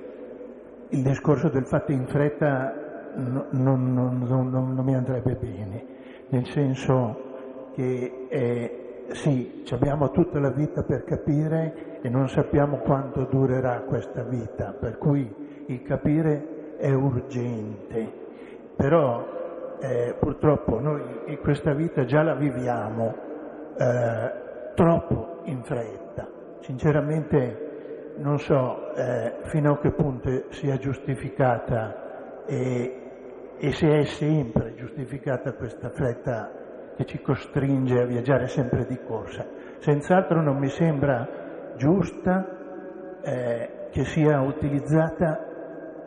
il 0.89 1.03
discorso 1.03 1.49
del 1.49 1.66
fatto 1.66 1.91
in 1.91 2.07
fretta 2.07 3.12
non, 3.16 3.47
non, 3.51 4.24
non, 4.28 4.49
non 4.49 4.86
mi 4.86 4.95
andrebbe 4.95 5.36
bene, 5.36 5.86
nel 6.30 6.45
senso 6.47 7.28
che 7.74 8.28
eh, 8.30 9.03
sì, 9.12 9.64
abbiamo 9.72 10.12
tutta 10.12 10.39
la 10.39 10.51
vita 10.51 10.84
per 10.84 11.03
capire 11.03 11.99
e 12.01 12.10
non 12.10 12.30
sappiamo 12.30 12.78
quanto 12.78 13.26
durerà 13.26 13.82
questa 13.82 14.24
vita, 14.24 14.76
per 14.80 14.97
cui 14.97 15.64
il 15.66 15.82
capire 15.84 16.76
è 16.78 16.91
urgente, 16.91 18.12
però 18.76 19.38
eh, 19.82 20.15
purtroppo 20.19 20.80
noi 20.80 21.38
questa 21.41 21.73
vita 21.73 22.05
già 22.05 22.21
la 22.21 22.36
viviamo 22.36 23.15
eh, 23.77 24.32
troppo 24.75 25.41
in 25.43 25.63
fretta. 25.63 26.27
Sinceramente 26.59 28.13
non 28.17 28.38
so 28.39 28.93
eh, 28.95 29.38
fino 29.43 29.73
a 29.73 29.80
che 29.80 29.91
punto 29.91 30.30
sia 30.49 30.77
giustificata 30.77 32.43
e, 32.45 33.55
e 33.57 33.71
se 33.71 33.99
è 33.99 34.03
sempre 34.03 34.75
giustificata 34.75 35.53
questa 35.53 35.89
fretta 35.89 36.51
che 36.95 37.05
ci 37.05 37.21
costringe 37.21 38.01
a 38.01 38.05
viaggiare 38.05 38.47
sempre 38.47 38.86
di 38.86 38.99
corsa. 39.05 39.45
Senz'altro 39.80 40.41
non 40.41 40.57
mi 40.57 40.67
sembra 40.67 41.73
giusta 41.77 42.45
eh, 43.21 43.88
che 43.91 44.03
sia 44.03 44.41
utilizzata 44.41 45.45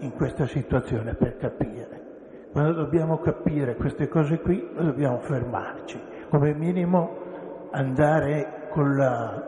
in 0.01 0.13
questa 0.13 0.47
situazione 0.47 1.15
per 1.15 1.37
capire. 1.39 1.92
Quando 2.53 2.73
dobbiamo 2.73 3.17
capire 3.19 3.77
queste 3.77 4.09
cose 4.09 4.39
qui, 4.41 4.69
noi 4.75 4.85
dobbiamo 4.85 5.21
fermarci, 5.21 5.99
come 6.29 6.53
minimo 6.53 7.17
andare 7.71 8.69
la, 8.75 9.43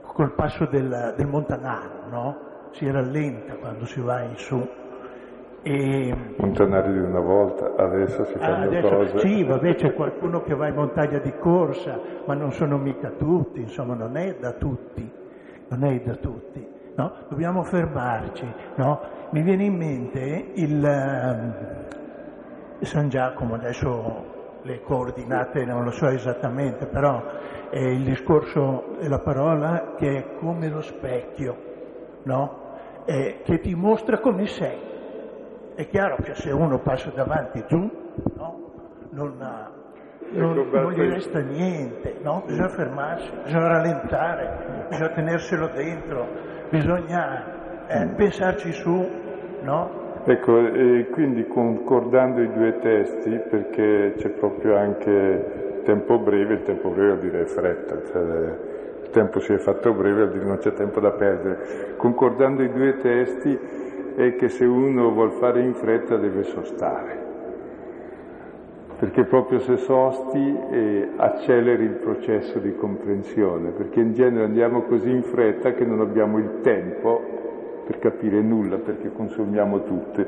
col 0.00 0.32
passo 0.32 0.64
del, 0.64 1.12
del 1.14 1.26
montanaro, 1.26 2.08
no? 2.08 2.38
Si 2.70 2.90
rallenta 2.90 3.56
quando 3.56 3.84
si 3.84 4.00
va 4.00 4.22
in 4.22 4.36
su. 4.36 4.66
E... 5.60 6.16
Montanari 6.38 6.90
di 6.90 7.00
una 7.00 7.20
volta, 7.20 7.74
adesso 7.76 8.24
si 8.24 8.38
fanno 8.38 8.54
ah, 8.54 8.66
adesso, 8.66 8.88
cose. 8.88 9.18
Sì, 9.18 9.44
vabbè, 9.44 9.74
c'è 9.74 9.92
qualcuno 9.92 10.42
che 10.42 10.54
va 10.54 10.68
in 10.68 10.76
montagna 10.76 11.18
di 11.18 11.34
corsa, 11.38 12.00
ma 12.24 12.32
non 12.32 12.50
sono 12.52 12.78
mica 12.78 13.10
tutti, 13.10 13.60
insomma, 13.60 13.92
non 13.92 14.16
è 14.16 14.36
da 14.40 14.52
tutti, 14.52 15.06
non 15.68 15.84
è 15.84 16.00
da 16.00 16.14
tutti. 16.14 16.73
No? 16.96 17.12
Dobbiamo 17.28 17.62
fermarci, 17.64 18.46
no? 18.76 19.00
Mi 19.30 19.42
viene 19.42 19.64
in 19.64 19.74
mente 19.74 20.52
il 20.54 20.80
uh, 22.80 22.84
San 22.84 23.08
Giacomo, 23.08 23.54
adesso 23.54 24.32
le 24.62 24.80
coordinate 24.80 25.64
non 25.64 25.84
lo 25.84 25.90
so 25.90 26.06
esattamente, 26.06 26.86
però 26.86 27.22
è 27.70 27.78
il 27.78 28.04
discorso 28.04 28.98
e 28.98 29.08
la 29.08 29.18
parola 29.18 29.94
che 29.96 30.16
è 30.16 30.34
come 30.38 30.68
lo 30.68 30.80
specchio, 30.80 31.56
no? 32.22 32.62
eh, 33.04 33.40
che 33.44 33.58
ti 33.58 33.74
mostra 33.74 34.18
come 34.20 34.46
sei. 34.46 34.92
È 35.74 35.86
chiaro 35.88 36.16
che 36.22 36.34
se 36.34 36.50
uno 36.50 36.78
passa 36.78 37.10
davanti 37.10 37.64
giù, 37.66 37.90
no? 38.36 38.72
non, 39.10 39.36
non, 40.30 40.68
non, 40.70 40.92
gli 40.92 41.00
resta 41.00 41.40
niente, 41.40 42.18
no? 42.22 42.44
bisogna 42.46 42.68
fermarsi, 42.68 43.30
bisogna 43.42 43.66
rallentare, 43.66 44.86
bisogna 44.88 45.10
tenerselo 45.10 45.68
dentro, 45.68 46.28
bisogna 46.74 47.86
eh, 47.86 48.06
pensarci 48.16 48.72
su 48.72 49.08
no? 49.62 50.02
Ecco, 50.24 50.58
e 50.58 51.06
quindi 51.10 51.46
concordando 51.46 52.40
i 52.40 52.50
due 52.50 52.78
testi, 52.80 53.38
perché 53.48 54.14
c'è 54.16 54.30
proprio 54.30 54.76
anche 54.76 55.82
tempo 55.84 56.18
breve, 56.18 56.54
il 56.54 56.62
tempo 56.62 56.88
breve 56.88 57.08
vuol 57.08 57.18
dire 57.18 57.46
fretta, 57.46 58.02
cioè 58.10 58.22
il 59.02 59.10
tempo 59.10 59.38
si 59.38 59.52
è 59.52 59.58
fatto 59.58 59.92
breve 59.92 60.22
vuol 60.22 60.32
dire 60.32 60.44
non 60.46 60.56
c'è 60.56 60.72
tempo 60.72 60.98
da 60.98 61.12
perdere. 61.12 61.94
Concordando 61.96 62.62
i 62.62 62.72
due 62.72 62.96
testi 62.96 63.58
è 64.16 64.34
che 64.34 64.48
se 64.48 64.64
uno 64.64 65.10
vuol 65.12 65.32
fare 65.32 65.60
in 65.60 65.74
fretta 65.74 66.16
deve 66.16 66.42
sostare, 66.44 67.23
perché 69.04 69.24
proprio 69.24 69.58
se 69.58 69.76
sosti 69.76 70.58
eh, 70.70 71.08
acceleri 71.16 71.84
il 71.84 71.96
processo 71.96 72.58
di 72.58 72.74
comprensione, 72.74 73.68
perché 73.68 74.00
in 74.00 74.14
genere 74.14 74.46
andiamo 74.46 74.80
così 74.84 75.10
in 75.10 75.22
fretta 75.22 75.74
che 75.74 75.84
non 75.84 76.00
abbiamo 76.00 76.38
il 76.38 76.62
tempo 76.62 77.20
per 77.84 77.98
capire 77.98 78.40
nulla 78.40 78.78
perché 78.78 79.12
consumiamo 79.12 79.82
tutte. 79.82 80.26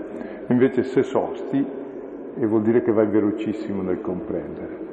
Invece 0.48 0.82
se 0.82 1.02
sosti, 1.04 1.66
e 2.38 2.46
vuol 2.46 2.60
dire 2.60 2.82
che 2.82 2.92
vai 2.92 3.06
velocissimo 3.06 3.80
nel 3.80 4.02
comprendere. 4.02 4.84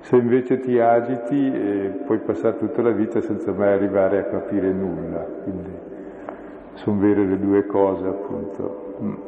Se 0.00 0.16
invece 0.16 0.58
ti 0.58 0.80
agiti 0.80 1.52
eh, 1.52 1.92
puoi 2.06 2.18
passare 2.18 2.58
tutta 2.58 2.82
la 2.82 2.90
vita 2.90 3.20
senza 3.20 3.52
mai 3.52 3.72
arrivare 3.72 4.18
a 4.18 4.24
capire 4.24 4.72
nulla. 4.72 5.20
Quindi 5.44 5.70
sono 6.74 6.98
vere 6.98 7.24
le 7.24 7.38
due 7.38 7.66
cose 7.66 8.04
appunto. 8.04 9.27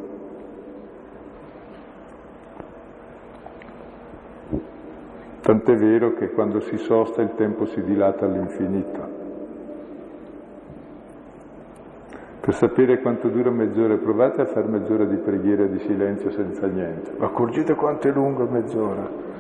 Tant'è 5.41 5.77
vero 5.77 6.15
che 6.15 6.31
quando 6.31 6.61
si 6.61 6.77
sosta 6.77 7.23
il 7.23 7.35
tempo 7.35 7.67
si 7.67 7.83
dilata 7.83 8.25
all'infinito. 8.25 9.19
Per 12.41 12.55
sapere 12.55 13.01
quanto 13.01 13.29
dura 13.29 13.51
mezz'ora, 13.51 13.97
provate 13.97 14.43
a 14.43 14.47
fare 14.47 14.67
mezz'ora 14.67 15.05
di 15.05 15.17
preghiera 15.17 15.67
di 15.67 15.79
silenzio 15.81 16.31
senza 16.31 16.67
niente. 16.67 17.13
Ma 17.17 17.27
accorgete 17.27 17.75
quanto 17.75 18.09
è 18.09 18.13
lunga 18.13 18.45
mezz'ora. 18.45 19.31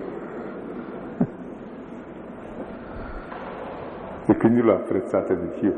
e 4.30 4.36
quindi 4.36 4.61
lo 4.61 4.74
apprezzate 4.74 5.36
di 5.36 5.46
più. 5.59 5.74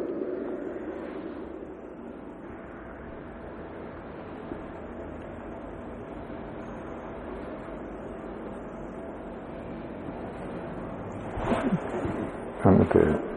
Anche 12.65 13.31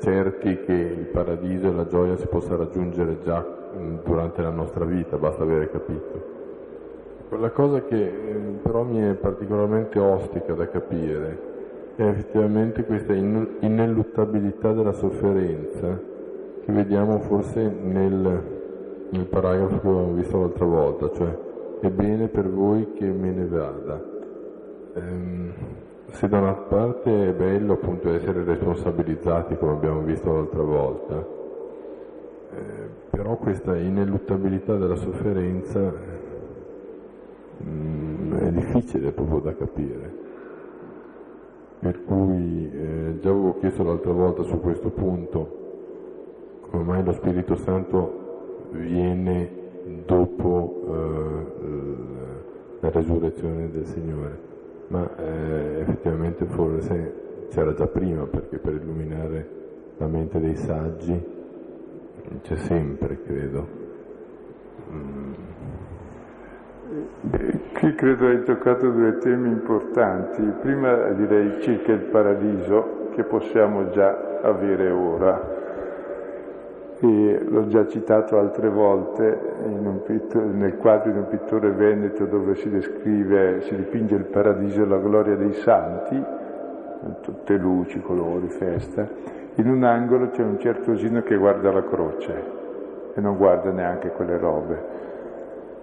certi 0.00 0.60
che 0.64 0.72
il 0.72 1.06
paradiso 1.06 1.68
e 1.68 1.72
la 1.72 1.86
gioia 1.86 2.16
si 2.16 2.26
possa 2.26 2.56
raggiungere 2.56 3.18
già 3.22 3.44
mm, 3.76 3.96
durante 4.04 4.42
la 4.42 4.50
nostra 4.50 4.84
vita, 4.84 5.16
basta 5.16 5.42
avere 5.42 5.70
capito. 5.70 6.34
La 7.30 7.50
cosa 7.50 7.82
che 7.82 8.04
eh, 8.04 8.58
però 8.62 8.82
mi 8.84 9.00
è 9.00 9.14
particolarmente 9.14 9.98
ostica 9.98 10.54
da 10.54 10.68
capire 10.68 11.54
è 11.96 12.02
effettivamente 12.02 12.84
questa 12.84 13.14
ineluttabilità 13.14 14.72
della 14.72 14.92
sofferenza 14.92 15.98
che 16.64 16.72
vediamo 16.72 17.18
forse 17.20 17.60
nel, 17.68 18.42
nel 19.10 19.24
paragrafo 19.26 19.80
che 19.80 19.88
abbiamo 19.88 20.12
visto 20.12 20.38
l'altra 20.38 20.64
volta, 20.64 21.10
cioè 21.12 21.38
è 21.80 21.88
bene 21.90 22.28
per 22.28 22.48
voi 22.48 22.92
che 22.92 23.06
me 23.06 23.30
ne 23.30 23.46
vada. 23.46 24.04
Ehm, 24.94 25.52
se 26.10 26.28
da 26.28 26.38
una 26.38 26.52
parte 26.52 27.28
è 27.28 27.32
bello 27.32 27.74
appunto 27.74 28.10
essere 28.10 28.44
responsabilizzati 28.44 29.56
come 29.56 29.72
abbiamo 29.72 30.00
visto 30.02 30.32
l'altra 30.32 30.62
volta, 30.62 31.18
eh, 31.18 32.88
però 33.10 33.36
questa 33.36 33.76
ineluttabilità 33.76 34.76
della 34.76 34.96
sofferenza 34.96 35.92
mh, 37.58 37.68
mm, 37.68 38.34
è 38.34 38.50
difficile 38.52 39.10
proprio 39.10 39.40
da 39.40 39.54
capire. 39.54 40.24
Per 41.78 42.04
cui 42.04 42.70
eh, 42.72 43.18
già 43.20 43.30
avevo 43.30 43.58
chiesto 43.58 43.82
l'altra 43.82 44.12
volta 44.12 44.42
su 44.42 44.58
questo 44.60 44.90
punto 44.90 45.64
come 46.70 46.82
mai 46.82 47.04
lo 47.04 47.12
Spirito 47.12 47.54
Santo 47.56 48.68
viene 48.70 49.50
dopo 50.04 50.82
eh, 50.88 51.46
la 52.80 52.90
resurrezione 52.90 53.70
del 53.70 53.86
Signore 53.86 54.54
ma 54.88 55.08
eh, 55.16 55.80
effettivamente 55.80 56.44
forse 56.44 57.46
c'era 57.50 57.74
già 57.74 57.86
prima 57.86 58.24
perché 58.24 58.58
per 58.58 58.74
illuminare 58.74 59.48
la 59.98 60.06
mente 60.06 60.40
dei 60.40 60.56
saggi 60.56 61.34
c'è 62.42 62.56
sempre, 62.56 63.22
credo. 63.22 63.68
Mm. 64.92 65.32
Qui 67.74 67.94
credo 67.94 68.26
hai 68.28 68.42
toccato 68.44 68.90
due 68.90 69.18
temi 69.18 69.48
importanti. 69.48 70.42
Prima 70.60 71.10
direi 71.10 71.60
circa 71.60 71.92
il 71.92 72.02
paradiso 72.02 73.08
che 73.14 73.24
possiamo 73.24 73.90
già 73.90 74.40
avere 74.42 74.90
ora 74.90 75.55
e 76.98 77.44
l'ho 77.46 77.66
già 77.68 77.86
citato 77.86 78.38
altre 78.38 78.68
volte 78.70 79.38
pittore, 80.06 80.46
nel 80.46 80.76
quadro 80.76 81.10
di 81.10 81.18
un 81.18 81.28
pittore 81.28 81.70
veneto 81.70 82.24
dove 82.24 82.54
si 82.54 82.70
descrive, 82.70 83.60
si 83.62 83.74
dipinge 83.74 84.14
il 84.14 84.24
paradiso 84.24 84.82
e 84.82 84.86
la 84.86 84.98
gloria 84.98 85.34
dei 85.34 85.52
santi, 85.52 86.22
tutte 87.20 87.56
luci, 87.56 88.00
colori, 88.00 88.48
festa, 88.48 89.06
In 89.56 89.68
un 89.68 89.84
angolo 89.84 90.30
c'è 90.30 90.42
un 90.42 90.58
certosino 90.58 91.22
che 91.22 91.36
guarda 91.36 91.72
la 91.72 91.82
croce 91.82 92.44
e 93.14 93.20
non 93.20 93.36
guarda 93.36 93.70
neanche 93.70 94.10
quelle 94.10 94.36
robe. 94.36 95.04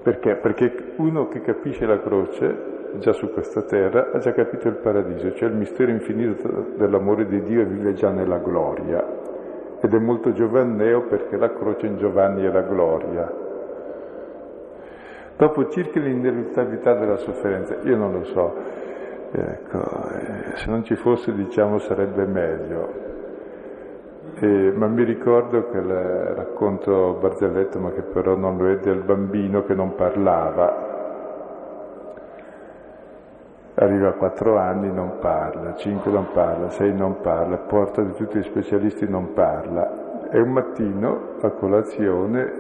Perché? 0.04 0.36
Perché 0.36 0.94
uno 0.98 1.28
che 1.28 1.42
capisce 1.42 1.86
la 1.86 2.00
croce 2.00 2.72
già 3.00 3.14
su 3.14 3.32
questa 3.32 3.64
terra, 3.64 4.12
ha 4.12 4.20
già 4.20 4.32
capito 4.34 4.68
il 4.68 4.76
paradiso, 4.76 5.34
cioè 5.34 5.50
il 5.50 5.56
mistero 5.56 5.90
infinito 5.90 6.74
dell'amore 6.78 7.26
di 7.26 7.42
Dio 7.42 7.62
e 7.62 7.66
vive 7.66 7.94
già 7.94 8.12
nella 8.12 8.38
gloria. 8.38 9.23
Ed 9.84 9.94
è 9.94 10.00
molto 10.00 10.32
giovanneo 10.32 11.02
perché 11.08 11.36
la 11.36 11.52
croce 11.52 11.88
in 11.88 11.98
Giovanni 11.98 12.46
è 12.46 12.50
la 12.50 12.62
gloria. 12.62 13.30
Dopo 15.36 15.68
circa 15.68 16.00
l'ineluttabilità 16.00 16.94
della 16.94 17.18
sofferenza, 17.18 17.76
io 17.84 17.98
non 17.98 18.14
lo 18.14 18.24
so, 18.24 18.56
ecco, 19.30 19.80
eh, 19.80 20.56
se 20.56 20.70
non 20.70 20.86
ci 20.86 20.96
fosse 20.96 21.34
diciamo 21.34 21.80
sarebbe 21.80 22.26
meglio. 22.26 23.12
Eh, 24.36 24.72
ma 24.74 24.88
mi 24.88 25.04
ricordo 25.04 25.70
che 25.70 25.82
racconto 26.34 27.18
Barzelletto, 27.20 27.80
ma 27.80 27.92
che 27.92 28.04
però 28.04 28.38
non 28.38 28.58
lo 28.58 28.70
è, 28.70 28.78
del 28.78 29.02
bambino 29.02 29.66
che 29.66 29.74
non 29.74 29.96
parlava, 29.96 30.93
arriva 33.76 34.10
a 34.10 34.14
quattro 34.14 34.58
anni 34.58 34.92
non 34.92 35.18
parla, 35.20 35.76
cinque 35.76 36.12
non 36.12 36.28
parla, 36.32 36.70
sei 36.70 36.94
non 36.94 37.22
parla, 37.22 37.58
porta 37.58 38.02
di 38.02 38.14
tutti 38.14 38.38
gli 38.38 38.44
specialisti 38.44 39.08
non 39.08 39.34
parla. 39.34 40.30
E 40.30 40.40
un 40.40 40.50
mattino 40.50 41.36
a 41.42 41.50
colazione, 41.52 42.52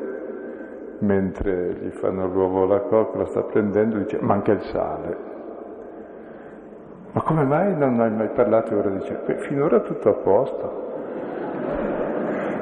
mentre 1.00 1.74
gli 1.74 1.90
fanno 1.90 2.28
l'uovo 2.28 2.64
alla 2.64 2.82
coccola, 2.82 3.26
sta 3.26 3.42
prendendo, 3.42 3.98
dice 3.98 4.18
manca 4.22 4.52
il 4.52 4.62
sale. 4.62 5.32
Ma 7.12 7.22
come 7.22 7.44
mai 7.44 7.76
non 7.76 8.00
hai 8.00 8.12
mai 8.12 8.30
parlato? 8.30 8.74
E 8.74 8.78
ora 8.78 8.90
dice, 8.90 9.20
finora 9.38 9.80
tutto 9.82 10.10
a 10.10 10.14
posto. 10.14 10.82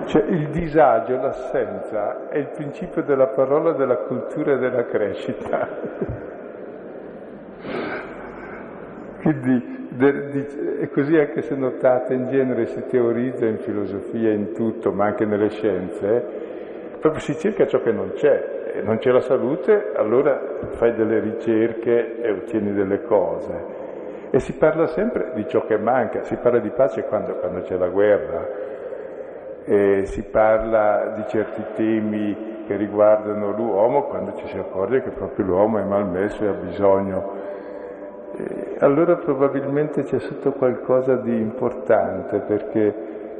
Cioè 0.05 0.23
il 0.23 0.49
disagio, 0.49 1.15
l'assenza 1.15 2.27
è 2.27 2.37
il 2.37 2.47
principio 2.47 3.01
della 3.03 3.27
parola, 3.27 3.71
della 3.71 3.95
cultura 3.97 4.53
e 4.53 4.57
della 4.57 4.83
crescita. 4.85 5.67
Quindi 9.21 9.87
è 10.79 10.89
così 10.89 11.17
anche 11.17 11.41
se 11.41 11.55
notate 11.55 12.13
in 12.13 12.27
genere 12.27 12.65
si 12.67 12.83
teorizza 12.87 13.45
in 13.45 13.57
filosofia, 13.59 14.31
in 14.31 14.53
tutto, 14.53 14.91
ma 14.91 15.05
anche 15.05 15.25
nelle 15.25 15.49
scienze, 15.49 16.07
eh, 16.15 16.97
proprio 16.99 17.21
si 17.21 17.37
cerca 17.37 17.67
ciò 17.67 17.81
che 17.81 17.91
non 17.91 18.13
c'è. 18.13 18.59
Non 18.83 18.97
c'è 18.97 19.11
la 19.11 19.19
salute, 19.19 19.91
allora 19.95 20.39
fai 20.71 20.95
delle 20.95 21.19
ricerche 21.19 22.21
e 22.21 22.31
ottieni 22.31 22.73
delle 22.73 23.03
cose. 23.03 23.79
E 24.31 24.39
si 24.39 24.53
parla 24.53 24.87
sempre 24.87 25.33
di 25.35 25.45
ciò 25.47 25.65
che 25.65 25.77
manca, 25.77 26.23
si 26.23 26.37
parla 26.37 26.59
di 26.59 26.69
pace 26.69 27.03
quando, 27.03 27.35
quando 27.35 27.61
c'è 27.61 27.77
la 27.77 27.89
guerra, 27.89 28.47
e 29.65 30.05
si 30.05 30.23
parla 30.23 31.13
di 31.15 31.23
certi 31.27 31.63
temi 31.75 32.63
che 32.65 32.75
riguardano 32.77 33.51
l'uomo 33.51 34.03
quando 34.03 34.33
ci 34.35 34.47
si 34.47 34.57
accorge 34.57 35.03
che 35.03 35.11
proprio 35.11 35.45
l'uomo 35.45 35.79
è 35.79 35.83
malmesso 35.83 36.43
e 36.43 36.47
ha 36.47 36.53
bisogno 36.53 37.40
allora 38.79 39.15
probabilmente 39.15 40.03
c'è 40.03 40.19
sotto 40.19 40.51
qualcosa 40.51 41.15
di 41.15 41.35
importante 41.35 42.39
perché 42.39 42.93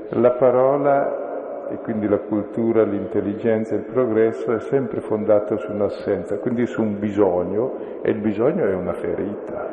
la 0.10 0.32
parola 0.32 1.70
e 1.72 1.78
quindi 1.78 2.08
la 2.08 2.18
cultura, 2.18 2.84
l'intelligenza, 2.84 3.76
il 3.76 3.84
progresso 3.84 4.54
è 4.54 4.60
sempre 4.60 5.00
fondato 5.00 5.58
su 5.58 5.72
un'assenza, 5.72 6.38
quindi 6.38 6.66
su 6.66 6.82
un 6.82 7.00
bisogno 7.00 8.02
e 8.02 8.12
il 8.12 8.18
bisogno 8.18 8.66
è 8.66 8.74
una 8.74 8.94
ferita. 8.94 9.70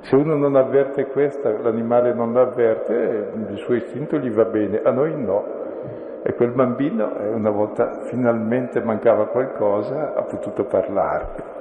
Se 0.00 0.16
uno 0.16 0.34
non 0.34 0.56
avverte 0.56 1.06
questa, 1.06 1.50
l'animale 1.50 2.14
non 2.14 2.32
l'avverte, 2.32 3.32
il 3.50 3.56
suo 3.58 3.74
istinto 3.74 4.16
gli 4.16 4.30
va 4.30 4.44
bene, 4.46 4.80
a 4.82 4.90
noi 4.90 5.14
no. 5.14 5.60
E 6.22 6.34
quel 6.34 6.52
bambino, 6.52 7.18
eh, 7.18 7.28
una 7.28 7.50
volta 7.50 8.00
finalmente 8.04 8.80
mancava 8.80 9.26
qualcosa, 9.26 10.14
ha 10.14 10.22
potuto 10.22 10.64
parlare. 10.64 11.51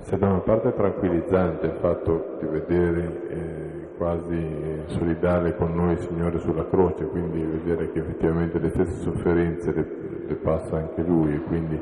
Se 0.00 0.18
da 0.18 0.26
una 0.26 0.40
parte 0.40 0.70
è 0.70 0.74
tranquillizzante 0.74 1.66
il 1.66 1.76
fatto 1.80 2.36
di 2.40 2.46
vedere 2.46 3.28
eh, 3.28 3.88
quasi 3.96 4.82
solidale 4.86 5.54
con 5.56 5.74
noi 5.74 5.92
il 5.92 6.00
Signore 6.00 6.38
sulla 6.38 6.66
croce, 6.66 7.04
quindi 7.04 7.40
vedere 7.42 7.92
che 7.92 8.00
effettivamente 8.00 8.58
le 8.58 8.70
stesse 8.70 9.00
sofferenze 9.00 9.72
le, 9.72 9.86
le 10.26 10.34
passa 10.34 10.76
anche 10.76 11.02
Lui 11.02 11.34
e 11.34 11.42
quindi 11.42 11.80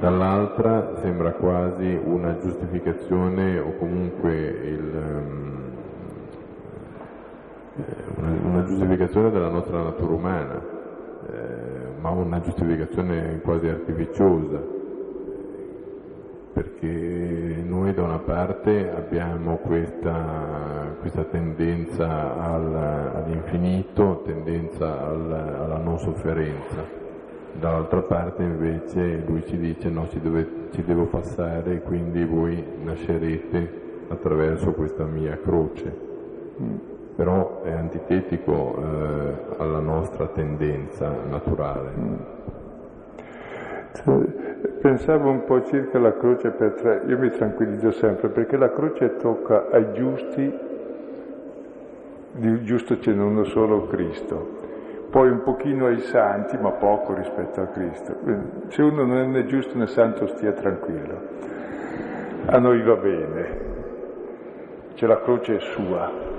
dall'altra 0.00 0.96
sembra 1.00 1.32
quasi 1.32 1.98
una 2.04 2.36
giustificazione 2.38 3.58
o 3.60 3.76
comunque 3.76 4.34
il, 4.34 4.90
um, 4.94 5.72
una, 8.16 8.38
una, 8.42 8.64
giustificazione 8.64 9.30
della 9.30 9.50
nostra 9.50 9.82
natura 9.82 10.12
umana, 10.12 10.60
eh, 11.30 12.00
ma 12.00 12.10
una 12.10 12.40
giustificazione 12.40 13.40
quasi 13.40 13.68
artificiosa 13.68 14.77
perché 16.58 17.62
noi 17.64 17.94
da 17.94 18.02
una 18.02 18.18
parte 18.18 18.90
abbiamo 18.90 19.58
questa, 19.58 20.92
questa 20.98 21.22
tendenza 21.22 22.36
al, 22.36 22.74
all'infinito, 22.74 24.22
tendenza 24.24 25.06
al, 25.06 25.30
alla 25.30 25.76
non 25.76 26.00
sofferenza, 26.00 26.84
dall'altra 27.60 28.00
parte 28.00 28.42
invece 28.42 29.22
lui 29.24 29.46
ci 29.46 29.56
dice 29.56 29.88
no, 29.88 30.08
ci, 30.08 30.20
dove, 30.20 30.48
ci 30.72 30.82
devo 30.82 31.04
passare 31.04 31.80
quindi 31.82 32.24
voi 32.24 32.60
nascerete 32.82 34.06
attraverso 34.08 34.72
questa 34.72 35.04
mia 35.04 35.38
croce. 35.40 36.06
Però 37.14 37.62
è 37.62 37.70
antitetico 37.70 38.76
eh, 38.82 39.32
alla 39.58 39.80
nostra 39.80 40.26
tendenza 40.26 41.08
naturale. 41.28 42.36
Cioè, 43.94 44.57
pensavo 44.80 45.30
un 45.30 45.44
po' 45.44 45.64
circa 45.64 45.98
la 45.98 46.16
croce 46.16 46.50
per 46.50 46.72
tre, 46.74 47.02
io 47.06 47.18
mi 47.18 47.30
tranquillizzo 47.30 47.90
sempre 47.92 48.28
perché 48.28 48.56
la 48.56 48.70
croce 48.70 49.16
tocca 49.16 49.68
ai 49.70 49.92
giusti, 49.92 50.58
di 52.32 52.62
giusto 52.64 52.98
ce 53.00 53.12
n'è 53.12 53.22
uno 53.22 53.44
solo 53.44 53.86
Cristo, 53.86 54.56
poi 55.10 55.30
un 55.30 55.42
pochino 55.42 55.86
ai 55.86 56.00
santi, 56.00 56.56
ma 56.58 56.70
poco 56.72 57.14
rispetto 57.14 57.60
a 57.60 57.66
Cristo. 57.66 58.14
Se 58.68 58.82
uno 58.82 59.04
non 59.04 59.18
è 59.18 59.26
né 59.26 59.46
giusto 59.46 59.76
né 59.76 59.86
santo 59.86 60.26
stia 60.28 60.52
tranquillo, 60.52 61.20
a 62.46 62.58
noi 62.58 62.82
va 62.82 62.96
bene, 62.96 63.60
cioè 64.94 65.08
la 65.08 65.20
croce 65.20 65.58
sua 65.60 66.36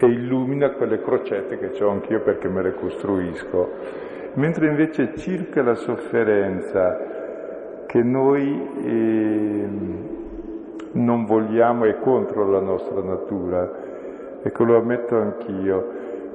e 0.00 0.06
illumina 0.06 0.70
quelle 0.70 1.00
crocette 1.00 1.58
che 1.58 1.82
ho 1.82 1.90
anch'io 1.90 2.20
perché 2.20 2.48
me 2.48 2.62
le 2.62 2.74
costruisco 2.74 4.06
mentre 4.34 4.68
invece 4.68 5.16
circa 5.16 5.62
la 5.62 5.74
sofferenza 5.74 7.17
che 7.88 8.02
noi 8.02 8.68
eh, 8.84 9.68
non 10.92 11.24
vogliamo 11.24 11.86
è 11.86 11.98
contro 12.00 12.46
la 12.46 12.60
nostra 12.60 13.00
natura, 13.00 13.70
ecco 14.42 14.64
lo 14.64 14.76
ammetto 14.76 15.16
anch'io, 15.16 15.86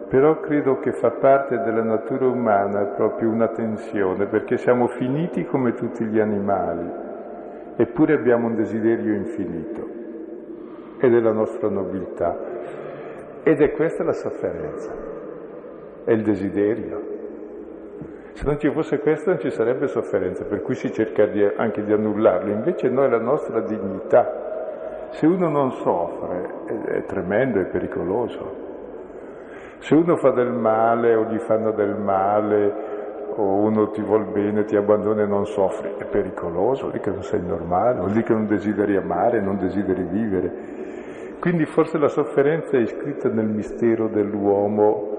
però 0.10 0.40
credo 0.40 0.80
che 0.80 0.94
fa 0.94 1.12
parte 1.12 1.60
della 1.60 1.84
natura 1.84 2.26
umana 2.26 2.86
proprio 2.86 3.30
una 3.30 3.50
tensione, 3.50 4.26
perché 4.26 4.58
siamo 4.58 4.88
finiti 4.88 5.46
come 5.46 5.76
tutti 5.76 6.04
gli 6.06 6.20
animali, 6.20 6.90
eppure 7.76 8.14
abbiamo 8.14 8.48
un 8.48 8.56
desiderio 8.56 9.14
infinito, 9.14 9.88
ed 10.98 11.14
è 11.14 11.20
la 11.20 11.34
nostra 11.34 11.70
nobiltà, 11.70 12.36
ed 13.44 13.62
è 13.62 13.72
questa 13.74 14.04
la 14.04 14.14
sofferenza, 14.14 14.92
è 16.04 16.12
il 16.14 16.24
desiderio. 16.24 17.13
Se 18.34 18.46
non 18.46 18.60
ci 18.60 18.70
fosse 18.72 19.00
questo 19.00 19.30
non 19.30 19.40
ci 19.40 19.52
sarebbe 19.52 19.88
sofferenza, 19.88 20.44
per 20.44 20.64
cui 20.64 20.74
si 20.74 20.92
cerca 20.92 21.28
di, 21.28 21.44
anche 21.44 21.84
di 21.84 21.94
annullarlo, 21.94 22.52
invece 22.52 22.90
noi 22.90 23.10
la 23.10 23.20
nostra 23.20 23.60
dignità. 23.62 25.10
Se 25.12 25.28
uno 25.28 25.50
non 25.50 25.72
soffre 25.72 26.50
è, 26.66 26.82
è 26.96 27.06
tremendo, 27.06 27.60
è 27.60 27.66
pericoloso. 27.66 28.62
Se 29.78 29.94
uno 29.94 30.16
fa 30.16 30.32
del 30.32 30.52
male 30.52 31.14
o 31.14 31.26
gli 31.26 31.38
fanno 31.38 31.72
del 31.72 31.96
male 31.96 32.74
o 33.36 33.42
uno 33.42 33.90
ti 33.90 34.02
vuol 34.02 34.26
bene, 34.26 34.66
ti 34.66 34.76
abbandona 34.76 35.22
e 35.22 35.28
non 35.28 35.46
soffri, 35.46 35.94
è 35.98 36.06
pericoloso, 36.06 36.88
vuol 36.88 36.92
dire 36.94 37.04
che 37.04 37.12
non 37.12 37.24
sei 37.24 37.42
normale, 37.42 38.00
vuol 38.00 38.12
dire 38.12 38.24
che 38.24 38.34
non 38.34 38.48
desideri 38.48 38.96
amare, 38.96 39.42
non 39.42 39.58
desideri 39.58 40.04
vivere. 40.04 40.52
Quindi 41.40 41.66
forse 41.66 42.00
la 42.00 42.08
sofferenza 42.08 42.78
è 42.78 42.80
iscritta 42.80 43.30
nel 43.30 43.46
mistero 43.46 44.08
dell'uomo 44.08 45.13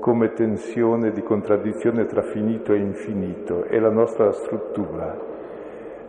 come 0.00 0.32
tensione 0.32 1.10
di 1.10 1.22
contraddizione 1.22 2.06
tra 2.06 2.22
finito 2.22 2.72
e 2.72 2.78
infinito, 2.78 3.64
è 3.64 3.78
la 3.78 3.90
nostra 3.90 4.30
struttura. 4.32 5.34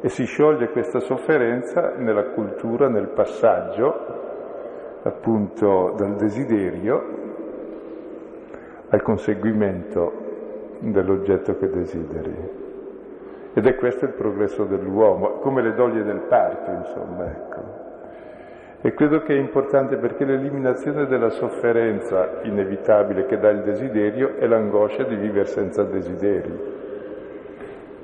E 0.02 0.10
si 0.10 0.26
scioglie 0.26 0.70
questa 0.70 1.00
sofferenza 1.00 1.96
nella 1.98 2.30
cultura, 2.30 2.88
nel 2.88 3.10
passaggio 3.10 4.26
appunto 5.04 5.94
dal 5.96 6.16
desiderio 6.16 7.26
al 8.90 9.02
conseguimento 9.02 10.26
dell'oggetto 10.80 11.58
che 11.58 11.70
desideri. 11.70 12.66
Ed 13.54 13.66
è 13.66 13.76
questo 13.76 14.06
il 14.06 14.14
progresso 14.14 14.66
dell'uomo, 14.66 15.40
come 15.40 15.62
le 15.64 15.74
doglie 15.74 16.04
del 16.04 16.22
parto, 16.28 16.72
insomma, 16.72 17.26
ecco. 17.26 17.76
E 18.80 18.93
credo 18.93 19.21
che 19.23 19.34
è 19.34 19.39
importante 19.39 19.97
perché 19.97 20.23
l'eliminazione 20.23 21.07
della 21.07 21.30
sofferenza 21.30 22.41
inevitabile 22.43 23.25
che 23.25 23.39
dà 23.39 23.49
il 23.49 23.63
desiderio 23.63 24.36
è 24.38 24.45
l'angoscia 24.45 25.03
di 25.03 25.15
vivere 25.15 25.45
senza 25.45 25.84
desideri. 25.84 26.75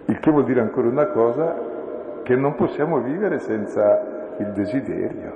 Il 0.05 0.19
che 0.19 0.31
vuol 0.31 0.45
dire 0.45 0.61
ancora 0.61 0.87
una 0.87 1.07
cosa, 1.07 1.55
che 2.23 2.35
non 2.35 2.55
possiamo 2.55 3.01
vivere 3.01 3.37
senza 3.39 4.35
il 4.39 4.47
desiderio. 4.47 5.33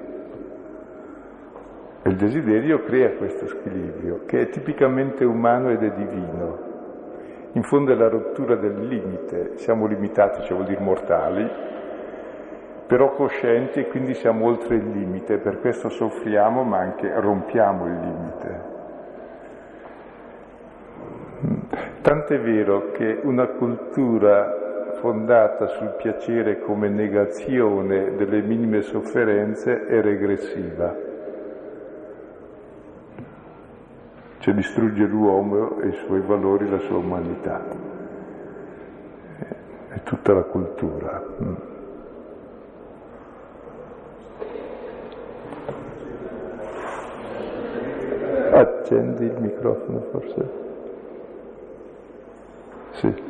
E 2.01 2.09
il 2.09 2.15
desiderio 2.15 2.83
crea 2.83 3.11
questo 3.11 3.45
squilibrio, 3.47 4.21
che 4.25 4.41
è 4.41 4.49
tipicamente 4.49 5.23
umano 5.23 5.69
ed 5.69 5.83
è 5.83 5.91
divino. 5.91 6.65
In 7.51 7.63
fondo 7.63 7.91
è 7.91 7.95
la 7.95 8.09
rottura 8.09 8.55
del 8.55 8.88
limite, 8.88 9.57
siamo 9.57 9.85
limitati, 9.85 10.41
cioè 10.43 10.55
vuol 10.55 10.67
dire 10.67 10.81
mortali, 10.81 11.49
però 12.88 13.13
coscienti 13.13 13.81
e 13.81 13.88
quindi 13.88 14.13
siamo 14.13 14.45
oltre 14.45 14.75
il 14.75 14.89
limite, 14.89 15.38
per 15.38 15.59
questo 15.59 15.89
soffriamo 15.89 16.63
ma 16.63 16.77
anche 16.79 17.11
rompiamo 17.19 17.85
il 17.85 17.99
limite. 17.99 18.75
Tant'è 22.01 22.39
vero 22.39 22.91
che 22.91 23.19
una 23.23 23.47
cultura 23.47 24.93
fondata 25.01 25.67
sul 25.67 25.95
piacere 25.97 26.59
come 26.59 26.88
negazione 26.88 28.15
delle 28.15 28.41
minime 28.41 28.81
sofferenze 28.81 29.85
è 29.85 30.01
regressiva. 30.01 30.95
Cioè 34.39 34.53
distrugge 34.53 35.03
l'uomo 35.03 35.81
e 35.81 35.88
i 35.89 35.93
suoi 36.05 36.21
valori, 36.21 36.69
la 36.69 36.79
sua 36.79 36.97
umanità. 36.97 37.65
È 39.89 40.01
tutta 40.03 40.33
la 40.33 40.43
cultura. 40.43 41.66
Accendi 48.58 49.26
il 49.26 49.39
microfono 49.39 50.01
forse. 50.12 50.49
Sì. 52.93 53.26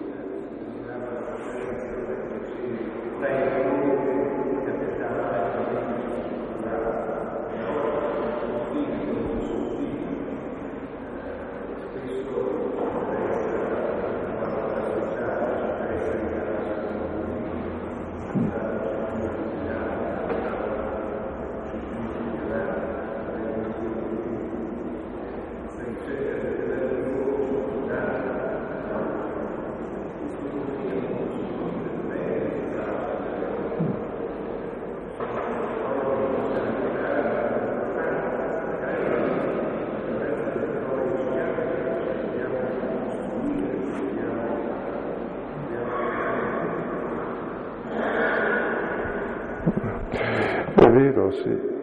È 50.80 50.90
vero, 50.90 51.17
sì. 51.32 51.76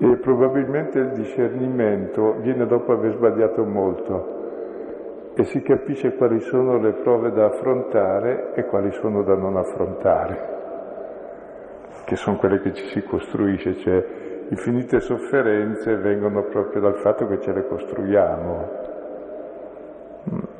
E 0.00 0.16
probabilmente 0.16 0.98
il 0.98 1.10
discernimento 1.10 2.36
viene 2.40 2.66
dopo 2.66 2.92
aver 2.92 3.14
sbagliato 3.14 3.64
molto 3.64 4.36
e 5.34 5.44
si 5.44 5.62
capisce 5.62 6.14
quali 6.16 6.40
sono 6.40 6.78
le 6.78 6.92
prove 6.92 7.30
da 7.32 7.46
affrontare 7.46 8.54
e 8.54 8.64
quali 8.64 8.90
sono 8.92 9.22
da 9.22 9.34
non 9.34 9.56
affrontare, 9.56 10.56
che 12.04 12.16
sono 12.16 12.36
quelle 12.36 12.60
che 12.60 12.74
ci 12.74 12.84
si 12.86 13.02
costruisce, 13.04 13.76
cioè 13.76 14.04
infinite 14.48 15.00
sofferenze 15.00 15.94
vengono 15.96 16.42
proprio 16.44 16.80
dal 16.80 16.96
fatto 16.96 17.28
che 17.28 17.40
ce 17.40 17.52
le 17.52 17.66
costruiamo. 17.66 18.68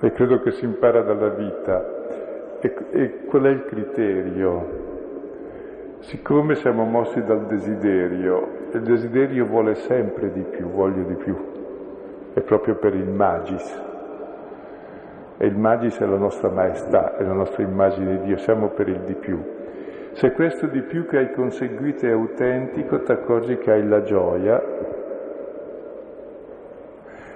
E 0.00 0.12
credo 0.12 0.40
che 0.40 0.52
si 0.52 0.64
impara 0.64 1.02
dalla 1.02 1.30
vita. 1.30 1.96
E, 2.60 2.74
e 2.90 3.24
qual 3.24 3.42
è 3.42 3.50
il 3.50 3.64
criterio? 3.64 4.96
Siccome 6.00 6.54
siamo 6.54 6.84
mossi 6.84 7.20
dal 7.24 7.46
desiderio, 7.46 8.68
il 8.72 8.82
desiderio 8.82 9.46
vuole 9.46 9.74
sempre 9.74 10.30
di 10.30 10.44
più, 10.44 10.70
voglio 10.70 11.02
di 11.02 11.16
più, 11.16 11.36
è 12.34 12.40
proprio 12.40 12.76
per 12.76 12.94
il 12.94 13.08
magis. 13.08 13.86
E 15.38 15.46
il 15.46 15.56
magis 15.56 15.98
è 15.98 16.06
la 16.06 16.16
nostra 16.16 16.50
maestà, 16.50 17.16
è 17.16 17.24
la 17.24 17.32
nostra 17.32 17.64
immagine 17.64 18.18
di 18.18 18.26
Dio, 18.26 18.36
siamo 18.36 18.68
per 18.68 18.88
il 18.88 19.00
di 19.00 19.14
più. 19.14 19.42
Se 20.12 20.32
questo 20.32 20.66
di 20.68 20.82
più 20.82 21.04
che 21.04 21.18
hai 21.18 21.32
conseguito 21.32 22.06
è 22.06 22.12
autentico, 22.12 23.02
ti 23.02 23.12
accorgi 23.12 23.58
che 23.58 23.72
hai 23.72 23.86
la 23.86 24.02
gioia. 24.02 24.62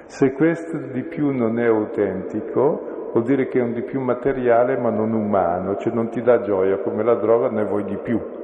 Se 0.05 0.33
questo 0.35 0.79
di 0.93 1.03
più 1.03 1.31
non 1.31 1.59
è 1.59 1.67
autentico, 1.67 3.11
vuol 3.13 3.25
dire 3.25 3.49
che 3.49 3.59
è 3.59 3.63
un 3.63 3.73
di 3.73 3.83
più 3.83 4.01
materiale 4.01 4.79
ma 4.79 4.91
non 4.91 5.13
umano, 5.13 5.77
cioè 5.77 5.93
non 5.93 6.11
ti 6.11 6.23
dà 6.23 6.41
gioia 6.41 6.79
come 6.79 7.03
la 7.03 7.17
droga, 7.17 7.51
ne 7.51 7.65
vuoi 7.65 7.85
di 7.85 7.97
più 7.97 8.41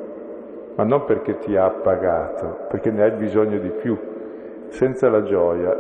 ma 0.79 0.85
non 0.85 1.05
perché 1.05 1.39
ti 1.39 1.57
ha 1.57 1.65
appagato, 1.65 2.67
perché 2.69 2.93
ne 2.93 3.03
hai 3.03 3.11
bisogno 3.11 3.59
di 3.59 3.71
più, 3.71 3.99
senza 4.69 5.11
la 5.11 5.23
gioia. 5.25 5.77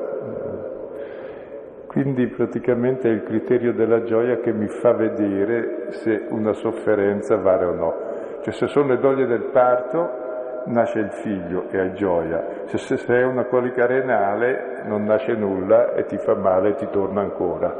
Quindi 1.86 2.26
praticamente 2.26 3.08
è 3.08 3.12
il 3.12 3.22
criterio 3.22 3.72
della 3.72 4.02
gioia 4.02 4.38
che 4.38 4.52
mi 4.52 4.66
fa 4.66 4.92
vedere 4.92 5.92
se 5.92 6.26
una 6.30 6.52
sofferenza 6.52 7.36
vale 7.36 7.64
o 7.64 7.74
no. 7.74 7.94
Cioè 8.40 8.52
se 8.52 8.66
sono 8.66 8.88
le 8.88 8.98
doglie 8.98 9.26
del 9.26 9.50
parto 9.52 10.26
nasce 10.64 10.98
il 10.98 11.12
figlio 11.12 11.68
e 11.70 11.78
hai 11.78 11.94
gioia, 11.94 12.64
se, 12.64 12.78
se 12.78 12.96
sei 12.96 13.22
una 13.22 13.44
colica 13.44 13.86
renale 13.86 14.82
non 14.84 15.04
nasce 15.04 15.32
nulla 15.34 15.92
e 15.94 16.06
ti 16.06 16.18
fa 16.18 16.34
male 16.34 16.70
e 16.70 16.74
ti 16.74 16.88
torna 16.90 17.20
ancora. 17.20 17.72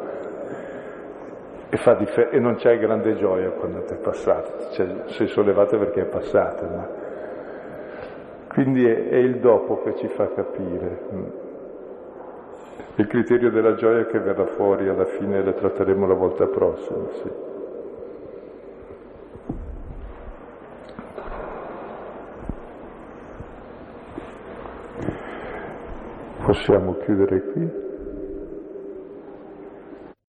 E, 1.68 1.96
dif- 1.98 2.28
e 2.30 2.38
non 2.38 2.54
c'è 2.54 2.78
grande 2.78 3.16
gioia 3.16 3.50
quando 3.50 3.82
ti 3.82 3.92
è 3.92 3.96
passato, 3.96 4.70
cioè, 4.70 4.86
sei 5.06 5.26
sollevato 5.26 5.78
perché 5.78 6.02
è 6.02 6.06
passato. 6.06 6.64
Ma... 6.64 6.97
Quindi 8.49 8.84
è, 8.84 9.09
è 9.09 9.16
il 9.16 9.38
dopo 9.38 9.82
che 9.82 9.96
ci 9.96 10.09
fa 10.09 10.26
capire. 10.32 11.46
Il 12.96 13.07
criterio 13.07 13.51
della 13.51 13.74
gioia 13.74 14.07
che 14.07 14.18
verrà 14.18 14.46
fuori 14.46 14.88
alla 14.88 15.05
fine 15.05 15.42
la 15.44 15.53
tratteremo 15.53 16.07
la 16.07 16.14
volta 16.14 16.46
prossima, 16.46 17.09
sì. 17.12 17.30
Possiamo 26.44 26.97
chiudere 26.97 27.43
qui? 27.52 27.88